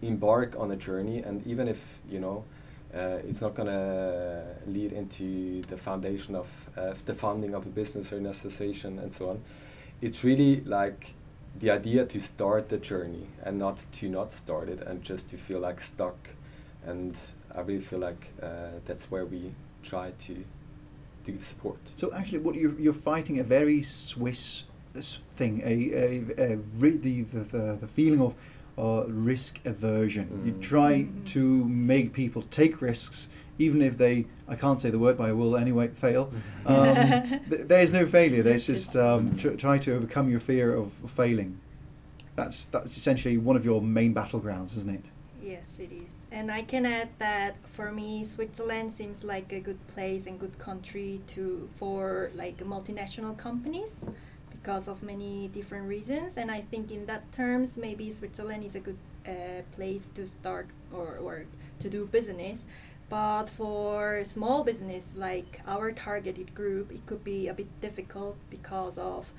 embark 0.00 0.56
on 0.58 0.70
a 0.70 0.76
journey. 0.76 1.18
And 1.26 1.46
even 1.46 1.68
if 1.68 1.80
you 2.08 2.20
know 2.20 2.44
uh, 2.94 3.28
it's 3.28 3.42
not 3.42 3.54
going 3.54 3.68
to 3.68 4.44
lead 4.66 4.92
into 4.92 5.60
the 5.72 5.76
foundation 5.76 6.34
of 6.34 6.48
uh, 6.76 6.94
the 7.04 7.12
funding 7.12 7.54
of 7.54 7.66
a 7.66 7.68
business 7.68 8.12
or 8.12 8.16
an 8.16 8.26
association 8.26 8.98
and 8.98 9.12
so 9.12 9.28
on 9.28 9.42
it's 10.00 10.24
really 10.24 10.62
like 10.62 11.12
the 11.58 11.70
idea 11.70 12.04
to 12.06 12.20
start 12.20 12.68
the 12.68 12.78
journey 12.78 13.26
and 13.44 13.58
not 13.58 13.84
to 13.92 14.08
not 14.08 14.32
start 14.32 14.68
it 14.68 14.80
and 14.86 15.02
just 15.02 15.28
to 15.28 15.36
feel 15.36 15.60
like 15.60 15.80
stuck 15.80 16.30
and 16.86 17.18
i 17.54 17.60
really 17.60 17.80
feel 17.80 17.98
like 17.98 18.28
uh, 18.42 18.48
that's 18.86 19.10
where 19.10 19.24
we 19.24 19.52
try 19.82 20.12
to 20.18 20.34
to 21.24 21.32
give 21.32 21.44
support 21.44 21.78
So 21.96 22.12
actually, 22.12 22.38
what 22.38 22.54
you're, 22.54 22.78
you're 22.80 23.00
fighting 23.12 23.38
a 23.40 23.42
very 23.44 23.82
Swiss 23.82 24.64
thing, 25.36 25.60
a, 25.64 25.74
a, 26.06 26.52
a 26.52 26.56
ri- 26.78 26.96
the, 26.96 27.22
the, 27.22 27.40
the, 27.40 27.78
the 27.82 27.88
feeling 27.88 28.20
of 28.22 28.34
uh, 28.78 29.04
risk 29.08 29.58
aversion. 29.64 30.26
You 30.46 30.52
Mm. 30.52 30.60
try 30.62 30.92
Mhm. 31.04 31.26
to 31.34 31.40
make 31.94 32.12
people 32.12 32.42
take 32.50 32.80
risks, 32.80 33.28
even 33.58 33.82
if 33.82 33.98
they, 33.98 34.26
I 34.46 34.54
can't 34.54 34.80
say 34.80 34.90
the 34.90 34.98
word, 34.98 35.18
but 35.18 35.28
I 35.28 35.32
will 35.32 35.56
anyway, 35.56 35.88
fail. 35.88 36.32
Um, 36.66 36.94
th- 37.50 37.62
there's 37.66 37.92
no 37.92 38.06
failure. 38.06 38.42
There's 38.42 38.66
just 38.66 38.94
um, 38.94 39.38
tr- 39.38 39.54
try 39.54 39.78
to 39.78 39.94
overcome 39.94 40.28
your 40.28 40.40
fear 40.40 40.74
of 40.74 40.92
failing. 40.92 41.60
That's 42.36 42.66
that's 42.66 42.94
essentially 42.98 43.38
one 43.38 43.56
of 43.56 43.64
your 43.64 43.80
main 43.80 44.14
battlegrounds, 44.14 44.76
isn't 44.76 44.94
it? 44.94 45.04
Yes, 45.42 45.78
it 45.78 45.90
is. 45.92 46.26
And 46.30 46.50
I 46.50 46.62
can 46.62 46.84
add 46.84 47.08
that 47.20 47.56
for 47.64 47.90
me, 47.90 48.22
Switzerland 48.24 48.92
seems 48.92 49.24
like 49.24 49.50
a 49.52 49.60
good 49.60 49.78
place 49.88 50.26
and 50.26 50.38
good 50.38 50.58
country 50.58 51.22
to 51.28 51.70
for 51.76 52.30
like 52.34 52.58
multinational 52.58 53.34
companies 53.34 54.06
because 54.50 54.88
of 54.88 55.02
many 55.02 55.48
different 55.48 55.88
reasons. 55.88 56.36
And 56.36 56.50
I 56.50 56.60
think 56.60 56.90
in 56.90 57.06
that 57.06 57.32
terms, 57.32 57.78
maybe 57.78 58.10
Switzerland 58.10 58.62
is 58.62 58.74
a 58.74 58.80
good 58.80 58.98
uh, 59.26 59.62
place 59.72 60.08
to 60.16 60.26
start 60.26 60.66
or, 60.92 61.16
or 61.22 61.46
to 61.80 61.88
do 61.88 62.06
business. 62.06 62.66
But 63.08 63.46
for 63.46 64.22
small 64.24 64.64
business 64.64 65.14
like 65.16 65.60
our 65.66 65.92
targeted 65.92 66.54
group, 66.54 66.92
it 66.92 67.06
could 67.06 67.24
be 67.24 67.48
a 67.48 67.54
bit 67.54 67.80
difficult 67.80 68.36
because 68.50 68.98
of 68.98 69.32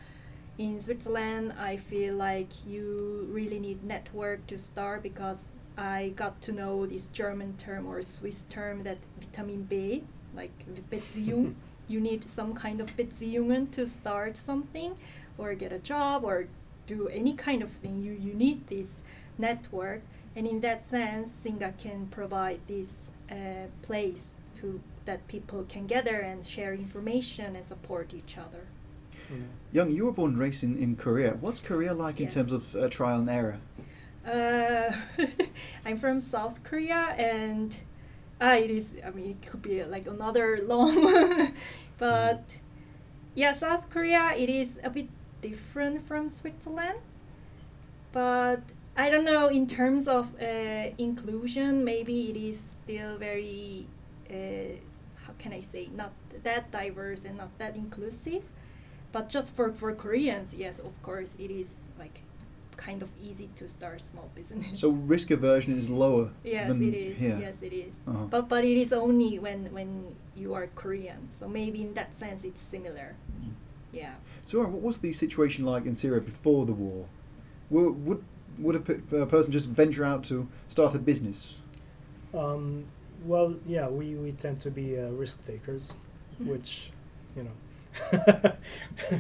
in 0.60 0.78
Switzerland, 0.78 1.54
I 1.58 1.78
feel 1.78 2.16
like 2.16 2.50
you 2.68 3.30
really 3.32 3.60
need 3.60 3.82
network 3.82 4.46
to 4.48 4.58
start 4.58 5.02
because 5.02 5.48
I 5.78 6.10
got 6.18 6.42
to 6.42 6.52
know 6.52 6.86
this 6.86 7.08
German 7.08 7.56
term 7.56 7.88
or 7.88 8.02
Swiss 8.02 8.44
term 8.50 8.84
that 8.84 8.98
vitamin 9.22 9.64
B, 9.64 10.04
like 10.36 10.52
Beziehung. 10.92 11.54
you 11.88 12.02
need 12.02 12.30
some 12.30 12.54
kind 12.54 12.82
of 12.82 12.96
Beziehungen 12.98 13.72
to 13.72 13.88
start 13.88 14.36
something 14.36 14.98
or 15.38 15.56
get 15.56 15.72
a 15.72 15.80
job 15.80 16.26
or 16.26 16.48
do 16.86 17.08
any 17.08 17.34
kind 17.34 17.64
of 17.64 17.72
thing. 17.72 17.98
You, 17.98 18.12
you 18.12 18.34
need 18.34 18.68
this 18.68 19.02
network. 19.38 20.02
And 20.36 20.48
in 20.48 20.60
that 20.62 20.86
sense, 20.86 21.32
Singa 21.32 21.78
can 21.78 22.08
provide 22.08 22.60
this 22.68 23.12
uh, 23.32 23.68
place 23.82 24.38
to 24.58 24.82
that 25.06 25.28
people 25.28 25.66
can 25.68 25.88
gather 25.88 26.20
and 26.20 26.46
share 26.46 26.74
information 26.74 27.56
and 27.56 27.66
support 27.66 28.14
each 28.14 28.38
other. 28.38 28.68
Yeah. 29.30 29.38
Young, 29.72 29.90
you 29.92 30.06
were 30.06 30.12
born 30.12 30.32
and 30.32 30.40
raised 30.40 30.64
in, 30.64 30.78
in 30.78 30.96
Korea. 30.96 31.32
What's 31.40 31.60
Korea 31.60 31.94
like 31.94 32.20
in 32.20 32.28
terms 32.28 32.52
of 32.52 32.76
uh, 32.76 32.90
trial 32.90 33.20
and 33.20 33.30
error? 33.30 33.60
Uh, 34.26 34.92
I'm 35.86 35.98
from 35.98 36.20
South 36.20 36.64
Korea, 36.64 37.16
and 37.18 37.76
uh, 38.42 38.58
it 38.60 38.70
is. 38.70 38.94
I 39.06 39.10
mean, 39.12 39.32
it 39.32 39.42
could 39.42 39.62
be 39.62 39.84
like 39.84 40.08
another 40.08 40.60
long, 40.64 41.54
but 41.98 42.60
yeah, 43.36 43.52
South 43.52 43.90
Korea. 43.90 44.34
It 44.36 44.50
is 44.50 44.80
a 44.84 44.90
bit 44.90 45.10
different 45.42 46.08
from 46.08 46.30
Switzerland, 46.30 47.00
but 48.12 48.62
I 49.00 49.10
don't 49.10 49.24
know 49.24 49.48
in 49.48 49.66
terms 49.66 50.10
of 50.10 50.26
uh, 50.42 50.92
inclusion. 50.98 51.86
Maybe 51.86 52.30
it 52.32 52.38
is 52.38 52.60
still 52.84 53.18
very. 53.18 53.88
Uh, 54.30 54.76
how 55.26 55.34
can 55.40 55.54
I 55.54 55.62
say 55.62 55.90
not 55.96 56.12
that 56.44 56.70
diverse 56.72 57.24
and 57.24 57.38
not 57.38 57.58
that 57.60 57.78
inclusive, 57.78 58.44
but 59.14 59.30
just 59.30 59.56
for 59.56 59.72
for 59.72 59.94
Koreans, 59.94 60.54
yes, 60.54 60.80
of 60.80 60.94
course, 61.02 61.38
it 61.40 61.50
is 61.50 61.88
like 61.98 62.24
kind 62.76 63.02
of 63.02 63.10
easy 63.22 63.50
to 63.56 63.70
start 63.70 64.02
small 64.02 64.30
business. 64.40 64.82
So 64.82 64.90
risk 64.90 65.32
aversion 65.32 65.78
is 65.80 65.88
lower 65.88 66.32
yes, 66.44 66.68
than 66.68 66.84
it 66.84 66.94
is. 66.94 67.20
here. 67.20 67.38
Yes, 67.40 67.62
it 67.62 67.72
is. 67.72 67.94
Uh-huh. 68.06 68.26
But 68.30 68.50
but 68.50 68.66
it 68.66 68.78
is 68.78 68.92
only 68.92 69.40
when 69.40 69.72
when 69.72 70.14
you 70.36 70.54
are 70.54 70.68
Korean. 70.76 71.30
So 71.32 71.48
maybe 71.48 71.80
in 71.88 71.94
that 71.94 72.14
sense 72.14 72.44
it's 72.44 72.62
similar. 72.62 73.16
Mm. 73.40 73.54
Yeah. 73.94 74.16
So, 74.46 74.60
what 74.60 74.82
was 74.82 74.98
the 74.98 75.14
situation 75.14 75.64
like 75.64 75.86
in 75.86 75.96
Syria 75.96 76.22
before 76.22 76.66
the 76.66 76.74
war? 76.74 77.06
Would 77.70 78.06
would, 78.06 78.24
would 78.60 78.76
a, 78.76 79.18
a 79.22 79.26
person 79.26 79.52
just 79.52 79.68
venture 79.68 80.06
out 80.06 80.24
to 80.26 80.48
start 80.68 80.96
a 80.96 81.00
business? 81.00 81.60
Um, 82.34 82.86
well, 83.26 83.56
yeah, 83.66 83.88
we, 83.88 84.16
we 84.16 84.32
tend 84.34 84.62
to 84.62 84.72
be 84.72 84.98
uh, 85.00 85.10
risk 85.10 85.46
takers, 85.46 85.96
which, 86.40 86.92
you 87.36 87.44
know, 87.44 87.52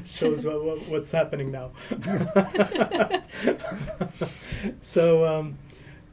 shows 0.06 0.46
what, 0.46 0.64
what, 0.64 0.88
what's 0.88 1.12
happening 1.12 1.52
now. 1.52 1.72
so, 4.82 5.26
um, 5.26 5.58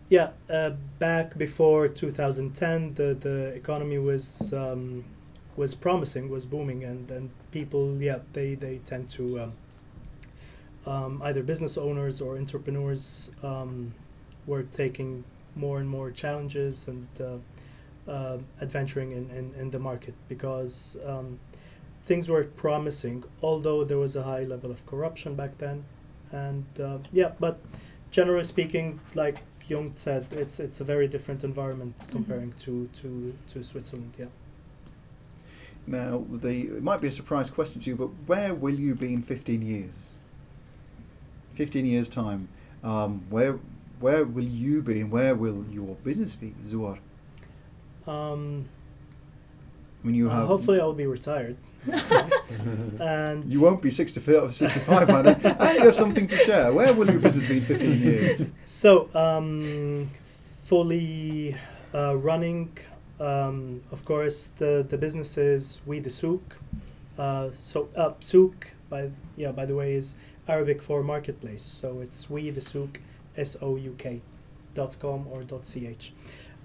yeah, 0.08 0.30
uh, 0.48 0.70
back 0.98 1.36
before 1.36 1.88
2010, 1.88 2.94
the, 2.94 3.14
the 3.14 3.46
economy 3.54 3.98
was 3.98 4.52
um, 4.52 5.04
was 5.56 5.74
promising, 5.74 6.28
was 6.28 6.44
booming, 6.46 6.84
and, 6.84 7.10
and 7.10 7.30
people, 7.50 8.00
yeah, 8.00 8.18
they, 8.34 8.54
they 8.54 8.78
tend 8.84 9.08
to 9.08 9.40
um, 9.40 9.52
um, 10.86 11.20
either 11.24 11.42
business 11.42 11.76
owners 11.76 12.20
or 12.20 12.36
entrepreneurs 12.36 13.30
um, 13.42 13.92
were 14.46 14.62
taking 14.62 15.24
more 15.54 15.80
and 15.80 15.88
more 15.88 16.10
challenges 16.10 16.86
and 16.88 17.08
uh, 17.20 18.10
uh, 18.10 18.38
adventuring 18.60 19.12
in, 19.12 19.30
in, 19.30 19.54
in 19.60 19.70
the 19.70 19.78
market 19.78 20.14
because 20.28 20.96
um, 21.06 21.38
things 22.04 22.28
were 22.28 22.44
promising, 22.44 23.24
although 23.42 23.82
there 23.84 23.98
was 23.98 24.14
a 24.16 24.22
high 24.22 24.44
level 24.44 24.70
of 24.70 24.86
corruption 24.86 25.34
back 25.34 25.58
then. 25.58 25.84
And 26.30 26.66
uh, 26.80 26.98
yeah, 27.12 27.32
but 27.40 27.58
generally 28.10 28.44
speaking, 28.44 29.00
like 29.14 29.38
Young 29.68 29.92
said, 29.96 30.26
it's 30.30 30.60
it's 30.60 30.80
a 30.80 30.84
very 30.84 31.08
different 31.08 31.42
environment 31.42 31.96
Mhm. 31.98 32.10
comparing 32.10 32.52
to, 32.64 32.88
to, 33.00 33.34
to 33.52 33.62
Switzerland. 33.64 34.12
Yeah. 34.18 34.26
Now, 35.88 36.24
the 36.30 36.62
it 36.76 36.82
might 36.82 37.00
be 37.00 37.08
a 37.08 37.12
surprise 37.12 37.50
question 37.50 37.80
to 37.80 37.90
you, 37.90 37.96
but 37.96 38.10
where 38.26 38.54
will 38.54 38.74
you 38.78 38.94
be 38.94 39.12
in 39.12 39.22
fifteen 39.22 39.62
years? 39.62 39.94
Fifteen 41.56 41.86
years 41.86 42.08
time, 42.08 42.48
um, 42.84 43.24
where 43.30 43.58
where 43.98 44.24
will 44.24 44.44
you 44.44 44.82
be, 44.82 45.00
and 45.00 45.10
where 45.10 45.34
will 45.34 45.64
your 45.70 45.96
business 46.04 46.34
be, 46.34 46.54
Zouher? 46.66 46.98
Um, 48.06 48.68
I 50.02 50.06
mean, 50.06 50.16
you 50.16 50.30
uh, 50.30 50.36
have 50.36 50.46
hopefully, 50.46 50.80
I'll 50.80 50.92
be 50.92 51.06
retired. 51.06 51.56
and 53.00 53.44
you 53.44 53.60
won't 53.60 53.80
be 53.80 53.90
65, 53.90 54.54
65 54.54 55.08
by 55.08 55.22
then, 55.22 55.40
and 55.44 55.78
you 55.78 55.84
have 55.86 55.96
something 55.96 56.28
to 56.28 56.36
share. 56.36 56.72
Where 56.72 56.92
will 56.92 57.10
your 57.10 57.20
business 57.20 57.46
be 57.46 57.58
in 57.58 57.64
fifteen 57.64 58.02
years? 58.02 58.42
So, 58.66 59.08
um, 59.14 60.08
fully 60.64 61.56
uh, 61.94 62.16
running, 62.16 62.76
um, 63.18 63.82
of 63.90 64.04
course, 64.04 64.48
the, 64.58 64.84
the 64.86 64.98
business 64.98 65.38
is 65.38 65.80
We 65.86 66.00
the 66.00 66.10
Souk. 66.10 66.58
Uh, 67.18 67.50
so, 67.52 67.88
uh, 67.96 68.12
Souk, 68.20 68.72
by, 68.90 69.10
yeah, 69.36 69.52
by 69.52 69.64
the 69.64 69.74
way, 69.74 69.94
is 69.94 70.14
Arabic 70.48 70.82
for 70.82 71.02
marketplace. 71.02 71.62
So 71.62 72.00
it's 72.00 72.30
We 72.30 72.50
the 72.50 72.60
Souk, 72.60 73.00
S 73.36 73.56
O 73.60 73.76
U 73.76 73.94
K, 73.98 74.20
dot 74.74 74.96
com 75.00 75.26
or 75.30 75.42
dot 75.42 75.64
ch. 75.64 76.12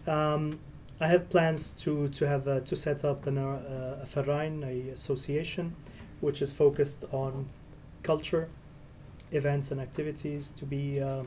Um, 0.07 0.59
I 0.99 1.07
have 1.07 1.29
plans 1.29 1.71
to, 1.71 2.07
to 2.09 2.27
have 2.27 2.47
uh, 2.47 2.59
to 2.61 2.75
set 2.75 3.03
up 3.03 3.25
an, 3.25 3.38
uh, 3.38 3.99
a 4.03 4.05
Verein, 4.05 4.63
a 4.63 4.91
association, 4.91 5.75
which 6.19 6.41
is 6.41 6.53
focused 6.53 7.05
on 7.11 7.49
culture, 8.03 8.49
events, 9.32 9.71
and 9.71 9.82
activities 9.82 10.51
to 10.51 10.65
be 10.65 11.01
uh, 11.01 11.23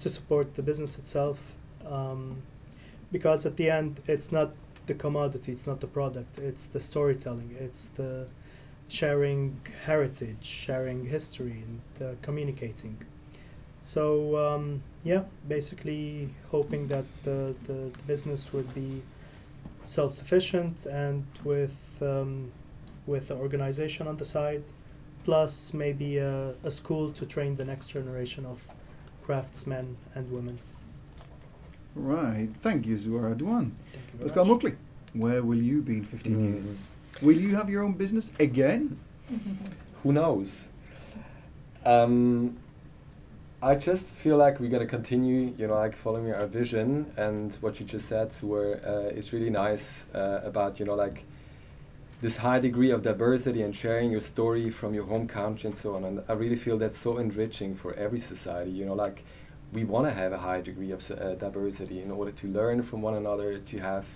to 0.00 0.08
support 0.08 0.54
the 0.54 0.62
business 0.62 0.98
itself 0.98 1.56
um, 1.86 2.42
because 3.12 3.46
at 3.46 3.56
the 3.56 3.70
end 3.70 4.00
it's 4.06 4.30
not 4.32 4.50
the 4.86 4.94
commodity 4.94 5.52
it's 5.52 5.66
not 5.66 5.80
the 5.80 5.86
product 5.86 6.38
it's 6.38 6.66
the 6.68 6.80
storytelling 6.80 7.56
it's 7.58 7.88
the 7.88 8.26
sharing 8.88 9.60
heritage 9.84 10.44
sharing 10.44 11.06
history 11.06 11.62
and 11.66 11.80
uh, 12.08 12.14
communicating 12.22 12.96
so 13.80 14.36
um, 14.36 14.82
yeah, 15.04 15.22
basically 15.46 16.28
hoping 16.50 16.88
that 16.88 17.04
the, 17.22 17.54
the, 17.64 17.72
the 17.72 18.02
business 18.06 18.52
would 18.52 18.74
be 18.74 19.02
self-sufficient 19.84 20.86
and 20.86 21.24
with 21.44 21.76
um, 22.00 22.50
with 23.06 23.28
the 23.28 23.34
organization 23.36 24.08
on 24.08 24.16
the 24.16 24.24
side, 24.24 24.64
plus 25.24 25.72
maybe 25.72 26.18
a, 26.18 26.54
a 26.64 26.70
school 26.72 27.10
to 27.10 27.24
train 27.24 27.54
the 27.54 27.64
next 27.64 27.86
generation 27.88 28.44
of 28.44 28.64
craftsmen 29.22 29.96
and 30.16 30.32
women. 30.32 30.58
Right. 31.94 32.48
Thank 32.60 32.86
you, 32.86 32.96
Zouher 32.96 33.34
Adwan. 33.36 33.70
Thank 33.92 34.06
you 34.12 34.18
very 34.18 34.30
Pascal 34.30 34.44
much. 34.46 34.62
Muggli, 34.62 34.74
where 35.12 35.42
will 35.44 35.62
you 35.62 35.82
be 35.82 35.98
in 35.98 36.04
15 36.04 36.34
Mm. 36.36 36.54
years? 36.54 36.90
Will 37.22 37.36
you 37.36 37.56
have 37.56 37.70
your 37.70 37.82
own 37.82 37.92
business 37.92 38.30
again? 38.38 38.98
Who 40.02 40.12
knows? 40.12 40.68
Um, 41.84 42.56
I 43.62 43.74
just 43.74 44.14
feel 44.14 44.36
like 44.36 44.60
we're 44.60 44.70
gonna 44.70 44.86
continue, 44.86 45.54
you 45.56 45.66
know, 45.66 45.74
like 45.74 45.96
following 45.96 46.32
our 46.32 46.46
vision 46.46 47.10
and 47.16 47.54
what 47.56 47.80
you 47.80 47.86
just 47.86 48.08
said. 48.08 48.34
Where 48.42 48.86
uh, 48.86 49.16
it's 49.16 49.32
really 49.32 49.50
nice 49.50 50.04
uh, 50.14 50.40
about, 50.44 50.78
you 50.78 50.84
know, 50.84 50.94
like 50.94 51.24
this 52.20 52.36
high 52.36 52.58
degree 52.58 52.90
of 52.90 53.02
diversity 53.02 53.62
and 53.62 53.74
sharing 53.74 54.10
your 54.10 54.20
story 54.20 54.68
from 54.68 54.92
your 54.92 55.04
home 55.04 55.26
country 55.26 55.68
and 55.68 55.76
so 55.76 55.96
on. 55.96 56.04
And 56.04 56.22
I 56.28 56.34
really 56.34 56.56
feel 56.56 56.76
that's 56.76 56.98
so 56.98 57.18
enriching 57.18 57.74
for 57.74 57.94
every 57.94 58.18
society. 58.18 58.70
You 58.72 58.84
know, 58.84 58.94
like 58.94 59.24
we 59.72 59.84
want 59.84 60.06
to 60.06 60.12
have 60.12 60.32
a 60.32 60.38
high 60.38 60.60
degree 60.60 60.90
of 60.90 61.10
uh, 61.10 61.34
diversity 61.34 62.02
in 62.02 62.10
order 62.10 62.32
to 62.32 62.46
learn 62.48 62.82
from 62.82 63.00
one 63.00 63.14
another, 63.14 63.58
to 63.58 63.78
have 63.78 64.06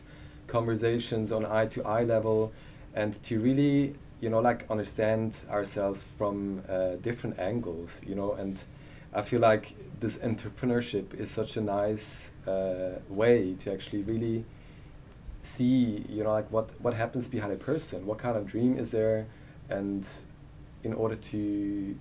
conversations 0.46 1.32
on 1.32 1.46
eye 1.46 1.66
to 1.66 1.82
eye 1.84 2.04
level, 2.04 2.52
and 2.94 3.22
to 3.24 3.40
really, 3.40 3.94
you 4.20 4.30
know, 4.30 4.40
like 4.40 4.66
understand 4.70 5.44
ourselves 5.50 6.02
from 6.02 6.62
uh, 6.68 6.96
different 6.96 7.38
angles. 7.38 8.00
You 8.06 8.14
know, 8.14 8.32
and 8.32 8.62
I 9.12 9.22
feel 9.22 9.40
like 9.40 9.74
this 10.00 10.18
entrepreneurship 10.18 11.14
is 11.14 11.30
such 11.30 11.56
a 11.56 11.60
nice 11.60 12.30
uh, 12.46 12.98
way 13.08 13.54
to 13.58 13.72
actually 13.72 14.02
really 14.02 14.44
see 15.42 16.04
you 16.08 16.22
know 16.22 16.32
like 16.32 16.50
what 16.50 16.70
what 16.80 16.94
happens 16.94 17.26
behind 17.26 17.52
a 17.52 17.56
person 17.56 18.04
what 18.04 18.18
kind 18.18 18.36
of 18.36 18.46
dream 18.46 18.76
is 18.76 18.90
there 18.90 19.26
and 19.70 20.06
in 20.82 20.92
order 20.92 21.14
to 21.14 21.96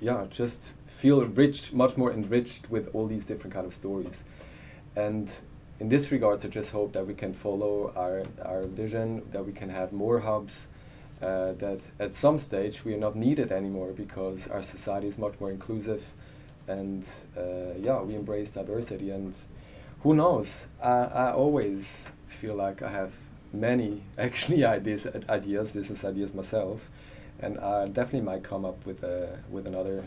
yeah 0.00 0.24
just 0.30 0.76
feel 0.86 1.24
rich 1.26 1.72
much 1.72 1.96
more 1.96 2.12
enriched 2.12 2.70
with 2.70 2.88
all 2.94 3.06
these 3.06 3.24
different 3.24 3.52
kind 3.52 3.66
of 3.66 3.72
stories 3.72 4.24
and 4.94 5.42
in 5.80 5.88
this 5.88 6.12
regards 6.12 6.44
i 6.44 6.48
just 6.48 6.72
hope 6.72 6.92
that 6.92 7.06
we 7.06 7.14
can 7.14 7.32
follow 7.32 7.92
our 7.96 8.24
our 8.44 8.62
vision 8.62 9.22
that 9.32 9.44
we 9.44 9.52
can 9.52 9.68
have 9.68 9.92
more 9.92 10.20
hubs 10.20 10.68
uh, 11.22 11.52
that 11.52 11.80
at 11.98 12.14
some 12.14 12.38
stage 12.38 12.84
we 12.84 12.94
are 12.94 12.98
not 12.98 13.16
needed 13.16 13.50
anymore 13.50 13.92
because 13.92 14.46
our 14.48 14.62
society 14.62 15.08
is 15.08 15.18
much 15.18 15.40
more 15.40 15.50
inclusive 15.50 16.12
and 16.68 17.06
uh, 17.36 17.74
yeah 17.78 18.00
we 18.00 18.14
embrace 18.14 18.50
diversity 18.52 19.10
and 19.10 19.36
who 20.02 20.12
knows? 20.14 20.66
I, 20.82 20.90
I 20.90 21.32
always 21.32 22.10
feel 22.26 22.54
like 22.54 22.82
i 22.82 22.90
have 22.90 23.12
many 23.52 24.02
actually 24.18 24.64
ideas 24.64 25.06
ideas 25.28 25.72
business 25.72 26.04
ideas 26.04 26.34
myself 26.34 26.90
and 27.40 27.58
i 27.58 27.86
definitely 27.86 28.20
might 28.20 28.42
come 28.42 28.64
up 28.64 28.84
with 28.86 29.02
a 29.02 29.38
with 29.50 29.66
another 29.66 30.04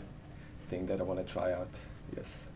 thing 0.68 0.86
that 0.86 1.00
i 1.00 1.02
want 1.02 1.24
to 1.24 1.32
try 1.32 1.52
out. 1.52 1.80
Yes. 2.16 2.46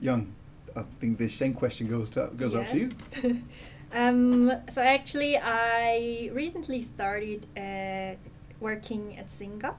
Young, 0.00 0.34
I 0.76 0.82
think 1.00 1.18
the 1.18 1.28
same 1.28 1.54
question 1.54 1.88
goes 1.88 2.10
to, 2.10 2.30
goes 2.36 2.54
out 2.54 2.68
to 2.68 2.78
you. 2.78 2.90
Um, 3.94 4.50
so 4.70 4.80
actually, 4.80 5.36
I 5.36 6.30
recently 6.32 6.80
started 6.80 7.46
uh, 7.56 8.16
working 8.58 9.18
at 9.18 9.26
Singa. 9.26 9.74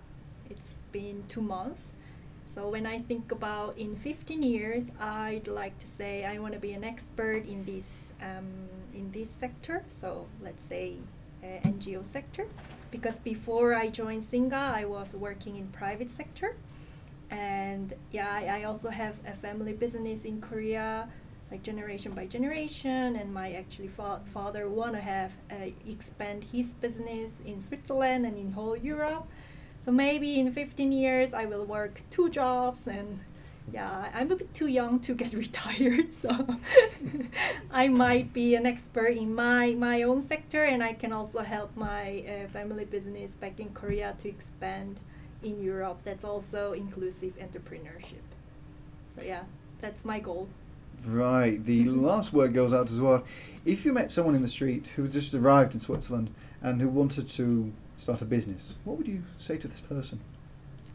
It's 0.50 0.78
been 0.92 1.24
two 1.28 1.42
months. 1.42 1.82
So 2.54 2.70
when 2.70 2.86
I 2.86 3.00
think 3.00 3.32
about 3.32 3.76
in 3.76 3.96
15 3.96 4.44
years, 4.44 4.92
I'd 5.00 5.48
like 5.48 5.80
to 5.80 5.88
say 5.88 6.26
I 6.26 6.38
want 6.38 6.54
to 6.54 6.60
be 6.60 6.74
an 6.74 6.84
expert 6.84 7.48
in 7.48 7.66
this 7.66 7.90
um, 8.22 8.70
in 8.94 9.12
this 9.12 9.32
sector. 9.32 9.84
So 9.88 10.28
let's 10.44 10.62
say 10.62 10.98
uh, 11.44 11.68
NGO 11.68 12.06
sector, 12.06 12.46
because 12.92 13.18
before 13.18 13.74
I 13.74 13.90
joined 13.90 14.22
Singa, 14.22 14.54
I 14.54 14.86
was 14.86 15.16
working 15.16 15.56
in 15.56 15.70
private 15.70 16.12
sector 16.12 16.56
and 17.30 17.94
yeah 18.12 18.32
I, 18.32 18.60
I 18.60 18.64
also 18.64 18.90
have 18.90 19.16
a 19.26 19.34
family 19.34 19.74
business 19.74 20.26
in 20.26 20.42
korea 20.42 21.08
like 21.54 21.62
generation 21.62 22.14
by 22.14 22.26
generation. 22.26 23.16
And 23.16 23.32
my 23.32 23.54
actually 23.54 23.88
fa- 23.88 24.22
father 24.34 24.68
want 24.70 24.94
to 24.94 25.02
have 25.02 25.32
uh, 25.52 25.70
expand 25.88 26.44
his 26.52 26.74
business 26.74 27.42
in 27.46 27.60
switzerland 27.60 28.26
and 28.26 28.38
in 28.38 28.52
whole 28.52 28.76
europe. 28.76 29.28
So 29.80 29.92
maybe 29.92 30.40
in 30.40 30.52
15 30.52 30.92
years 30.92 31.34
i 31.34 31.46
will 31.46 31.66
work 31.66 32.02
two 32.10 32.28
jobs 32.30 32.88
and 32.88 33.20
yeah 33.72 34.10
i'm 34.16 34.32
a 34.32 34.36
bit 34.36 34.52
too 34.54 34.68
young 34.68 35.00
to 35.02 35.14
get 35.14 35.32
retired. 35.46 36.12
So 36.12 36.32
i 37.72 37.88
might 37.88 38.34
be 38.34 38.56
an 38.56 38.66
expert 38.66 39.14
in 39.24 39.36
my 39.36 39.76
my 39.88 40.02
own 40.04 40.22
sector 40.22 40.64
and 40.64 40.82
i 40.84 40.94
can 40.94 41.14
also 41.14 41.40
help 41.42 41.70
my 41.76 42.06
uh, 42.28 42.48
family 42.48 42.86
business 42.86 43.36
back 43.36 43.60
in 43.60 43.70
korea 43.70 44.16
to 44.20 44.28
expand 44.28 45.00
in 45.44 45.62
Europe 45.62 46.02
that's 46.04 46.24
also 46.24 46.74
inclusive 46.74 47.34
entrepreneurship. 47.38 48.24
So 49.16 49.26
yeah, 49.26 49.44
that's 49.80 50.04
my 50.06 50.20
goal. 50.20 50.48
Right. 51.06 51.64
The 51.64 51.86
last 51.90 52.34
word 52.34 52.54
goes 52.54 52.74
out 52.74 52.92
as 52.92 53.00
well. 53.00 53.24
If 53.66 53.86
you 53.86 53.94
met 53.94 54.12
someone 54.12 54.36
in 54.36 54.42
the 54.42 54.50
street 54.50 54.88
who 54.96 55.08
just 55.08 55.34
arrived 55.34 55.74
in 55.74 55.80
Switzerland 55.80 56.34
and 56.62 56.82
who 56.82 56.88
wanted 56.90 57.28
to 57.30 57.74
start 57.98 58.22
a 58.22 58.26
business, 58.26 58.76
what 58.84 58.98
would 58.98 59.08
you 59.08 59.24
say 59.38 59.58
to 59.58 59.68
this 59.68 59.82
person? 59.82 60.22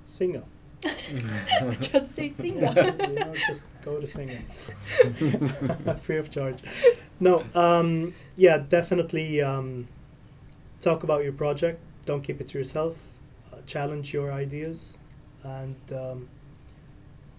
Singa. 0.04 0.44
Just 1.80 2.14
say 2.14 2.30
Singa. 2.30 3.08
you 3.08 3.14
know, 3.14 3.34
just 3.48 3.64
go 3.84 4.00
to 4.00 4.06
Singa. 4.06 4.40
Free 5.98 6.18
of 6.18 6.30
charge. 6.30 6.62
No, 7.18 7.44
um, 7.56 8.14
yeah, 8.36 8.58
definitely 8.58 9.40
um, 9.42 9.88
talk 10.80 11.02
about 11.02 11.24
your 11.24 11.32
project. 11.32 11.80
Don't 12.04 12.22
keep 12.22 12.40
it 12.40 12.46
to 12.48 12.58
yourself. 12.58 13.07
Challenge 13.68 14.12
your 14.14 14.32
ideas, 14.32 14.96
and 15.44 15.76
um, 15.92 16.28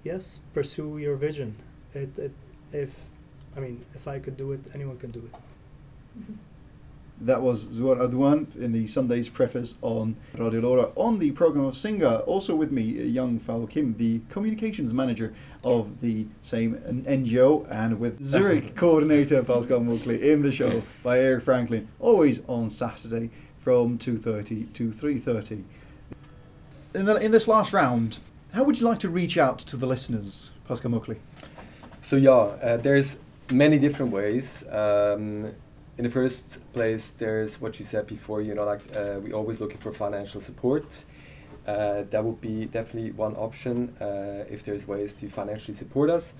yes, 0.03 0.39
pursue 0.53 0.99
your 0.99 1.15
vision. 1.15 1.55
It, 1.93 2.17
it, 2.19 2.31
if, 2.71 2.91
I 3.57 3.59
mean, 3.59 3.83
if 3.95 4.07
I 4.07 4.19
could 4.19 4.37
do 4.37 4.51
it, 4.51 4.61
anyone 4.73 4.97
can 4.97 5.11
do 5.11 5.27
it. 5.27 6.23
That 7.21 7.41
was 7.41 7.65
Zouher 7.67 7.97
Adwan 7.97 8.55
in 8.55 8.71
the 8.71 8.87
Sunday's 8.87 9.27
preface 9.27 9.75
on 9.81 10.15
Radio 10.37 10.61
LoRa 10.61 10.93
on 10.95 11.19
the 11.19 11.31
program 11.31 11.65
of 11.65 11.73
Singa. 11.73 12.25
Also 12.25 12.55
with 12.55 12.71
me, 12.71 12.83
young 12.83 13.39
Faul 13.39 13.67
Kim, 13.67 13.95
the 13.97 14.21
communications 14.29 14.93
manager 14.93 15.33
of 15.61 15.99
the 15.99 16.27
same 16.41 16.75
NGO, 17.05 17.69
and 17.69 17.99
with 17.99 18.21
Zurich 18.23 18.73
coordinator 18.73 19.43
Pascal 19.43 19.81
Muggli 19.81 20.21
in 20.21 20.43
the 20.43 20.53
show 20.53 20.81
by 21.03 21.19
Eric 21.19 21.43
Franklin, 21.43 21.89
always 21.99 22.41
on 22.47 22.69
Saturday 22.69 23.31
from 23.57 23.97
2.30 23.97 24.71
to 24.71 24.89
3.30. 24.91 25.63
In, 26.91 27.05
the, 27.05 27.17
in 27.17 27.29
this 27.29 27.47
last 27.47 27.71
round, 27.71 28.17
how 28.53 28.63
would 28.63 28.79
you 28.79 28.85
like 28.87 28.97
to 28.99 29.09
reach 29.09 29.37
out 29.37 29.59
to 29.59 29.77
the 29.77 29.85
listeners, 29.85 30.49
Pascal 30.67 30.89
Muggli? 30.89 31.17
So 32.01 32.15
yeah, 32.15 32.31
uh, 32.31 32.77
there's 32.77 33.17
many 33.51 33.77
different 33.77 34.11
ways. 34.11 34.63
Um, 34.71 35.53
in 35.99 36.03
the 36.05 36.09
first 36.09 36.59
place, 36.73 37.11
there's 37.11 37.61
what 37.61 37.77
you 37.77 37.85
said 37.85 38.07
before. 38.07 38.41
You 38.41 38.55
know, 38.55 38.65
like 38.65 38.81
uh, 38.95 39.19
we 39.19 39.33
always 39.33 39.61
looking 39.61 39.77
for 39.77 39.91
financial 39.91 40.41
support. 40.41 41.05
Uh, 41.67 42.05
that 42.09 42.23
would 42.23 42.41
be 42.41 42.65
definitely 42.65 43.11
one 43.11 43.35
option 43.35 43.95
uh, 44.01 44.45
if 44.49 44.63
there's 44.63 44.87
ways 44.87 45.13
to 45.13 45.29
financially 45.29 45.75
support 45.75 46.09
us. 46.09 46.33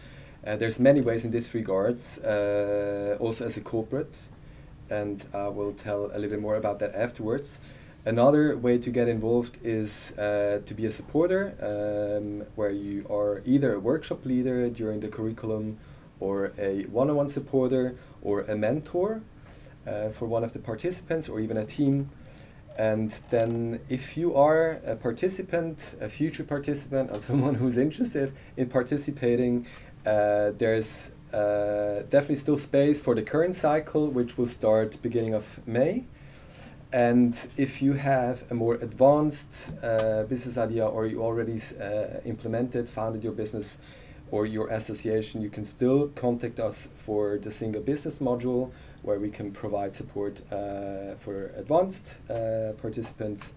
Uh, 0.48 0.56
there's 0.56 0.80
many 0.80 1.02
ways 1.02 1.26
in 1.26 1.30
this 1.30 1.54
regards. 1.54 2.18
Uh, 2.20 3.18
also 3.20 3.46
as 3.46 3.56
a 3.56 3.62
corporate, 3.62 4.30
and 4.90 5.24
I 5.32 5.50
will 5.50 5.74
tell 5.74 6.06
a 6.06 6.18
little 6.18 6.32
bit 6.32 6.42
more 6.42 6.56
about 6.56 6.80
that 6.80 6.96
afterwards. 6.96 7.60
Another 8.06 8.56
way 8.56 8.78
to 8.78 8.90
get 8.90 9.10
involved 9.10 9.58
is 9.62 10.12
uh, 10.18 10.62
to 10.66 10.74
be 10.74 10.86
a 10.86 10.92
supporter, 10.92 11.54
um, 11.62 12.46
where 12.56 12.72
you 12.72 13.06
are 13.10 13.42
either 13.46 13.74
a 13.74 13.80
workshop 13.80 14.26
leader 14.26 14.70
during 14.70 15.02
the 15.02 15.10
curriculum, 15.10 15.78
or 16.22 16.54
a 16.58 16.84
one 16.84 17.10
on 17.10 17.18
one 17.18 17.28
supporter, 17.28 17.96
or 18.22 18.42
a 18.42 18.56
mentor 18.56 19.22
uh, 19.86 20.10
for 20.10 20.28
one 20.28 20.46
of 20.46 20.54
the 20.54 20.60
participants, 20.60 21.28
or 21.28 21.42
even 21.42 21.58
a 21.58 21.66
team. 21.66 22.08
And 22.78 23.12
then, 23.30 23.82
if 23.90 24.16
you 24.16 24.34
are 24.34 24.80
a 24.86 24.96
participant, 24.96 25.96
a 26.00 26.08
future 26.08 26.46
participant, 26.46 27.12
or 27.12 27.20
someone 27.30 27.56
who's 27.56 27.78
interested 27.78 28.32
in 28.56 28.70
participating, 28.70 29.68
uh, 30.06 30.52
there's 30.58 31.12
uh, 31.34 32.04
definitely 32.10 32.36
still 32.36 32.58
space 32.58 33.02
for 33.02 33.14
the 33.14 33.24
current 33.24 33.56
cycle, 33.56 34.08
which 34.08 34.38
will 34.38 34.48
start 34.48 35.02
beginning 35.02 35.34
of 35.34 35.60
May. 35.68 36.06
And 36.92 37.48
if 37.56 37.84
you 37.84 37.94
have 37.94 38.44
a 38.50 38.56
more 38.56 38.76
advanced 38.76 39.72
uh, 39.84 40.24
business 40.24 40.58
idea 40.58 40.88
or 40.88 41.06
you 41.06 41.22
already 41.22 41.60
uh, 41.80 42.20
implemented, 42.26 42.90
founded 42.90 43.24
your 43.24 43.34
business 43.34 43.78
or 44.32 44.48
your 44.48 44.70
association, 44.70 45.42
you 45.42 45.50
can 45.50 45.64
still 45.64 46.08
contact 46.10 46.60
us 46.60 46.90
for 46.96 47.38
the 47.38 47.50
Singa 47.50 47.84
business 47.86 48.20
module 48.20 48.72
where 49.04 49.20
we 49.20 49.30
can 49.30 49.52
provide 49.52 49.94
support 49.94 50.42
uh, 50.52 51.16
for 51.20 51.52
advanced 51.56 52.20
uh, 52.30 52.74
participants. 52.82 53.54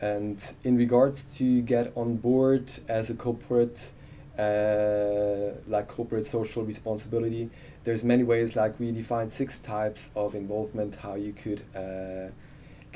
And 0.00 0.42
in 0.64 0.76
regards 0.76 1.24
to 1.36 1.60
get 1.62 1.92
on 1.94 2.16
board 2.16 2.70
as 2.88 3.10
a 3.10 3.14
corporate, 3.14 3.92
uh, 4.38 5.52
like 5.66 5.88
corporate 5.88 6.26
social 6.26 6.62
responsibility. 6.62 7.48
There's 7.84 8.04
many 8.04 8.22
ways, 8.22 8.54
like 8.54 8.78
we 8.78 8.92
defined 8.92 9.32
six 9.32 9.56
types 9.56 10.10
of 10.14 10.34
involvement, 10.34 10.96
how 10.96 11.14
you 11.14 11.32
could 11.32 11.62
uh, 11.74 12.32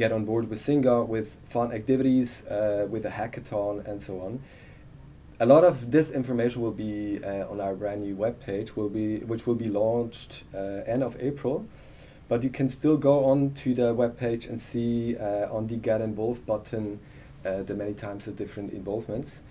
get 0.00 0.12
on 0.12 0.24
board 0.24 0.48
with 0.48 0.58
Singa 0.58 1.06
with 1.06 1.36
fun 1.44 1.72
activities, 1.72 2.42
uh, 2.46 2.86
with 2.90 3.04
a 3.04 3.10
hackathon, 3.10 3.86
and 3.86 4.00
so 4.00 4.20
on. 4.26 4.40
A 5.40 5.46
lot 5.46 5.62
of 5.62 5.90
this 5.90 6.10
information 6.10 6.62
will 6.62 6.78
be 6.88 7.20
uh, 7.22 7.50
on 7.52 7.60
our 7.60 7.74
brand 7.74 8.00
new 8.02 8.16
webpage, 8.16 8.76
will 8.76 8.88
be 8.88 9.18
which 9.30 9.46
will 9.46 9.60
be 9.66 9.68
launched 9.68 10.44
uh, 10.54 10.92
end 10.94 11.02
of 11.02 11.16
April. 11.20 11.66
But 12.28 12.42
you 12.42 12.50
can 12.50 12.68
still 12.68 12.96
go 12.96 13.24
on 13.24 13.52
to 13.62 13.74
the 13.74 13.88
webpage 14.02 14.48
and 14.48 14.58
see 14.58 15.16
uh, 15.18 15.56
on 15.56 15.66
the 15.66 15.76
Get 15.76 16.00
Involved 16.00 16.46
button 16.46 17.00
uh, 17.44 17.62
the 17.68 17.74
many 17.74 17.94
times 17.94 18.26
of 18.26 18.36
different 18.36 18.72
involvements 18.72 19.42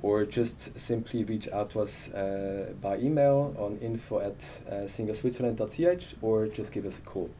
or 0.00 0.24
just 0.24 0.76
simply 0.78 1.22
reach 1.22 1.48
out 1.48 1.70
to 1.70 1.80
us 1.80 2.08
uh, 2.08 2.72
by 2.80 2.96
email 2.98 3.54
on 3.58 3.78
info 3.82 4.20
at 4.20 4.40
uh, 4.68 4.86
singaswitzerland.ch 4.94 6.14
or 6.22 6.46
just 6.48 6.72
give 6.72 6.86
us 6.86 6.98
a 6.98 7.02
call. 7.02 7.30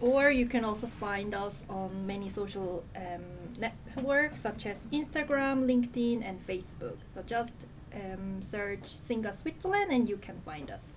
Or 0.00 0.30
you 0.30 0.46
can 0.46 0.64
also 0.64 0.86
find 0.86 1.34
us 1.34 1.66
on 1.68 2.06
many 2.06 2.28
social 2.28 2.84
um, 2.94 3.24
networks 3.58 4.40
such 4.40 4.66
as 4.66 4.86
Instagram, 4.92 5.66
LinkedIn, 5.66 6.22
and 6.24 6.46
Facebook. 6.46 6.96
So 7.06 7.22
just 7.22 7.66
um, 7.92 8.40
search 8.40 8.82
Singa 8.82 9.34
Switzerland 9.34 9.90
and 9.90 10.08
you 10.08 10.16
can 10.16 10.40
find 10.44 10.70
us. 10.70 10.92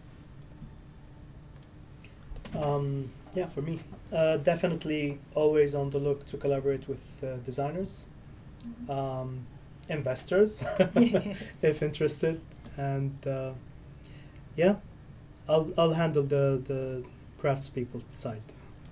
Um, 2.55 3.11
yeah, 3.33 3.47
for 3.47 3.61
me, 3.61 3.79
uh, 4.11 4.37
definitely 4.37 5.17
always 5.35 5.73
on 5.73 5.89
the 5.89 5.99
look 5.99 6.25
to 6.27 6.37
collaborate 6.37 6.87
with 6.87 7.01
uh, 7.23 7.37
designers, 7.45 8.05
um, 8.89 9.45
investors, 9.87 10.63
if 11.61 11.81
interested, 11.81 12.41
and 12.75 13.15
uh, 13.25 13.51
yeah, 14.57 14.75
I'll 15.47 15.69
I'll 15.77 15.93
handle 15.93 16.23
the 16.23 16.61
the 16.65 17.03
craftspeople 17.41 18.03
side. 18.11 18.41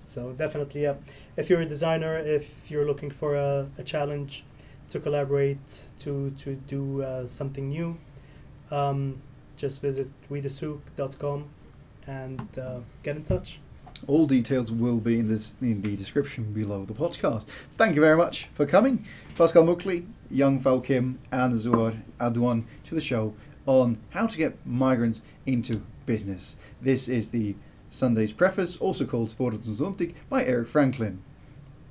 So 0.09 0.31
definitely, 0.31 0.83
yeah. 0.83 0.95
If 1.37 1.49
you're 1.49 1.61
a 1.61 1.65
designer, 1.65 2.17
if 2.17 2.71
you're 2.71 2.85
looking 2.85 3.11
for 3.11 3.35
a, 3.35 3.67
a 3.77 3.83
challenge 3.83 4.43
to 4.89 4.99
collaborate, 4.99 5.83
to 5.99 6.31
to 6.43 6.55
do 6.55 7.03
uh, 7.03 7.27
something 7.27 7.69
new, 7.69 7.97
um, 8.71 9.21
just 9.55 9.81
visit 9.81 10.09
wethesouk.com 10.31 11.45
and 12.07 12.57
uh, 12.57 12.79
get 13.03 13.15
in 13.17 13.23
touch. 13.23 13.59
All 14.07 14.25
details 14.25 14.71
will 14.71 14.99
be 14.99 15.19
in, 15.19 15.27
this, 15.27 15.57
in 15.61 15.81
the 15.81 15.95
description 15.95 16.53
below 16.53 16.85
the 16.85 16.93
podcast. 16.93 17.47
Thank 17.77 17.95
you 17.95 18.01
very 18.01 18.15
much 18.15 18.47
for 18.53 18.65
coming, 18.65 19.05
Pascal 19.35 19.63
Muggli, 19.63 20.07
Young 20.31 20.57
Kim, 20.81 21.19
and 21.31 21.53
Zouher 21.53 22.01
Adwan 22.17 22.63
to 22.85 22.95
the 22.95 23.01
show 23.01 23.33
on 23.65 23.97
how 24.11 24.25
to 24.25 24.37
get 24.37 24.65
migrants 24.65 25.21
into 25.45 25.81
business. 26.05 26.55
This 26.81 27.09
is 27.09 27.29
the 27.29 27.55
Sunday's 27.89 28.31
Preface, 28.31 28.77
also 28.77 29.05
called 29.05 29.29
Vordertonsonntag, 29.29 30.13
by 30.29 30.43
Eric 30.45 30.67
Franklin. 30.67 31.21